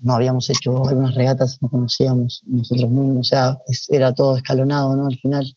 no 0.00 0.14
habíamos 0.14 0.50
hecho 0.50 0.84
algunas 0.88 1.14
regatas, 1.14 1.58
no 1.62 1.70
conocíamos 1.70 2.42
nosotros 2.46 2.90
mismos, 2.90 3.18
o 3.18 3.22
sea, 3.24 3.58
era 3.88 4.12
todo 4.12 4.36
escalonado, 4.36 4.96
¿no? 4.96 5.06
Al 5.06 5.16
final 5.18 5.56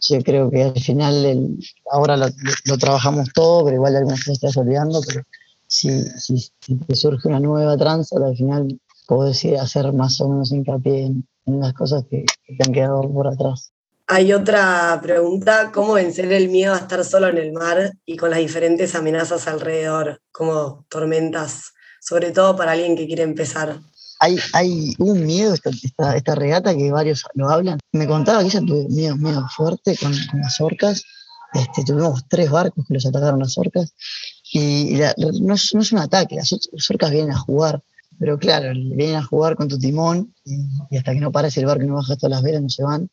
yo 0.00 0.22
creo 0.22 0.50
que 0.50 0.62
al 0.62 0.80
final 0.80 1.58
ahora 1.90 2.16
lo, 2.16 2.78
trabajamos 2.78 3.28
todo, 3.34 3.64
pero 3.64 3.76
igual 3.76 3.96
algunas 3.96 4.20
cosas 4.20 4.34
estás 4.34 4.56
olvidando, 4.56 5.00
pero 5.06 5.22
si, 5.66 5.88
te 6.86 6.94
surge 6.94 7.28
una 7.28 7.40
nueva 7.40 7.76
tranza, 7.76 8.16
al 8.16 8.36
final 8.36 8.80
puedes 9.06 9.44
ir 9.44 9.56
a 9.56 9.62
hacer 9.62 9.92
más 9.92 10.20
o 10.20 10.28
menos 10.28 10.52
hincapié 10.52 11.06
en, 11.06 11.26
las 11.46 11.74
cosas 11.74 12.04
que, 12.10 12.24
te 12.24 12.66
han 12.66 12.72
quedado 12.72 13.02
por 13.12 13.26
atrás. 13.26 13.72
Hay 14.06 14.32
otra 14.32 14.98
pregunta, 15.02 15.70
¿cómo 15.72 15.94
vencer 15.94 16.30
el 16.32 16.48
miedo 16.48 16.74
a 16.74 16.78
estar 16.78 17.04
solo 17.04 17.28
en 17.28 17.38
el 17.38 17.52
mar 17.52 17.92
y 18.04 18.16
con 18.16 18.30
las 18.30 18.38
diferentes 18.38 18.94
amenazas 18.94 19.48
alrededor, 19.48 20.20
como 20.30 20.84
tormentas, 20.88 21.72
sobre 22.00 22.30
todo 22.30 22.56
para 22.56 22.72
alguien 22.72 22.96
que 22.96 23.06
quiere 23.06 23.22
empezar? 23.22 23.78
hay, 24.24 24.38
hay 24.52 24.94
un 24.98 25.26
miedo 25.26 25.54
esta, 25.54 25.70
esta, 26.14 26.34
regata 26.34 26.74
que 26.74 26.90
varios 26.90 27.24
lo 27.34 27.50
hablan. 27.50 27.78
Me 27.92 28.06
contaba 28.06 28.40
que 28.40 28.46
ella 28.46 28.60
tuvo 28.60 28.88
miedo, 28.88 29.16
miedo 29.16 29.46
fuerte 29.54 29.96
con, 29.96 30.12
las 30.40 30.60
orcas. 30.60 31.02
Este, 31.52 31.84
tuvimos 31.84 32.26
tres 32.28 32.50
barcos 32.50 32.84
que 32.86 32.94
los 32.94 33.06
atacaron 33.06 33.40
las 33.40 33.56
orcas. 33.58 33.92
Y 34.52 34.98
no, 35.18 35.54
es, 35.54 35.74
no, 35.74 35.82
es, 35.82 35.92
un 35.92 35.98
ataque, 35.98 36.36
las, 36.36 36.52
orcas 36.90 37.10
vienen 37.10 37.32
a 37.32 37.38
jugar. 37.38 37.82
Pero 38.18 38.38
claro, 38.38 38.72
vienen 38.74 39.16
a 39.16 39.24
jugar 39.24 39.56
con 39.56 39.68
tu 39.68 39.78
timón 39.78 40.32
y, 40.44 40.96
hasta 40.96 41.12
que 41.12 41.20
no 41.20 41.32
pares 41.32 41.56
el 41.56 41.66
barco 41.66 41.84
y 41.84 41.86
no 41.86 41.94
bajas 41.94 42.18
todas 42.18 42.30
las 42.30 42.42
velas 42.42 42.62
no 42.62 42.68
se 42.68 42.82
van. 42.82 43.10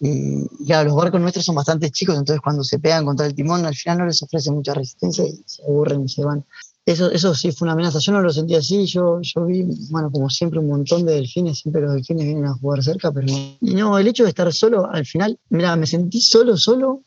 Y 0.00 0.46
claro, 0.64 0.90
los 0.90 0.96
barcos 0.96 1.20
nuestros 1.20 1.44
son 1.44 1.56
bastante 1.56 1.90
chicos, 1.90 2.16
entonces 2.16 2.40
cuando 2.40 2.62
se 2.62 2.78
pegan 2.78 3.04
contra 3.04 3.26
el 3.26 3.34
timón 3.34 3.66
al 3.66 3.74
final 3.74 3.98
no 3.98 4.06
les 4.06 4.22
ofrece 4.22 4.50
mucha 4.52 4.72
resistencia 4.74 5.24
y 5.26 5.42
se 5.44 5.62
aburren 5.64 6.04
y 6.04 6.08
se 6.08 6.24
van. 6.24 6.44
Eso, 6.88 7.10
eso 7.10 7.34
sí 7.34 7.52
fue 7.52 7.66
una 7.66 7.72
amenaza. 7.72 7.98
Yo 7.98 8.12
no 8.12 8.22
lo 8.22 8.32
sentí 8.32 8.54
así. 8.54 8.86
Yo, 8.86 9.20
yo 9.20 9.44
vi, 9.44 9.62
bueno, 9.90 10.10
como 10.10 10.30
siempre, 10.30 10.58
un 10.58 10.68
montón 10.68 11.04
de 11.04 11.16
delfines. 11.16 11.58
Siempre 11.58 11.82
los 11.82 11.92
delfines 11.92 12.24
vienen 12.24 12.46
a 12.46 12.54
jugar 12.54 12.82
cerca, 12.82 13.12
pero 13.12 13.26
no. 13.60 13.98
el 13.98 14.08
hecho 14.08 14.22
de 14.22 14.30
estar 14.30 14.50
solo, 14.54 14.90
al 14.90 15.04
final, 15.04 15.38
mira, 15.50 15.76
me 15.76 15.86
sentí 15.86 16.22
solo, 16.22 16.56
solo, 16.56 17.02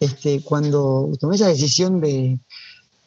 este, 0.00 0.40
cuando 0.40 1.12
tomé 1.20 1.36
esa 1.36 1.48
decisión 1.48 2.00
de, 2.00 2.38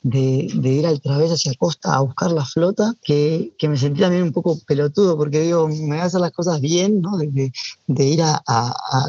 de, 0.01 0.49
ir 0.53 0.87
al 0.87 1.01
través 1.01 1.31
hacia 1.31 1.53
costa 1.55 1.95
a 1.95 2.01
buscar 2.01 2.31
la 2.31 2.45
flota, 2.45 2.93
que, 3.03 3.53
me 3.61 3.77
sentí 3.77 4.01
también 4.01 4.23
un 4.23 4.31
poco 4.31 4.57
pelotudo, 4.65 5.17
porque 5.17 5.41
digo, 5.41 5.67
me 5.67 5.87
voy 5.87 5.97
a 5.97 6.05
hacer 6.05 6.21
las 6.21 6.31
cosas 6.31 6.61
bien, 6.61 7.01
¿no? 7.01 7.17
De, 7.17 7.51
ir 8.05 8.21
a, 8.23 8.41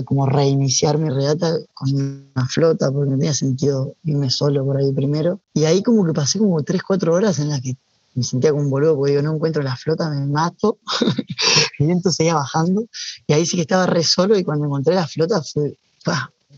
como 0.04 0.26
reiniciar 0.26 0.98
mi 0.98 1.10
regata 1.10 1.56
con 1.74 1.94
una 1.94 2.46
flota, 2.48 2.90
porque 2.90 3.10
no 3.10 3.18
tenía 3.18 3.34
sentido 3.34 3.94
irme 4.04 4.30
solo 4.30 4.64
por 4.64 4.76
ahí 4.76 4.92
primero. 4.92 5.40
Y 5.54 5.64
ahí 5.64 5.82
como 5.82 6.04
que 6.04 6.12
pasé 6.12 6.38
como 6.38 6.62
3, 6.62 6.82
4 6.82 7.14
horas 7.14 7.38
en 7.38 7.50
las 7.50 7.60
que 7.60 7.76
me 8.14 8.24
sentía 8.24 8.50
como 8.50 8.64
un 8.64 8.70
boludo 8.70 8.96
porque 8.96 9.12
digo, 9.12 9.22
no 9.22 9.34
encuentro 9.34 9.62
la 9.62 9.76
flota, 9.76 10.10
me 10.10 10.26
mato. 10.26 10.78
el 11.78 11.86
viento 11.86 12.10
seguía 12.10 12.34
bajando 12.34 12.84
y 13.26 13.32
ahí 13.32 13.46
sí 13.46 13.56
que 13.56 13.62
estaba 13.62 13.86
re 13.86 14.02
solo 14.02 14.36
y 14.36 14.44
cuando 14.44 14.66
encontré 14.66 14.94
la 14.94 15.06
flota 15.06 15.42
fue, 15.42 15.76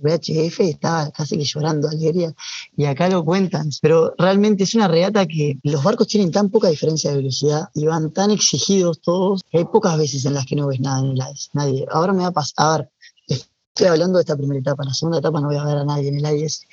VHF 0.00 0.60
estaba 0.60 1.10
casi 1.10 1.36
que 1.38 1.44
llorando 1.44 1.88
alegría 1.88 2.34
y 2.76 2.84
acá 2.84 3.08
lo 3.08 3.24
cuentan, 3.24 3.70
pero 3.80 4.14
realmente 4.18 4.64
es 4.64 4.74
una 4.74 4.88
regata 4.88 5.26
que 5.26 5.58
los 5.62 5.82
barcos 5.82 6.08
tienen 6.08 6.32
tan 6.32 6.50
poca 6.50 6.68
diferencia 6.68 7.10
de 7.10 7.18
velocidad 7.18 7.68
y 7.74 7.84
van 7.86 8.12
tan 8.12 8.30
exigidos 8.30 9.00
todos 9.00 9.42
que 9.50 9.58
hay 9.58 9.64
pocas 9.64 9.96
veces 9.98 10.24
en 10.24 10.34
las 10.34 10.46
que 10.46 10.56
no 10.56 10.66
ves 10.66 10.80
nada 10.80 11.00
en 11.00 11.12
el 11.12 11.22
ICE, 11.32 11.50
nadie. 11.52 11.86
Ahora 11.90 12.12
me 12.12 12.22
va 12.22 12.28
a 12.28 12.32
pasar, 12.32 12.54
a 12.56 12.78
ver, 12.78 12.90
estoy 13.28 13.86
hablando 13.86 14.18
de 14.18 14.22
esta 14.22 14.36
primera 14.36 14.60
etapa, 14.60 14.82
en 14.82 14.88
la 14.88 14.94
segunda 14.94 15.18
etapa 15.18 15.40
no 15.40 15.48
voy 15.48 15.56
a 15.56 15.64
ver 15.64 15.78
a 15.78 15.84
nadie 15.84 16.08
en 16.08 16.24
el 16.24 16.36
ICE, 16.36 16.66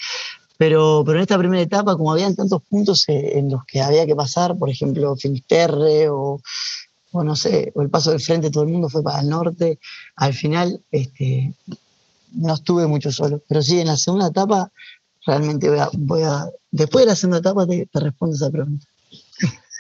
pero, 0.58 1.04
pero 1.06 1.18
en 1.18 1.22
esta 1.22 1.38
primera 1.38 1.62
etapa, 1.62 1.96
como 1.96 2.12
habían 2.12 2.36
tantos 2.36 2.62
puntos 2.64 3.08
eh, 3.08 3.38
en 3.38 3.50
los 3.50 3.64
que 3.66 3.82
había 3.82 4.06
que 4.06 4.16
pasar, 4.16 4.58
por 4.58 4.70
ejemplo, 4.70 5.16
Finisterre 5.16 6.10
o, 6.10 6.42
o 7.12 7.24
no 7.24 7.36
sé, 7.36 7.72
o 7.76 7.82
el 7.82 7.90
paso 7.90 8.12
del 8.12 8.20
frente, 8.20 8.52
todo 8.52 8.66
el 8.66 8.70
mundo 8.70 8.90
fue 8.90 9.02
para 9.02 9.22
el 9.22 9.30
norte, 9.30 9.80
al 10.18 10.34
final 10.34 10.82
este, 10.92 11.54
no 12.32 12.54
estuve 12.54 12.88
mucho 12.88 13.12
solo. 13.12 13.42
Pero 13.48 13.62
sí, 13.62 13.80
en 13.80 13.88
la 13.88 13.98
segunda 13.98 14.28
etapa, 14.28 14.72
realmente 15.26 15.70
voy 15.70 15.80
a, 15.80 15.90
voy 15.94 16.24
a 16.24 16.50
después 16.72 17.06
de 17.06 17.12
la 17.12 17.16
segunda 17.16 17.40
etapa 17.40 17.68
te, 17.68 17.86
te 17.86 18.00
respondo 18.00 18.36
esa 18.36 18.50
pregunta. 18.50 18.86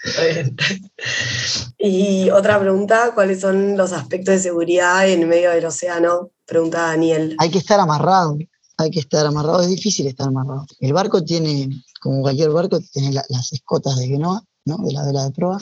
y 1.77 2.29
otra 2.29 2.59
pregunta, 2.59 3.11
¿cuáles 3.13 3.41
son 3.41 3.75
los 3.75 3.91
aspectos 3.91 4.35
de 4.35 4.39
seguridad 4.39 5.07
en 5.07 5.27
medio 5.27 5.51
del 5.51 5.65
océano? 5.65 6.31
Pregunta 6.45 6.81
Daniel. 6.83 7.35
Hay 7.39 7.49
que 7.49 7.57
estar 7.57 7.79
amarrado, 7.79 8.37
hay 8.77 8.91
que 8.91 8.99
estar 8.99 9.25
amarrado, 9.25 9.61
es 9.61 9.69
difícil 9.69 10.07
estar 10.07 10.27
amarrado. 10.27 10.65
El 10.79 10.93
barco 10.93 11.23
tiene, 11.23 11.69
como 11.99 12.21
cualquier 12.21 12.49
barco, 12.49 12.79
tiene 12.79 13.11
las 13.11 13.51
escotas 13.51 13.97
de 13.97 14.07
Genoa, 14.07 14.43
¿no? 14.65 14.77
de 14.77 14.93
la 14.93 15.05
vela 15.05 15.25
de 15.25 15.31
proa, 15.31 15.57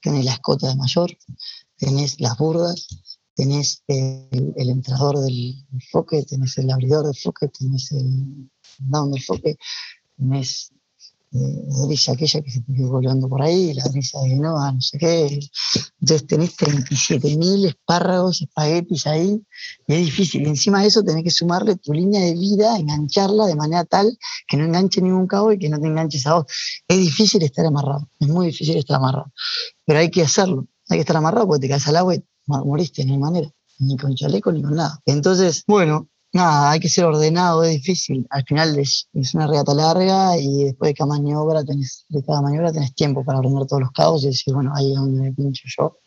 tiene 0.00 0.22
la 0.24 0.32
escota 0.32 0.68
de 0.68 0.76
mayor, 0.76 1.10
tenés 1.76 2.20
las 2.20 2.36
burdas, 2.36 2.86
tenés 3.40 3.82
el, 3.86 4.68
entrador 4.68 5.18
del, 5.18 5.64
foque, 5.90 6.22
tenés 6.24 6.58
el 6.58 6.70
abridor 6.70 7.06
del 7.06 7.16
foque, 7.16 7.48
tenés 7.48 7.90
el 7.92 8.50
down 8.78 9.12
del 9.12 9.22
foque, 9.22 9.56
tenés 10.14 10.70
eh, 11.32 11.64
la 11.68 11.86
brisa 11.86 12.12
aquella 12.12 12.42
que 12.42 12.50
se 12.50 12.60
te 12.60 12.84
volando 12.84 13.30
por 13.30 13.40
ahí, 13.40 13.72
la 13.72 13.84
brisa 13.88 14.20
de 14.20 14.28
Genoa, 14.28 14.72
no 14.72 14.80
sé 14.82 14.98
qué. 14.98 15.40
Entonces 16.00 16.26
tenés 16.26 16.54
37.000 16.58 17.68
espárragos, 17.68 18.42
espaguetis 18.42 19.06
ahí, 19.06 19.42
y 19.86 19.94
es 19.94 20.04
difícil. 20.04 20.42
Y 20.42 20.50
encima 20.50 20.82
de 20.82 20.88
eso 20.88 21.02
tenés 21.02 21.24
que 21.24 21.30
sumarle 21.30 21.76
tu 21.76 21.94
línea 21.94 22.20
de 22.20 22.34
vida, 22.34 22.76
engancharla 22.76 23.46
de 23.46 23.56
manera 23.56 23.86
tal 23.86 24.18
que 24.46 24.58
no 24.58 24.66
enganche 24.66 25.00
ningún 25.00 25.26
cabo 25.26 25.50
y 25.50 25.58
que 25.58 25.70
no 25.70 25.80
te 25.80 25.86
enganches 25.86 26.26
a 26.26 26.34
vos. 26.34 26.44
Es 26.86 26.98
difícil 26.98 27.42
estar 27.42 27.64
amarrado, 27.64 28.06
es 28.18 28.28
muy 28.28 28.48
difícil 28.48 28.76
estar 28.76 28.96
amarrado. 28.96 29.32
Pero 29.86 29.98
hay 29.98 30.10
que 30.10 30.20
hacerlo, 30.20 30.66
hay 30.90 30.98
que 30.98 31.02
estar 31.02 31.16
amarrado 31.16 31.46
porque 31.46 31.62
te 31.62 31.68
caes 31.70 31.88
al 31.88 31.96
agua 31.96 32.16
y 32.16 32.24
moriste, 32.58 33.04
no 33.04 33.14
hay 33.14 33.18
manera, 33.18 33.50
ni 33.78 33.96
con 33.96 34.14
chaleco 34.14 34.52
ni 34.52 34.62
con 34.62 34.74
nada. 34.76 35.00
Entonces, 35.06 35.64
bueno, 35.66 36.08
nada, 36.32 36.70
hay 36.70 36.80
que 36.80 36.88
ser 36.88 37.04
ordenado, 37.04 37.64
es 37.64 37.72
difícil. 37.72 38.26
Al 38.30 38.44
final 38.44 38.78
es, 38.78 39.08
una 39.34 39.46
regata 39.46 39.74
larga 39.74 40.36
y 40.36 40.64
después 40.64 40.90
de 40.90 40.94
cada 40.94 41.08
maniobra 41.08 41.64
tenés, 41.64 42.04
de 42.08 42.22
cada 42.24 42.42
maniobra 42.42 42.72
tenés 42.72 42.94
tiempo 42.94 43.24
para 43.24 43.38
ordenar 43.38 43.66
todos 43.66 43.82
los 43.82 43.92
cabos 43.92 44.24
y 44.24 44.28
decir, 44.28 44.54
bueno, 44.54 44.72
ahí 44.74 44.92
es 44.92 44.98
donde 44.98 45.20
me 45.20 45.32
pincho 45.32 45.68
yo. 45.76 45.98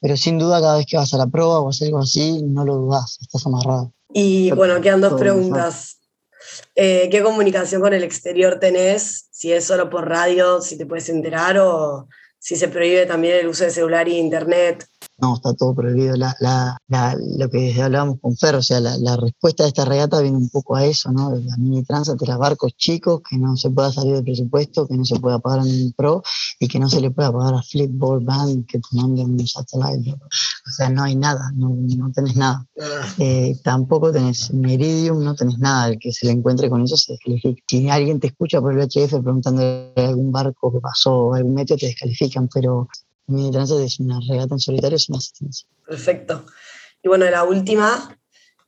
Pero 0.00 0.16
sin 0.16 0.38
duda, 0.38 0.60
cada 0.60 0.78
vez 0.78 0.86
que 0.86 0.96
vas 0.96 1.12
a 1.12 1.18
la 1.18 1.26
prueba 1.26 1.60
o 1.60 1.68
haces 1.68 1.88
algo 1.88 1.98
así, 1.98 2.42
no 2.42 2.64
lo 2.64 2.76
dudas, 2.76 3.18
estás 3.20 3.46
amarrado. 3.46 3.92
Y 4.12 4.50
bueno, 4.52 4.80
quedan 4.80 5.00
dos 5.00 5.18
preguntas. 5.20 5.98
Eh, 6.74 7.08
¿Qué 7.10 7.22
comunicación 7.22 7.82
con 7.82 7.92
el 7.92 8.02
exterior 8.02 8.58
tenés? 8.58 9.26
Si 9.30 9.52
es 9.52 9.64
solo 9.64 9.90
por 9.90 10.08
radio, 10.08 10.62
si 10.62 10.78
te 10.78 10.86
puedes 10.86 11.08
enterar 11.10 11.58
o 11.58 12.08
si 12.38 12.56
se 12.56 12.68
prohíbe 12.68 13.04
también 13.04 13.36
el 13.36 13.48
uso 13.48 13.64
de 13.64 13.70
celular 13.70 14.08
y 14.08 14.16
internet. 14.16 14.86
No, 15.20 15.34
está 15.34 15.52
todo 15.52 15.74
prohibido. 15.74 16.16
La, 16.16 16.34
la, 16.40 17.16
lo 17.36 17.50
que 17.50 17.80
hablábamos 17.80 18.20
con 18.20 18.36
Fer, 18.36 18.54
o 18.54 18.62
sea, 18.62 18.80
la, 18.80 19.16
respuesta 19.16 19.64
de 19.64 19.68
esta 19.68 19.84
regata 19.84 20.20
viene 20.20 20.38
un 20.38 20.48
poco 20.48 20.76
a 20.76 20.86
eso, 20.86 21.12
¿no? 21.12 21.30
De 21.30 21.44
la 21.44 21.56
mini 21.58 21.82
transa 21.84 22.14
de 22.14 22.26
los 22.26 22.38
barcos 22.38 22.72
chicos, 22.76 23.20
que 23.28 23.36
no 23.36 23.54
se 23.56 23.70
pueda 23.70 23.92
salir 23.92 24.14
del 24.14 24.24
presupuesto, 24.24 24.88
que 24.88 24.96
no 24.96 25.04
se 25.04 25.20
pueda 25.20 25.38
pagar 25.38 25.66
en 25.66 25.72
el 25.72 25.94
pro 25.94 26.22
y 26.58 26.68
que 26.68 26.78
no 26.78 26.88
se 26.88 27.00
le 27.02 27.10
pueda 27.10 27.32
pagar 27.32 27.54
a 27.54 27.62
Flipboard 27.62 28.24
Band 28.24 28.66
que 28.66 28.78
te 28.78 28.96
manden 28.96 29.32
un 29.32 29.46
satellite. 29.46 30.12
O 30.12 30.70
sea, 30.70 30.88
no 30.88 31.02
hay 31.02 31.16
nada, 31.16 31.50
no, 31.54 31.68
no 31.68 32.10
tenés 32.12 32.36
nada. 32.36 32.66
Ah. 32.80 33.14
Eh, 33.18 33.58
tampoco 33.62 34.12
tenés 34.12 34.52
Meridium, 34.54 35.22
no 35.22 35.34
tenés 35.34 35.58
nada. 35.58 35.88
El 35.88 35.98
que 35.98 36.12
se 36.12 36.26
le 36.26 36.32
encuentre 36.32 36.70
con 36.70 36.82
eso 36.82 36.96
se 36.96 37.12
descalifica. 37.12 37.62
Si 37.68 37.88
alguien 37.90 38.20
te 38.20 38.28
escucha 38.28 38.60
por 38.60 38.72
el 38.72 38.78
VHF 38.78 39.22
preguntando 39.22 39.92
algún 39.96 40.32
barco 40.32 40.72
que 40.72 40.80
pasó, 40.80 41.34
algún 41.34 41.54
meteo, 41.54 41.76
te 41.76 41.86
descalifican, 41.86 42.48
pero 42.48 42.88
mi 43.30 43.50
es 43.84 44.00
una 44.00 44.20
regata 44.28 44.54
en 44.54 44.58
solitario, 44.58 44.98
una 45.08 45.18
asistencia. 45.18 45.68
Perfecto. 45.86 46.44
Y 47.02 47.08
bueno, 47.08 47.28
la 47.30 47.44
última, 47.44 48.18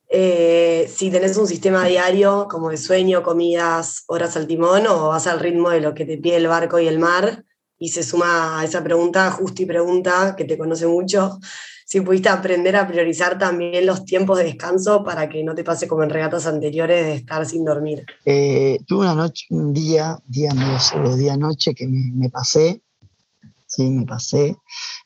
eh, 0.08 0.90
si 0.94 1.10
tenés 1.10 1.36
un 1.36 1.46
sistema 1.46 1.84
diario 1.84 2.46
como 2.48 2.70
de 2.70 2.76
sueño, 2.76 3.22
comidas, 3.22 4.04
horas 4.06 4.36
al 4.36 4.46
timón, 4.46 4.86
o 4.86 5.08
vas 5.08 5.26
al 5.26 5.40
ritmo 5.40 5.70
de 5.70 5.80
lo 5.80 5.94
que 5.94 6.04
te 6.04 6.16
pide 6.18 6.36
el 6.36 6.46
barco 6.46 6.78
y 6.78 6.86
el 6.86 6.98
mar, 6.98 7.44
y 7.78 7.88
se 7.88 8.04
suma 8.04 8.60
a 8.60 8.64
esa 8.64 8.84
pregunta, 8.84 9.30
Justi 9.32 9.66
pregunta, 9.66 10.36
que 10.36 10.44
te 10.44 10.56
conoce 10.56 10.86
mucho, 10.86 11.40
si 11.84 12.00
pudiste 12.00 12.28
aprender 12.28 12.76
a 12.76 12.86
priorizar 12.86 13.38
también 13.38 13.84
los 13.84 14.04
tiempos 14.04 14.38
de 14.38 14.44
descanso 14.44 15.02
para 15.02 15.28
que 15.28 15.42
no 15.42 15.54
te 15.54 15.64
pase 15.64 15.88
como 15.88 16.04
en 16.04 16.10
regatas 16.10 16.46
anteriores 16.46 17.04
de 17.04 17.14
estar 17.14 17.44
sin 17.44 17.64
dormir. 17.64 18.06
Eh, 18.24 18.78
tuve 18.86 19.00
una 19.00 19.14
noche, 19.14 19.46
un 19.50 19.72
día, 19.72 20.18
día 20.24 20.54
medio 20.54 20.78
solo, 20.78 21.16
día 21.16 21.36
noche 21.36 21.74
que 21.74 21.86
me, 21.86 22.12
me 22.14 22.30
pasé, 22.30 22.80
sí, 23.74 23.90
me 23.90 24.06
pasé. 24.06 24.56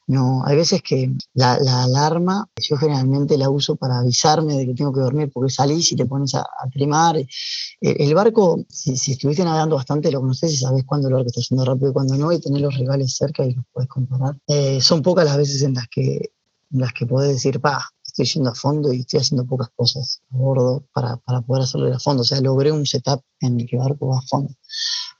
No, 0.08 0.44
hay 0.44 0.56
veces 0.56 0.82
que 0.82 1.12
la, 1.34 1.54
alarma, 1.54 2.48
yo 2.60 2.76
generalmente 2.76 3.36
la 3.38 3.50
uso 3.50 3.76
para 3.76 3.98
avisarme 3.98 4.54
de 4.54 4.66
que 4.66 4.74
tengo 4.74 4.92
que 4.92 5.00
dormir, 5.00 5.30
porque 5.32 5.52
salís 5.52 5.90
y 5.92 5.96
te 5.96 6.06
pones 6.06 6.34
a, 6.34 6.40
a 6.40 6.68
trimar. 6.70 7.16
Eh, 7.16 7.26
el, 7.80 8.14
barco, 8.14 8.64
si, 8.68 8.92
estuviste 8.92 9.44
navegando 9.44 9.76
bastante, 9.76 10.10
lo 10.10 10.20
conoces 10.20 10.52
y 10.52 10.56
sabes 10.56 10.84
cuándo 10.84 11.08
el 11.08 11.14
barco 11.14 11.28
está 11.28 11.40
yendo 11.48 11.64
rápido 11.64 11.90
y 11.90 11.92
cuándo 11.92 12.16
no, 12.16 12.32
y 12.32 12.40
tener 12.40 12.60
los 12.60 12.76
rivales 12.76 13.16
cerca 13.16 13.44
y 13.44 13.54
los 13.54 13.64
puedes 13.72 13.88
comparar. 13.88 14.36
Eh, 14.46 14.80
son 14.80 15.02
pocas 15.02 15.24
las 15.24 15.36
veces 15.36 15.62
en 15.62 15.74
las 15.74 15.86
que, 15.88 16.32
en 16.72 16.80
las 16.80 16.92
que 16.92 17.06
podés 17.06 17.32
decir, 17.32 17.60
pa, 17.60 17.84
estoy 18.04 18.26
yendo 18.26 18.50
a 18.50 18.54
fondo 18.54 18.92
y 18.92 19.00
estoy 19.00 19.20
haciendo 19.20 19.44
pocas 19.44 19.68
cosas 19.76 20.22
a 20.32 20.36
bordo 20.36 20.84
para, 20.92 21.16
para 21.18 21.40
poder 21.42 21.64
hacerlo 21.64 21.94
a 21.94 21.98
fondo. 21.98 22.22
O 22.22 22.24
sea, 22.24 22.40
logré 22.40 22.72
un 22.72 22.86
setup 22.86 23.22
en 23.40 23.60
el 23.60 23.66
que 23.66 23.76
el 23.76 23.82
barco 23.82 24.08
va 24.08 24.18
a 24.18 24.22
fondo. 24.22 24.54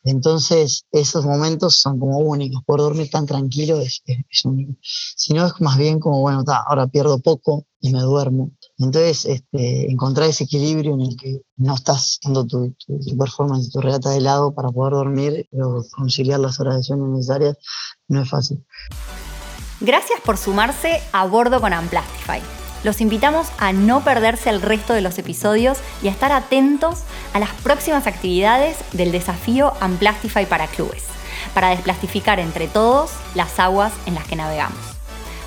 Entonces, 0.07 0.87
esos 0.93 1.27
momentos 1.27 1.81
son 1.81 1.99
como 1.99 2.19
únicos. 2.19 2.63
Por 2.65 2.79
dormir 2.79 3.11
tan 3.11 3.27
tranquilo 3.27 3.81
es, 3.81 4.03
es, 4.07 4.45
único. 4.45 4.75
Si 4.81 5.35
no, 5.35 5.45
es 5.45 5.61
más 5.61 5.77
bien 5.77 5.99
como, 5.99 6.21
bueno, 6.21 6.45
ahora 6.47 6.87
pierdo 6.87 7.19
poco 7.19 7.67
y 7.81 7.93
me 7.93 8.01
duermo. 8.01 8.53
Entonces, 8.79 9.25
este, 9.25 9.91
encontrar 9.91 10.29
ese 10.29 10.45
equilibrio 10.45 10.95
en 10.95 11.01
el 11.01 11.17
que 11.17 11.43
no 11.57 11.75
estás 11.75 12.21
dando 12.23 12.47
tu, 12.47 12.73
tu, 12.87 13.19
performance, 13.19 13.73
tu 13.73 13.81
regata 13.81 14.11
de 14.11 14.21
lado 14.21 14.55
para 14.55 14.69
poder 14.69 14.93
dormir, 14.93 15.49
pero 15.51 15.83
conciliar 15.91 16.39
las 16.39 16.61
horas 16.61 16.77
de 16.77 16.83
sueño 16.85 17.09
necesarias, 17.09 17.57
no 18.07 18.23
es 18.23 18.31
fácil. 18.31 18.65
Gracias 19.81 20.21
por 20.21 20.37
sumarse 20.37 21.01
a 21.13 21.27
bordo 21.27 21.61
con 21.61 21.73
Amplastify. 21.73 22.66
Los 22.85 23.01
invitamos 23.01 23.49
a 23.59 23.73
no 23.73 24.03
perderse 24.03 24.51
el 24.51 24.63
resto 24.63 24.93
de 24.93 25.01
los 25.01 25.19
episodios 25.19 25.79
y 26.03 26.09
a 26.09 26.11
estar 26.11 26.33
atentos 26.33 27.03
a 27.33 27.41
las 27.41 27.51
próximas 27.51 28.07
actividades 28.07 28.77
del 28.93 29.13
desafío 29.13 29.73
Amplastify 29.81 30.45
para 30.47 30.67
clubes, 30.67 31.05
para 31.55 31.71
desplastificar 31.71 32.39
entre 32.39 32.69
todos 32.69 33.13
las 33.35 33.59
aguas 33.59 33.95
en 34.07 34.15
las 34.15 34.27
que 34.27 34.37
navegamos. 34.37 34.79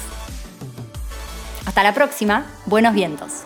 Hasta 1.65 1.83
la 1.83 1.93
próxima, 1.93 2.45
buenos 2.65 2.93
vientos. 2.93 3.43